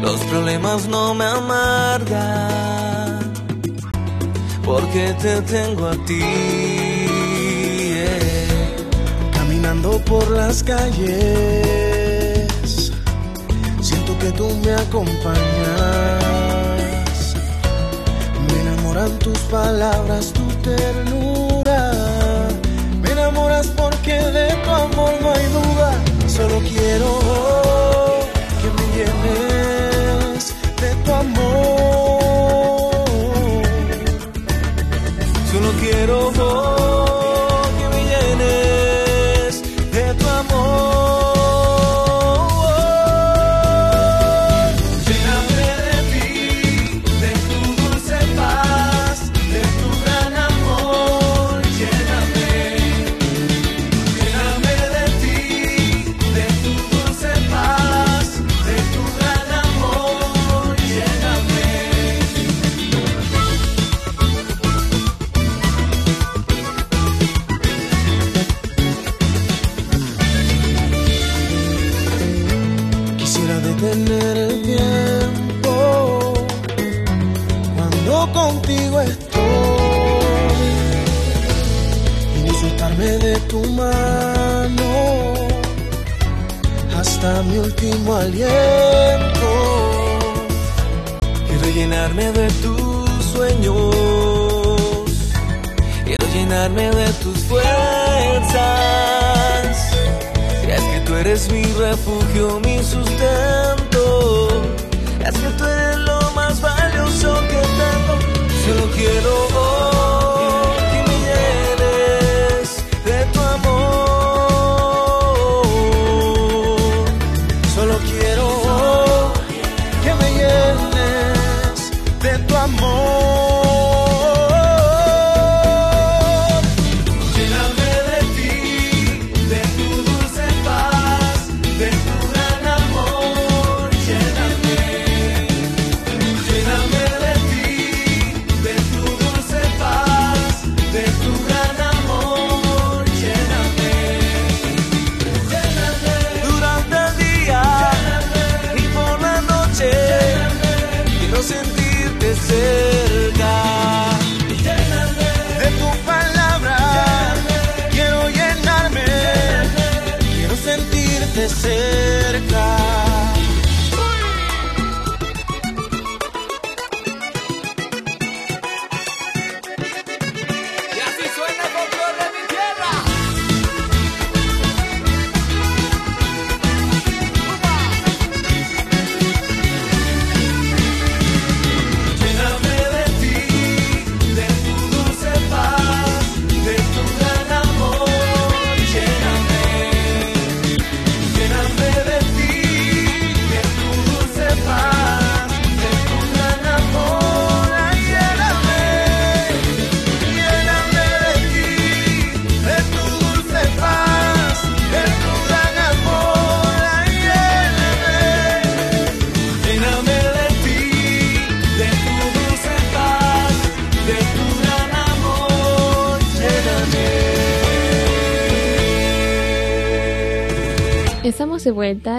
Los 0.00 0.20
problemas 0.24 0.88
no 0.88 1.14
me 1.14 1.24
amargan 1.24 3.13
porque 4.64 5.14
te 5.20 5.40
tengo 5.42 5.86
a 5.88 5.96
ti. 6.06 6.20
Caminando 9.32 9.98
por 10.04 10.30
las 10.30 10.62
calles, 10.62 10.92
siento 13.80 14.18
que 14.18 14.30
tú 14.32 14.48
me 14.64 14.72
acompañas. 14.72 15.36
Me 18.46 18.60
enamoran 18.60 19.18
tus 19.18 19.38
palabras, 19.50 20.32
tu 20.32 20.46
ternura. 20.62 21.92
Me 23.02 23.10
enamoras 23.10 23.66
porque 23.68 24.12
de 24.12 24.54
tu 24.64 24.70
amor 24.70 25.12
no 25.20 25.30
hay 25.32 25.46
duda. 25.46 25.92
Solo 26.26 26.58
quiero 26.60 27.20
que 28.60 28.68
me 28.76 28.84
llenes 28.96 30.54
de 30.80 30.94
tu 31.04 31.12
amor. 31.12 32.03
quiero 36.04 36.30
voy. 36.32 36.83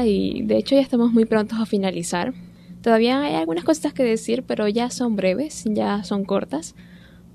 Y 0.05 0.43
de 0.43 0.57
hecho 0.57 0.75
ya 0.75 0.81
estamos 0.81 1.11
muy 1.11 1.25
prontos 1.25 1.59
a 1.59 1.65
finalizar. 1.65 2.33
Todavía 2.81 3.21
hay 3.23 3.33
algunas 3.33 3.63
cosas 3.63 3.93
que 3.93 4.03
decir, 4.03 4.43
pero 4.43 4.67
ya 4.67 4.89
son 4.91 5.15
breves, 5.15 5.63
ya 5.65 6.03
son 6.03 6.23
cortas, 6.23 6.75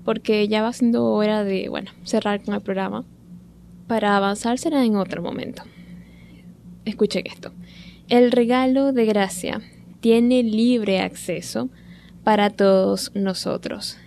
porque 0.05 0.47
ya 0.47 0.61
va 0.61 0.71
siendo 0.71 1.05
hora 1.05 1.43
de, 1.43 1.67
bueno, 1.69 1.91
cerrar 2.03 2.41
con 2.41 2.55
el 2.55 2.61
programa. 2.61 3.03
Para 3.87 4.15
avanzar 4.15 4.57
será 4.57 4.85
en 4.85 4.95
otro 4.95 5.21
momento. 5.21 5.63
Escuchen 6.85 7.23
esto. 7.25 7.51
El 8.07 8.31
regalo 8.31 8.93
de 8.93 9.05
gracia 9.05 9.61
tiene 9.99 10.41
libre 10.43 11.01
acceso 11.01 11.69
para 12.23 12.49
todos 12.49 13.11
nosotros. 13.13 13.97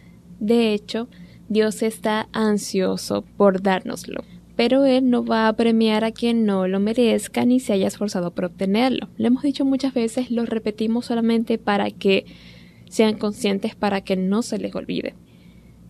De 0.40 0.72
hecho, 0.72 1.08
Dios 1.48 1.82
está 1.82 2.28
ansioso 2.32 3.22
por 3.36 3.62
dárnoslo, 3.62 4.24
pero 4.57 4.84
Él 4.84 5.11
no 5.11 5.24
va 5.24 5.48
a 5.48 5.52
premiar 5.55 6.05
a 6.05 6.12
quien 6.12 6.46
no 6.46 6.68
lo 6.68 6.80
merezca 6.80 7.44
ni 7.44 7.61
se 7.61 7.72
haya 7.72 7.88
esforzado 7.88 8.32
por 8.32 8.46
obtenerlo. 8.46 9.09
Lo 9.16 9.26
hemos 9.26 9.42
dicho 9.42 9.64
muchas 9.64 9.94
veces, 9.94 10.30
lo 10.30 10.44
repetimos 10.46 11.07
solamente 11.07 11.59
para 11.59 11.90
que 11.90 12.24
sean 12.88 13.18
conscientes, 13.18 13.74
para 13.74 14.02
que 14.02 14.16
no 14.16 14.42
se 14.42 14.59
les 14.59 14.74
olvide. 14.74 15.14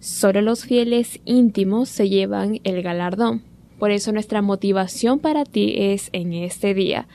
Solo 0.00 0.40
los 0.40 0.64
fieles 0.64 1.20
íntimos 1.24 1.88
se 1.88 2.08
llevan 2.08 2.60
el 2.64 2.82
galardón. 2.82 3.42
Por 3.78 3.90
eso 3.90 4.12
nuestra 4.12 4.40
motivación 4.40 5.18
para 5.18 5.44
ti 5.44 5.74
es 5.76 6.08
en 6.12 6.32
este 6.32 6.74
día. 6.74 7.06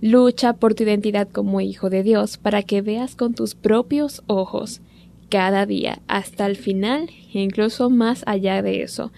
Lucha 0.00 0.52
por 0.52 0.74
tu 0.74 0.84
identidad 0.84 1.28
como 1.28 1.60
hijo 1.60 1.90
de 1.90 2.02
Dios 2.02 2.36
para 2.36 2.62
que 2.62 2.82
veas 2.82 3.16
con 3.16 3.34
tus 3.34 3.54
propios 3.54 4.22
ojos 4.26 4.80
cada 5.28 5.66
día 5.66 6.02
hasta 6.06 6.46
el 6.46 6.56
final 6.56 7.08
e 7.32 7.40
incluso 7.40 7.90
más 7.90 8.22
allá 8.26 8.62
de 8.62 8.82
eso 8.82 9.10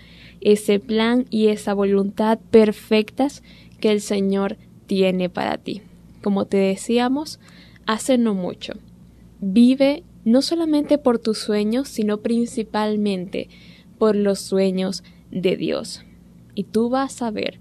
ese 0.47 0.79
plan 0.79 1.27
y 1.29 1.49
esa 1.49 1.75
voluntad 1.75 2.39
perfectas 2.53 3.43
que 3.81 3.91
el 3.91 4.01
Señor 4.01 4.59
tiene 4.87 5.29
para 5.29 5.59
ti. 5.59 5.83
Como 6.23 6.45
te 6.45 6.57
decíamos 6.57 7.41
hace 7.85 8.17
no 8.17 8.33
mucho, 8.33 8.75
vive 9.41 10.05
no 10.25 10.43
solamente 10.43 10.99
por 10.99 11.19
tus 11.19 11.39
sueños, 11.39 11.89
sino 11.89 12.19
principalmente 12.19 13.49
por 13.99 14.15
los 14.15 14.39
sueños 14.39 15.03
de 15.33 15.57
Dios. 15.57 16.05
Y 16.55 16.63
tú 16.63 16.91
vas 16.91 17.23
a 17.23 17.33
ver 17.33 17.59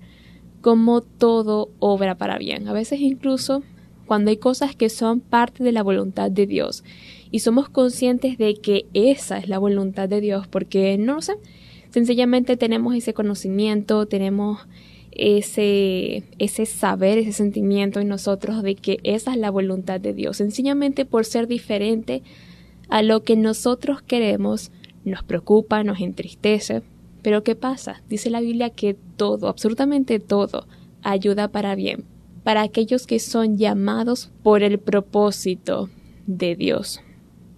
cómo 0.61 1.01
todo 1.01 1.71
obra 1.79 2.19
para 2.19 2.37
bien. 2.37 2.67
A 2.67 2.73
veces 2.73 2.99
incluso 2.99 3.63
cuando 4.05 4.29
hay 4.29 4.37
cosas 4.37 4.75
que 4.75 4.89
son 4.89 5.21
parte 5.21 5.63
de 5.63 5.71
la 5.71 5.81
voluntad 5.81 6.29
de 6.29 6.45
Dios 6.45 6.83
y 7.31 7.39
somos 7.39 7.67
conscientes 7.67 8.37
de 8.37 8.53
que 8.57 8.85
esa 8.93 9.39
es 9.39 9.49
la 9.49 9.57
voluntad 9.57 10.07
de 10.07 10.21
Dios 10.21 10.47
porque 10.47 10.99
no 10.99 11.23
sé, 11.23 11.33
sencillamente 11.95 12.57
tenemos 12.57 12.93
ese 12.93 13.13
conocimiento, 13.13 14.05
tenemos 14.05 14.67
ese, 15.11 16.25
ese 16.39 16.65
saber, 16.65 17.17
ese 17.17 17.31
sentimiento 17.31 18.01
en 18.01 18.09
nosotros 18.09 18.63
de 18.63 18.75
que 18.75 18.99
esa 19.03 19.31
es 19.31 19.37
la 19.37 19.49
voluntad 19.49 20.01
de 20.01 20.13
Dios. 20.13 20.35
Sencillamente 20.35 21.05
por 21.05 21.23
ser 21.23 21.47
diferente 21.47 22.21
a 22.89 23.01
lo 23.01 23.23
que 23.23 23.37
nosotros 23.37 24.01
queremos, 24.01 24.73
nos 25.05 25.23
preocupa, 25.23 25.85
nos 25.85 26.01
entristece. 26.01 26.81
Pero 27.21 27.45
¿qué 27.45 27.55
pasa? 27.55 28.03
Dice 28.09 28.29
la 28.29 28.41
Biblia 28.41 28.71
que 28.71 28.97
todo, 29.15 29.47
absolutamente 29.47 30.19
todo, 30.19 30.67
ayuda 31.01 31.47
para 31.47 31.75
bien, 31.75 32.03
para 32.43 32.61
aquellos 32.61 33.07
que 33.07 33.19
son 33.19 33.57
llamados 33.57 34.33
por 34.43 34.63
el 34.63 34.79
propósito 34.79 35.89
de 36.27 36.57
Dios. 36.57 36.99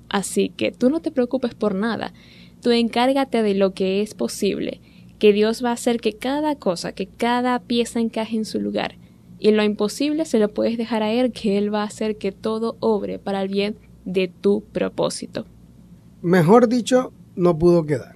Así 0.10 0.50
que 0.50 0.72
tú 0.72 0.92
no 0.92 1.00
te 1.00 1.10
preocupes 1.10 1.56
por 1.56 1.74
nada, 1.74 2.14
tú 2.62 2.72
encárgate 2.72 3.44
de 3.44 3.54
lo 3.54 3.74
que 3.74 4.02
es 4.02 4.14
posible, 4.14 4.82
que 5.20 5.34
Dios 5.34 5.64
va 5.64 5.70
a 5.70 5.74
hacer 5.74 6.00
que 6.00 6.14
cada 6.14 6.56
cosa, 6.56 6.92
que 6.92 7.08
cada 7.08 7.60
pieza 7.60 8.00
encaje 8.00 8.36
en 8.36 8.46
su 8.46 8.60
lugar. 8.60 8.96
Y 9.40 9.52
lo 9.52 9.64
imposible 9.64 10.26
se 10.26 10.40
lo 10.40 10.54
puedes 10.54 10.78
dejar 10.78 11.04
a 11.04 11.12
Él, 11.12 11.32
que 11.32 11.58
Él 11.58 11.74
va 11.74 11.84
a 11.84 11.88
hacer 11.88 12.18
que 12.18 12.32
todo 12.32 12.76
obre 12.80 13.20
para 13.20 13.42
el 13.42 13.50
bien 13.50 13.76
de 14.06 14.28
tu 14.28 14.64
propósito. 14.72 15.46
Mejor 16.22 16.68
dicho, 16.68 17.14
no 17.36 17.58
pudo 17.58 17.86
quedar. 17.86 18.16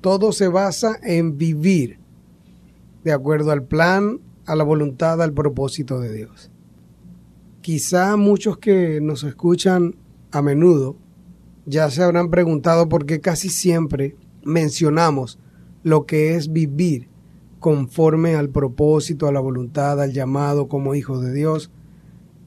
Todo 0.00 0.32
se 0.32 0.48
basa 0.48 0.98
en 1.02 1.36
vivir 1.38 1.98
de 3.04 3.12
acuerdo 3.12 3.50
al 3.50 3.64
plan, 3.64 4.20
a 4.46 4.56
la 4.56 4.64
voluntad, 4.64 5.20
al 5.22 5.32
propósito 5.32 6.00
de 6.00 6.12
Dios. 6.12 6.50
Quizá 7.60 8.16
muchos 8.16 8.58
que 8.58 9.00
nos 9.00 9.22
escuchan 9.22 9.94
a 10.30 10.42
menudo 10.42 10.96
ya 11.66 11.90
se 11.90 12.02
habrán 12.02 12.30
preguntado 12.30 12.88
por 12.88 13.06
qué 13.06 13.20
casi 13.20 13.48
siempre 13.48 14.16
mencionamos 14.44 15.38
lo 15.82 16.06
que 16.06 16.34
es 16.34 16.52
vivir 16.52 17.08
conforme 17.60 18.34
al 18.34 18.50
propósito, 18.50 19.28
a 19.28 19.32
la 19.32 19.40
voluntad, 19.40 20.00
al 20.00 20.12
llamado 20.12 20.68
como 20.68 20.94
hijos 20.94 21.22
de 21.22 21.32
Dios, 21.32 21.70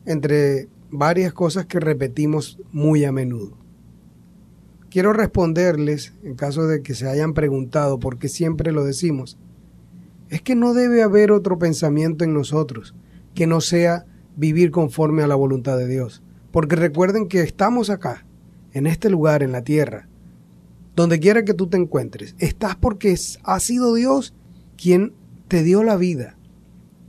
entre 0.06 0.68
varias 0.92 1.34
cosas 1.34 1.66
que 1.66 1.80
repetimos 1.80 2.60
muy 2.72 3.06
a 3.06 3.12
menudo. 3.12 3.58
Quiero 4.90 5.14
responderles, 5.14 6.14
en 6.24 6.36
caso 6.36 6.68
de 6.68 6.82
que 6.82 6.96
se 6.96 7.10
hayan 7.10 7.34
preguntado 7.34 8.00
por 8.00 8.18
qué 8.18 8.30
siempre 8.30 8.72
lo 8.72 8.84
decimos, 8.84 9.38
es 10.30 10.42
que 10.42 10.56
no 10.56 10.74
debe 10.74 11.02
haber 11.02 11.32
otro 11.32 11.60
pensamiento 11.60 12.24
en 12.24 12.34
nosotros 12.34 12.96
que 13.34 13.48
no 13.48 13.62
sea 13.62 14.06
vivir 14.36 14.72
conforme 14.72 15.24
a 15.24 15.28
la 15.28 15.36
voluntad 15.36 15.78
de 15.78 15.88
Dios. 15.88 16.24
Porque 16.52 16.76
recuerden 16.76 17.28
que 17.28 17.42
estamos 17.42 17.90
acá, 17.90 18.25
en 18.76 18.88
este 18.88 19.10
lugar, 19.10 19.42
en 19.42 19.54
la 19.54 19.64
tierra, 19.64 20.10
donde 20.98 21.22
quiera 21.22 21.46
que 21.46 21.54
tú 21.54 21.68
te 21.68 21.78
encuentres, 21.78 22.36
estás 22.40 22.76
porque 22.76 23.16
ha 23.44 23.60
sido 23.62 23.94
Dios 23.94 24.34
quien 24.76 25.14
te 25.48 25.64
dio 25.64 25.82
la 25.82 25.96
vida, 25.96 26.38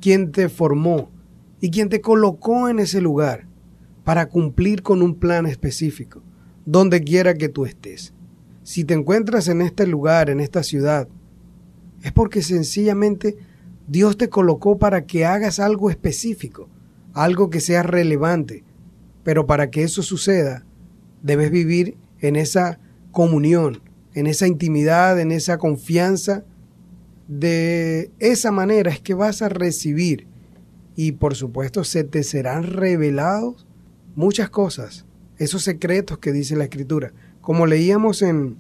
quien 0.01 0.31
te 0.31 0.49
formó 0.49 1.11
y 1.61 1.73
quien 1.73 1.89
te 1.89 2.01
colocó 2.01 2.69
en 2.69 2.79
ese 2.79 3.01
lugar 3.01 3.49
para 4.05 4.29
cumplir 4.29 4.85
con 4.85 5.03
un 5.03 5.17
plan 5.17 5.45
específico, 5.45 6.23
donde 6.65 7.03
quiera 7.03 7.35
que 7.35 7.49
tú 7.49 7.67
estés. 7.67 8.15
Si 8.63 8.85
te 8.85 8.95
encuentras 8.95 9.49
en 9.49 9.61
este 9.61 9.89
lugar, 9.89 10.31
en 10.31 10.39
esta 10.39 10.63
ciudad, 10.63 11.09
es 12.01 12.13
porque 12.13 12.43
sencillamente 12.43 13.37
Dios 13.89 14.17
te 14.17 14.29
colocó 14.29 14.79
para 14.79 15.05
que 15.05 15.27
hagas 15.27 15.59
algo 15.59 15.91
específico, 15.91 16.69
algo 17.13 17.51
que 17.51 17.61
sea 17.61 17.83
relevante. 17.83 18.63
Pero 19.25 19.47
para 19.47 19.69
que 19.69 19.83
eso 19.83 20.05
suceda, 20.05 20.65
debes 21.27 21.51
vivir 21.51 21.97
en 22.21 22.37
esa 22.37 22.79
comunión, 23.11 23.83
en 24.15 24.29
esa 24.29 24.47
intimidad, 24.47 25.21
en 25.21 25.33
esa 25.33 25.59
confianza. 25.59 26.45
De 27.27 28.13
esa 28.21 28.53
manera 28.53 28.93
es 28.93 29.01
que 29.01 29.15
vas 29.15 29.43
a 29.43 29.49
recibir 29.49 30.29
y 30.95 31.13
por 31.13 31.35
supuesto 31.35 31.83
se 31.83 32.05
te 32.05 32.23
serán 32.23 32.63
revelados 32.63 33.67
muchas 34.15 34.49
cosas, 34.49 35.05
esos 35.37 35.63
secretos 35.63 36.19
que 36.19 36.33
dice 36.33 36.57
la 36.57 36.65
escritura. 36.65 37.13
Como 37.41 37.67
leíamos 37.67 38.23
en 38.23 38.57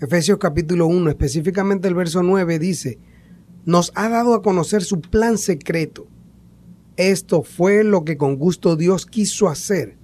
Efesios 0.00 0.38
capítulo 0.38 0.86
1, 0.86 1.10
específicamente 1.10 1.88
el 1.88 1.94
verso 1.94 2.22
9 2.22 2.60
dice, 2.60 2.98
nos 3.64 3.90
ha 3.96 4.08
dado 4.08 4.34
a 4.34 4.42
conocer 4.42 4.84
su 4.84 5.00
plan 5.00 5.38
secreto. 5.38 6.06
Esto 6.96 7.42
fue 7.42 7.82
lo 7.82 8.04
que 8.04 8.16
con 8.16 8.36
gusto 8.36 8.76
Dios 8.76 9.04
quiso 9.04 9.48
hacer 9.48 9.96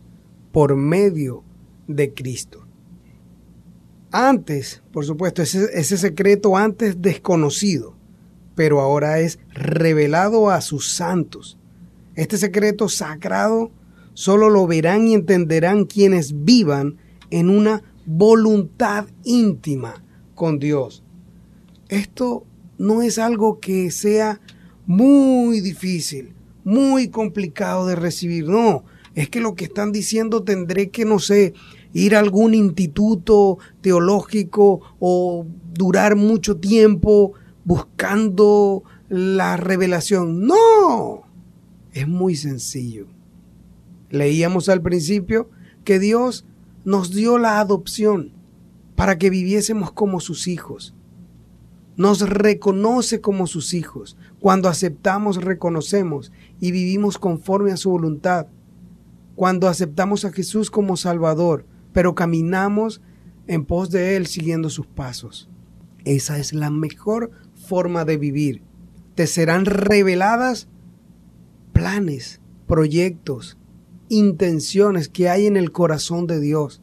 por 0.51 0.75
medio 0.77 1.45
de 1.95 2.13
Cristo. 2.13 2.67
Antes, 4.11 4.83
por 4.93 5.07
supuesto, 5.07 5.41
ese, 5.41 5.97
secreto 5.97 6.57
antes 6.57 7.01
desconocido, 7.01 7.95
pero 8.55 8.81
ahora 8.81 9.21
es 9.21 9.39
revelado 9.55 10.51
a 10.51 10.61
sus 10.61 10.93
santos, 10.93 11.59
Este 12.15 12.37
secreto 12.37 12.91
sagrado 12.91 13.71
solo 14.13 14.51
lo 14.51 14.67
verán 14.67 15.09
y 15.09 15.15
entenderán 15.15 15.87
quienes 15.87 16.45
vivan 16.45 16.99
en 17.31 17.49
una 17.49 17.83
voluntad 18.05 19.07
íntima 19.25 20.05
con 20.35 20.59
Dios. 20.59 21.03
Esto 21.89 22.45
no 22.77 23.01
es 23.01 23.19
algo 23.19 23.61
que 23.61 23.91
sea 23.91 24.43
muy 24.87 25.61
difícil, 25.61 26.35
muy 26.65 27.09
complicado 27.09 27.87
de 27.87 27.97
recibir, 27.97 28.47
no, 28.47 28.85
es 29.15 29.29
que 29.29 29.41
lo 29.41 29.55
que 29.55 29.65
están 29.65 29.93
diciendo 29.93 30.43
tendré 30.43 30.91
que, 30.91 31.05
no 31.05 31.19
sé, 31.19 31.55
ir 31.93 32.17
a 32.17 32.21
algún 32.21 32.55
instituto 32.55 33.59
teológico 33.81 34.81
o 34.99 35.47
durar 35.75 36.17
mucho 36.17 36.57
tiempo 36.57 37.33
buscando 37.65 38.83
la 39.09 39.57
revelación. 39.57 40.47
No, 40.47 41.23
es 41.93 42.09
muy 42.09 42.37
sencillo. 42.37 43.07
Leíamos 44.11 44.69
al 44.69 44.83
principio 44.83 45.51
que 45.85 45.99
Dios 45.99 46.45
nos 46.85 47.15
dio 47.15 47.39
la 47.39 47.61
adopción 47.61 48.33
para 48.97 49.19
que 49.19 49.31
viviésemos 49.31 49.93
como 49.93 50.21
sus 50.21 50.49
hijos. 50.49 50.95
Nos 51.97 52.29
reconoce 52.29 53.21
como 53.21 53.47
sus 53.47 53.75
hijos. 53.75 54.17
Cuando 54.41 54.69
aceptamos, 54.69 55.37
reconocemos 55.37 56.33
y 56.61 56.73
vivimos 56.73 57.19
conforme 57.19 57.73
a 57.73 57.77
su 57.77 57.91
voluntad. 57.91 58.47
Cuando 59.35 59.69
aceptamos 59.69 60.25
a 60.25 60.33
Jesús 60.33 60.71
como 60.71 60.97
Salvador, 60.97 61.67
pero 61.93 62.15
caminamos 62.15 63.01
en 63.47 63.65
pos 63.65 63.91
de 63.91 64.17
Él 64.17 64.27
siguiendo 64.27 64.71
sus 64.71 64.87
pasos. 64.87 65.49
Esa 66.05 66.39
es 66.39 66.53
la 66.53 66.71
mejor 66.71 67.31
forma 67.55 68.05
de 68.05 68.17
vivir. 68.17 68.63
Te 69.15 69.27
serán 69.27 69.67
reveladas 69.67 70.69
planes, 71.73 72.41
proyectos, 72.67 73.59
intenciones 74.09 75.09
que 75.09 75.29
hay 75.29 75.47
en 75.47 75.57
el 75.57 75.73
corazón 75.73 76.27
de 76.27 76.41
Dios. 76.41 76.83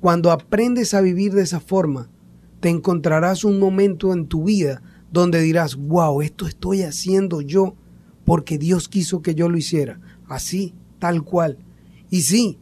Cuando 0.00 0.30
aprendes 0.30 0.94
a 0.94 1.00
vivir 1.00 1.32
de 1.32 1.42
esa 1.42 1.60
forma, 1.60 2.10
te 2.60 2.68
encontrarás 2.68 3.44
un 3.44 3.58
momento 3.58 4.12
en 4.12 4.26
tu 4.26 4.44
vida 4.44 4.82
donde 5.12 5.40
dirás, 5.40 5.76
wow, 5.76 6.22
esto 6.22 6.46
estoy 6.46 6.82
haciendo 6.82 7.40
yo 7.40 7.74
porque 8.24 8.58
Dios 8.58 8.88
quiso 8.88 9.22
que 9.22 9.34
yo 9.34 9.48
lo 9.48 9.56
hiciera. 9.56 10.00
Así, 10.26 10.74
tal 10.98 11.22
cual. 11.22 11.58
Y 12.10 12.22
sí, 12.22 12.58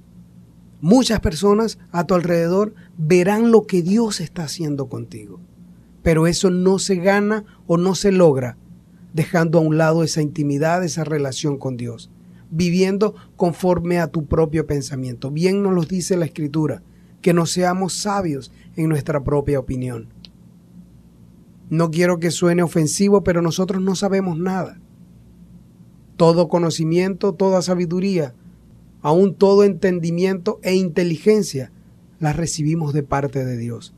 muchas 0.82 1.20
personas 1.20 1.78
a 1.92 2.04
tu 2.04 2.14
alrededor 2.14 2.74
verán 2.98 3.50
lo 3.50 3.66
que 3.66 3.80
Dios 3.80 4.20
está 4.20 4.44
haciendo 4.44 4.88
contigo. 4.90 5.40
Pero 6.02 6.26
eso 6.26 6.50
no 6.50 6.78
se 6.78 6.96
gana 6.96 7.44
o 7.66 7.78
no 7.78 7.94
se 7.94 8.12
logra 8.12 8.58
dejando 9.14 9.58
a 9.58 9.62
un 9.62 9.78
lado 9.78 10.02
esa 10.02 10.22
intimidad, 10.22 10.84
esa 10.84 11.04
relación 11.04 11.58
con 11.58 11.76
Dios, 11.76 12.10
viviendo 12.50 13.14
conforme 13.36 14.00
a 14.00 14.08
tu 14.08 14.26
propio 14.26 14.66
pensamiento. 14.66 15.30
Bien 15.30 15.62
nos 15.62 15.72
lo 15.72 15.84
dice 15.84 16.16
la 16.16 16.24
Escritura, 16.24 16.82
que 17.20 17.32
no 17.32 17.46
seamos 17.46 17.94
sabios 17.94 18.52
en 18.74 18.88
nuestra 18.88 19.22
propia 19.22 19.60
opinión. 19.60 20.08
No 21.70 21.90
quiero 21.90 22.18
que 22.18 22.30
suene 22.30 22.62
ofensivo, 22.62 23.22
pero 23.22 23.40
nosotros 23.40 23.80
no 23.80 23.94
sabemos 23.94 24.36
nada. 24.36 24.80
Todo 26.16 26.48
conocimiento, 26.48 27.34
toda 27.34 27.62
sabiduría, 27.62 28.34
aún 29.02 29.34
todo 29.34 29.64
entendimiento 29.64 30.58
e 30.62 30.74
inteligencia, 30.74 31.72
las 32.18 32.36
recibimos 32.36 32.94
de 32.94 33.02
parte 33.02 33.44
de 33.44 33.58
Dios. 33.58 33.94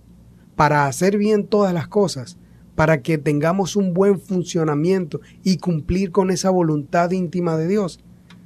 Para 0.57 0.87
hacer 0.87 1.19
bien 1.19 1.47
todas 1.47 1.75
las 1.75 1.89
cosas, 1.89 2.39
para 2.75 3.03
que 3.03 3.19
tengamos 3.19 3.77
un 3.77 3.95
buen 3.95 4.19
funcionamiento 4.19 5.21
y 5.43 5.59
cumplir 5.59 6.11
con 6.11 6.31
esa 6.31 6.51
voluntad 6.51 7.11
íntima 7.13 7.57
de 7.57 7.69
Dios, 7.69 8.01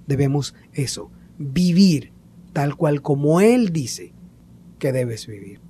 debemos 0.07 0.55
eso, 0.73 1.11
vivir 1.39 2.13
tal 2.53 2.77
cual 2.77 3.03
como 3.03 3.41
Él 3.41 3.73
dice 3.73 4.13
que 4.79 4.93
debes 4.93 5.27
vivir. 5.27 5.61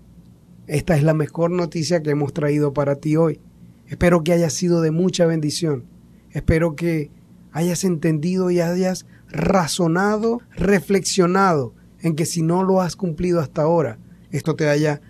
Esta 0.66 0.96
es 0.96 1.02
la 1.02 1.14
mejor 1.14 1.50
noticia 1.50 2.02
que 2.02 2.10
hemos 2.10 2.32
traído 2.32 2.72
para 2.72 2.96
ti 2.96 3.16
hoy. 3.16 3.40
Espero 3.86 4.22
que 4.22 4.32
haya 4.32 4.50
sido 4.50 4.80
de 4.80 4.90
mucha 4.90 5.26
bendición. 5.26 5.84
Espero 6.30 6.76
que 6.76 7.10
hayas 7.52 7.84
entendido 7.84 8.50
y 8.50 8.60
hayas 8.60 9.06
razonado, 9.30 10.40
reflexionado 10.56 11.74
en 12.00 12.14
que 12.14 12.26
si 12.26 12.42
no 12.42 12.62
lo 12.62 12.80
has 12.80 12.96
cumplido 12.96 13.40
hasta 13.40 13.62
ahora, 13.62 13.98
esto 14.30 14.54
te 14.54 14.68
haya 14.68 15.00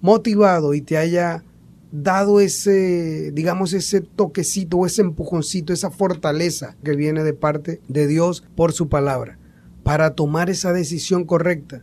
motivado 0.00 0.74
y 0.74 0.80
te 0.80 0.96
haya 0.96 1.44
dado 1.90 2.40
ese, 2.40 3.30
digamos, 3.32 3.72
ese 3.72 4.00
toquecito, 4.00 4.84
ese 4.84 5.02
empujoncito, 5.02 5.72
esa 5.72 5.90
fortaleza 5.90 6.76
que 6.84 6.94
viene 6.94 7.24
de 7.24 7.32
parte 7.32 7.80
de 7.88 8.06
Dios 8.06 8.44
por 8.56 8.72
su 8.72 8.88
palabra, 8.88 9.38
para 9.82 10.14
tomar 10.14 10.50
esa 10.50 10.72
decisión 10.72 11.24
correcta 11.24 11.82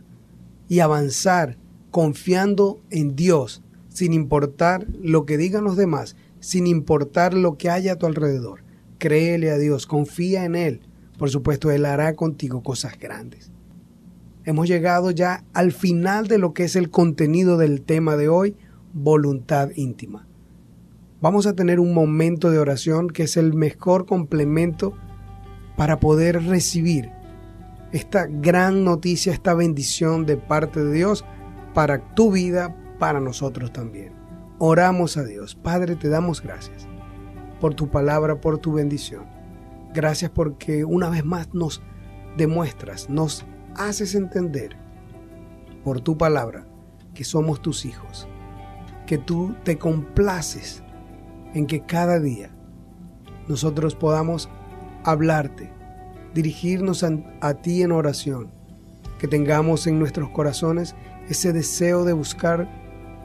y 0.68 0.80
avanzar 0.80 1.58
confiando 1.90 2.80
en 2.90 3.16
Dios, 3.16 3.62
sin 3.88 4.12
importar 4.12 4.86
lo 5.00 5.24
que 5.24 5.38
digan 5.38 5.64
los 5.64 5.76
demás, 5.76 6.16
sin 6.40 6.66
importar 6.66 7.34
lo 7.34 7.56
que 7.56 7.70
haya 7.70 7.94
a 7.94 7.96
tu 7.96 8.06
alrededor. 8.06 8.62
Créele 8.98 9.50
a 9.50 9.58
Dios, 9.58 9.86
confía 9.86 10.44
en 10.44 10.54
Él. 10.54 10.80
Por 11.18 11.30
supuesto, 11.30 11.70
Él 11.70 11.86
hará 11.86 12.14
contigo 12.14 12.62
cosas 12.62 12.98
grandes. 12.98 13.50
Hemos 14.44 14.68
llegado 14.68 15.10
ya 15.10 15.44
al 15.54 15.72
final 15.72 16.28
de 16.28 16.38
lo 16.38 16.54
que 16.54 16.64
es 16.64 16.76
el 16.76 16.90
contenido 16.90 17.56
del 17.56 17.82
tema 17.82 18.16
de 18.16 18.28
hoy 18.28 18.56
voluntad 18.92 19.70
íntima. 19.74 20.26
Vamos 21.20 21.46
a 21.46 21.54
tener 21.54 21.80
un 21.80 21.92
momento 21.92 22.50
de 22.50 22.58
oración 22.58 23.08
que 23.08 23.24
es 23.24 23.36
el 23.36 23.54
mejor 23.54 24.06
complemento 24.06 24.94
para 25.76 25.98
poder 25.98 26.44
recibir 26.44 27.10
esta 27.92 28.26
gran 28.26 28.84
noticia, 28.84 29.32
esta 29.32 29.54
bendición 29.54 30.26
de 30.26 30.36
parte 30.36 30.84
de 30.84 30.92
Dios 30.92 31.24
para 31.74 32.14
tu 32.14 32.30
vida, 32.30 32.76
para 32.98 33.20
nosotros 33.20 33.72
también. 33.72 34.12
Oramos 34.58 35.16
a 35.16 35.24
Dios. 35.24 35.54
Padre, 35.54 35.96
te 35.96 36.08
damos 36.08 36.42
gracias 36.42 36.86
por 37.60 37.74
tu 37.74 37.88
palabra, 37.88 38.40
por 38.40 38.58
tu 38.58 38.72
bendición. 38.72 39.35
Gracias 39.94 40.30
porque 40.30 40.84
una 40.84 41.08
vez 41.08 41.24
más 41.24 41.52
nos 41.54 41.82
demuestras, 42.36 43.08
nos 43.08 43.44
haces 43.76 44.14
entender 44.14 44.76
por 45.84 46.00
tu 46.00 46.18
palabra 46.18 46.66
que 47.14 47.24
somos 47.24 47.62
tus 47.62 47.84
hijos 47.84 48.28
que 49.06 49.18
tú 49.18 49.54
te 49.62 49.78
complaces 49.78 50.82
en 51.54 51.66
que 51.66 51.80
cada 51.86 52.18
día 52.18 52.50
nosotros 53.48 53.94
podamos 53.94 54.50
hablarte, 55.04 55.70
dirigirnos 56.34 57.04
a, 57.04 57.54
ti 57.54 57.82
en 57.82 57.92
oración, 57.92 58.50
que 59.18 59.28
tengamos 59.28 59.86
en 59.86 59.98
nuestros 59.98 60.28
corazones 60.30 60.96
ese 61.28 61.52
deseo 61.52 62.04
de 62.04 62.12
buscar 62.12 62.68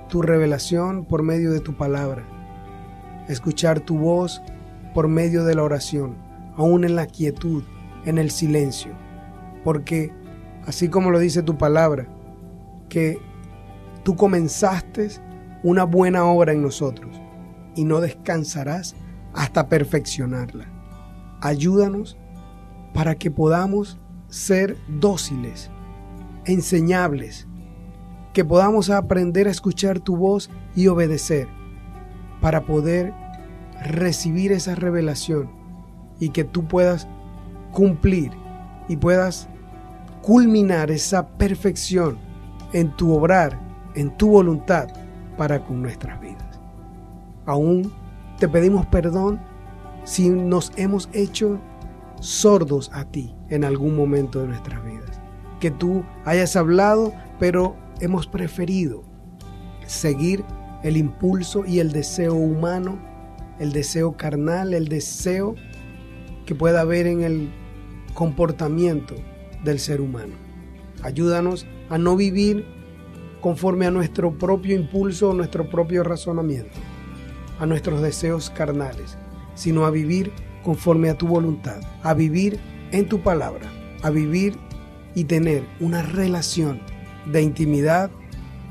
tu 0.07 0.22
revelación 0.22 1.05
por 1.05 1.24
medio 1.24 1.51
de 1.51 1.59
tu 1.59 1.76
palabra, 1.76 2.24
escuchar 3.28 3.80
tu 3.80 3.97
voz 3.97 4.41
por 4.93 5.07
medio 5.07 5.43
de 5.43 5.55
la 5.55 5.64
oración, 5.64 6.16
aún 6.58 6.84
en 6.84 6.95
la 6.95 7.08
quietud, 7.08 7.64
en 8.06 8.18
el 8.18 8.32
silencio, 8.32 8.91
porque 9.64 10.12
así 10.66 10.89
como 10.89 11.12
lo 11.12 11.20
dice 11.20 11.43
tu 11.43 11.58
palabra, 11.58 12.08
que 12.89 13.20
tú 14.04 14.16
comenzaste 14.16 15.10
una 15.64 15.84
buena 15.84 16.26
obra 16.26 16.54
en 16.54 16.62
nosotros 16.62 17.22
y 17.76 17.86
no 17.86 18.02
descansarás 18.02 18.95
hasta 19.34 19.68
perfeccionarla. 19.70 20.66
Ayúdanos 21.41 22.18
para 22.93 23.16
que 23.16 23.32
podamos 23.32 23.97
ser 24.28 24.78
dóciles, 24.88 25.70
enseñables, 26.45 27.47
que 28.34 28.45
podamos 28.45 28.89
aprender 28.89 29.47
a 29.47 29.52
escuchar 29.52 29.99
tu 29.99 30.16
voz 30.16 30.49
y 30.76 30.88
obedecer 30.88 31.47
para 32.39 32.66
poder 32.66 33.14
recibir 33.84 34.52
esa 34.52 34.76
revelación 34.76 35.61
y 36.22 36.30
que 36.30 36.46
tú 36.46 36.66
puedas 36.66 37.08
cumplir 37.74 38.32
y 38.88 38.96
puedas 38.96 39.50
culminar 40.22 40.92
esa 40.92 41.28
perfección 41.28 42.18
en 42.74 42.96
tu 42.96 43.14
obrar, 43.14 43.60
en 43.96 44.16
tu 44.18 44.30
voluntad 44.30 44.88
para 45.36 45.66
con 45.66 45.82
nuestras 45.82 46.22
vidas. 46.22 46.60
Aún 47.46 47.92
te 48.38 48.48
pedimos 48.48 48.86
perdón 48.86 49.42
si 50.04 50.30
nos 50.30 50.72
hemos 50.78 51.10
hecho 51.12 51.60
sordos 52.20 52.92
a 52.93 53.04
ti 53.04 53.36
en 53.50 53.66
algún 53.66 53.96
momento 53.96 54.42
de 54.42 54.48
nuestras 54.48 54.84
vidas. 54.86 55.20
Que 55.60 55.72
tú 55.72 56.04
hayas 56.24 56.56
hablado, 56.56 57.14
pero 57.39 57.76
hemos 58.00 58.28
preferido 58.28 59.04
seguir 59.88 60.43
el 60.84 60.98
impulso 60.98 61.66
y 61.66 61.80
el 61.80 61.92
deseo 61.92 62.36
humano, 62.36 63.00
el 63.60 63.72
deseo 63.72 64.16
carnal, 64.18 64.74
el 64.74 64.88
deseo 64.88 65.56
que 66.52 66.56
pueda 66.56 66.82
haber 66.82 67.08
en 67.08 67.24
el 67.24 67.50
comportamiento 68.14 69.16
del 69.64 69.80
ser 69.80 70.02
humano. 70.02 70.34
Ayúdanos 71.02 71.66
a 71.90 71.98
no 71.98 72.18
vivir 72.18 72.66
conforme 73.40 73.86
a 73.86 73.92
nuestro 73.92 74.38
propio 74.38 74.76
impulso, 74.76 75.34
nuestro 75.34 75.70
propio 75.70 76.04
razonamiento, 76.04 76.78
a 77.58 77.66
nuestros 77.66 78.02
deseos 78.02 78.50
carnales, 78.50 79.18
sino 79.56 79.86
a 79.86 79.92
vivir 79.92 80.34
conforme 80.62 81.10
a 81.10 81.18
tu 81.18 81.26
voluntad, 81.26 81.80
a 82.04 82.14
vivir 82.14 82.60
en 82.92 83.08
tu 83.08 83.22
palabra, 83.22 83.72
a 84.04 84.10
vivir 84.10 84.58
y 85.16 85.24
tener 85.24 85.64
una 85.80 86.02
relación 86.02 86.82
de 87.32 87.44
intimidad 87.44 88.12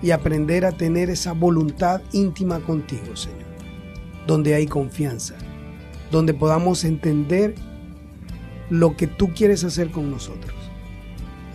y 0.02 0.10
aprender 0.10 0.66
a 0.66 0.72
tener 0.72 1.08
esa 1.08 1.32
voluntad 1.32 2.02
íntima 2.12 2.60
contigo, 2.60 3.16
Señor, 3.16 3.48
donde 4.26 4.54
hay 4.54 4.66
confianza, 4.66 5.34
donde 6.10 6.34
podamos 6.34 6.84
entender 6.84 7.54
lo 8.70 8.96
que 8.96 9.06
tú 9.06 9.32
quieres 9.34 9.64
hacer 9.64 9.90
con 9.90 10.10
nosotros. 10.10 10.54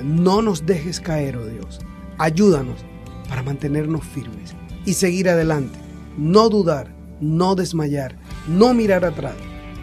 No 0.03 0.41
nos 0.41 0.65
dejes 0.65 0.99
caer, 0.99 1.37
oh 1.37 1.45
Dios. 1.47 1.79
Ayúdanos 2.17 2.85
para 3.29 3.41
mantenernos 3.41 4.03
firmes 4.03 4.53
y 4.85 4.93
seguir 4.93 5.29
adelante. 5.29 5.79
No 6.17 6.49
dudar, 6.49 6.93
no 7.19 7.55
desmayar, 7.55 8.15
no 8.47 8.73
mirar 8.73 9.05
atrás, 9.05 9.35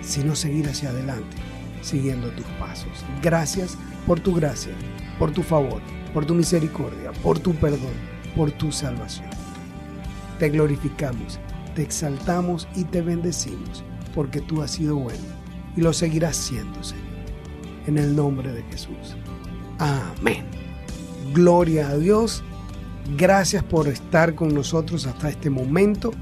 sino 0.02 0.36
seguir 0.36 0.68
hacia 0.68 0.90
adelante, 0.90 1.36
siguiendo 1.80 2.28
tus 2.30 2.46
pasos. 2.58 2.92
Gracias 3.22 3.76
por 4.06 4.20
tu 4.20 4.34
gracia, 4.34 4.72
por 5.18 5.32
tu 5.32 5.42
favor, 5.42 5.80
por 6.12 6.26
tu 6.26 6.34
misericordia, 6.34 7.12
por 7.22 7.38
tu 7.38 7.54
perdón, 7.54 7.94
por 8.36 8.50
tu 8.52 8.70
salvación. 8.70 9.30
Te 10.38 10.50
glorificamos, 10.50 11.38
te 11.74 11.82
exaltamos 11.82 12.68
y 12.74 12.84
te 12.84 13.00
bendecimos, 13.00 13.84
porque 14.14 14.40
tú 14.40 14.62
has 14.62 14.72
sido 14.72 14.96
bueno 14.96 15.42
y 15.76 15.80
lo 15.80 15.92
seguirás 15.92 16.36
siendo, 16.36 16.82
Señor. 16.82 17.11
En 17.86 17.98
el 17.98 18.14
nombre 18.14 18.52
de 18.52 18.62
Jesús. 18.64 19.16
Amén. 19.78 20.44
Gloria 21.32 21.88
a 21.88 21.96
Dios. 21.96 22.42
Gracias 23.16 23.64
por 23.64 23.88
estar 23.88 24.34
con 24.34 24.54
nosotros 24.54 25.06
hasta 25.06 25.28
este 25.28 25.50
momento. 25.50 26.12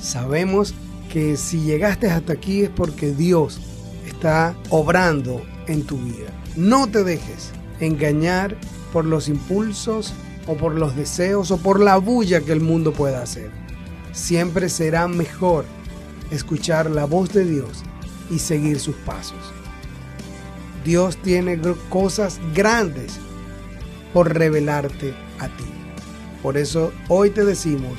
Sabemos 0.00 0.74
que 1.12 1.36
si 1.36 1.60
llegaste 1.60 2.08
hasta 2.08 2.32
aquí 2.32 2.62
es 2.62 2.70
porque 2.70 3.12
Dios 3.12 3.60
está 4.06 4.54
obrando 4.70 5.42
en 5.66 5.82
tu 5.84 5.98
vida. 5.98 6.30
No 6.56 6.86
te 6.86 7.02
dejes 7.02 7.50
engañar 7.80 8.56
por 8.92 9.04
los 9.04 9.28
impulsos 9.28 10.12
o 10.46 10.56
por 10.56 10.74
los 10.74 10.96
deseos 10.96 11.50
o 11.50 11.58
por 11.58 11.80
la 11.80 11.96
bulla 11.96 12.40
que 12.40 12.52
el 12.52 12.60
mundo 12.60 12.92
pueda 12.92 13.22
hacer. 13.22 13.50
Siempre 14.12 14.68
será 14.68 15.08
mejor 15.08 15.64
escuchar 16.30 16.90
la 16.90 17.04
voz 17.04 17.32
de 17.32 17.44
Dios 17.44 17.82
y 18.30 18.38
seguir 18.38 18.78
sus 18.78 18.96
pasos. 18.96 19.52
Dios 20.84 21.16
tiene 21.18 21.60
cosas 21.88 22.40
grandes 22.54 23.18
por 24.12 24.34
revelarte 24.34 25.14
a 25.38 25.48
ti. 25.48 25.64
Por 26.42 26.56
eso 26.56 26.92
hoy 27.08 27.30
te 27.30 27.44
decimos, 27.44 27.98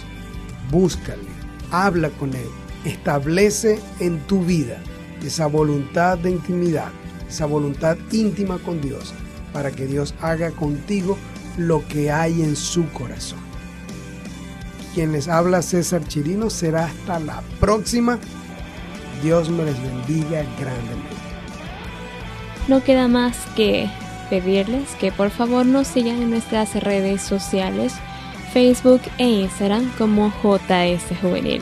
búscale, 0.72 1.28
habla 1.72 2.10
con 2.10 2.34
Él, 2.34 2.50
establece 2.86 3.80
en 4.00 4.20
tu 4.22 4.44
vida 4.44 4.82
esa 5.24 5.46
voluntad 5.46 6.18
de 6.18 6.32
intimidad, 6.32 6.90
esa 7.30 7.46
voluntad 7.46 7.98
íntima 8.12 8.58
con 8.58 8.82
Dios, 8.82 9.14
para 9.54 9.72
que 9.72 9.86
Dios 9.86 10.16
haga 10.22 10.52
contigo 10.52 11.18
lo 11.58 11.88
que 11.88 12.12
hay 12.12 12.42
en 12.42 12.56
su 12.56 12.90
corazón. 12.92 13.40
Quien 14.96 15.12
les 15.12 15.28
habla 15.28 15.62
César 15.62 16.06
Chirino 16.08 16.50
será 16.50 16.86
hasta 16.86 17.20
la 17.20 17.42
próxima. 17.60 18.20
Dios 19.24 19.50
me 19.50 19.64
les 19.64 19.82
bendiga 19.82 20.44
grandemente. 20.60 21.21
No 22.68 22.84
queda 22.84 23.08
más 23.08 23.46
que 23.56 23.90
pedirles 24.30 24.96
que 24.96 25.12
por 25.12 25.30
favor 25.30 25.66
nos 25.66 25.88
sigan 25.88 26.22
en 26.22 26.30
nuestras 26.30 26.76
redes 26.76 27.22
sociales, 27.22 27.96
Facebook 28.54 29.02
e 29.18 29.28
Instagram 29.28 29.92
como 29.98 30.32
JS 30.42 31.04
Juvenil. 31.22 31.62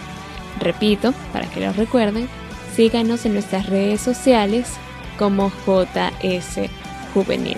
Repito, 0.60 1.14
para 1.34 1.50
que 1.50 1.62
lo 1.62 1.74
recuerden, 1.74 2.28
síganos 2.76 3.26
en 3.26 3.34
nuestras 3.34 3.68
redes 3.68 4.02
sociales 4.02 4.76
como 5.18 5.52
JS 5.66 6.70
Juvenil. 7.14 7.58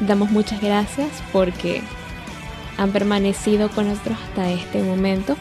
Damos 0.00 0.30
muchas 0.30 0.60
gracias 0.60 1.22
porque 1.32 1.82
han 2.76 2.90
permanecido 2.92 3.68
con 3.70 3.88
nosotros 3.88 4.16
hasta 4.28 4.50
este 4.50 4.82
momento, 4.82 5.36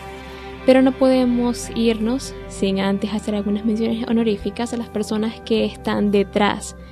pero 0.65 0.81
no 0.81 0.91
podemos 0.91 1.69
irnos 1.73 2.35
sin 2.49 2.79
antes 2.79 3.13
hacer 3.13 3.33
algunas 3.33 3.65
menciones 3.65 4.05
honoríficas 4.07 4.73
a 4.73 4.77
las 4.77 4.89
personas 4.89 5.39
que 5.41 5.65
están 5.65 6.11
detrás 6.11 6.75
de 6.75 6.89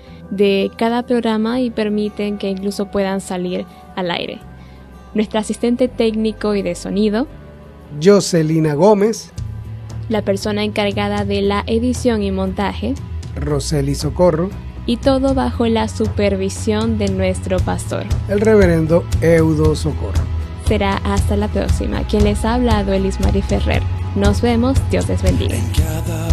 cada 0.78 1.04
programa 1.04 1.62
y 1.62 1.70
permiten 1.70 2.38
que 2.38 2.50
incluso 2.50 2.92
puedan 2.92 3.22
salir 3.22 3.66
al 3.96 4.12
aire. 4.12 4.40
Nuestro 5.14 5.40
asistente 5.40 5.88
técnico 5.88 6.56
y 6.56 6.62
de 6.62 6.76
sonido, 6.76 7.28
Jocelina 8.04 8.74
Gómez, 8.74 9.32
la 10.10 10.22
persona 10.22 10.64
encargada 10.64 11.26
de 11.26 11.42
la 11.42 11.64
edición 11.68 12.24
y 12.24 12.32
montaje, 12.32 12.94
Roseli 13.36 13.96
Socorro, 13.96 14.50
y 14.86 14.98
todo 14.98 15.34
bajo 15.34 15.68
la 15.68 15.88
supervisión 15.88 16.98
de 16.98 17.10
nuestro 17.10 17.60
pastor, 17.60 18.06
el 18.30 18.42
reverendo 18.42 19.04
Eudo 19.22 19.76
Socorro. 19.76 20.22
Será 20.68 20.98
hasta 21.06 21.38
la 21.38 21.48
próxima. 21.48 22.04
Quien 22.04 22.26
les 22.26 22.44
ha 22.44 22.56
hablado, 22.56 22.92
Elis 22.92 23.22
Mari 23.22 23.42
Ferrer. 23.42 23.82
Nos 24.16 24.42
vemos, 24.42 24.78
Dios 24.92 25.08
les 25.08 25.22
bendiga. 25.22 25.56
En 25.56 25.70
cada 25.72 26.28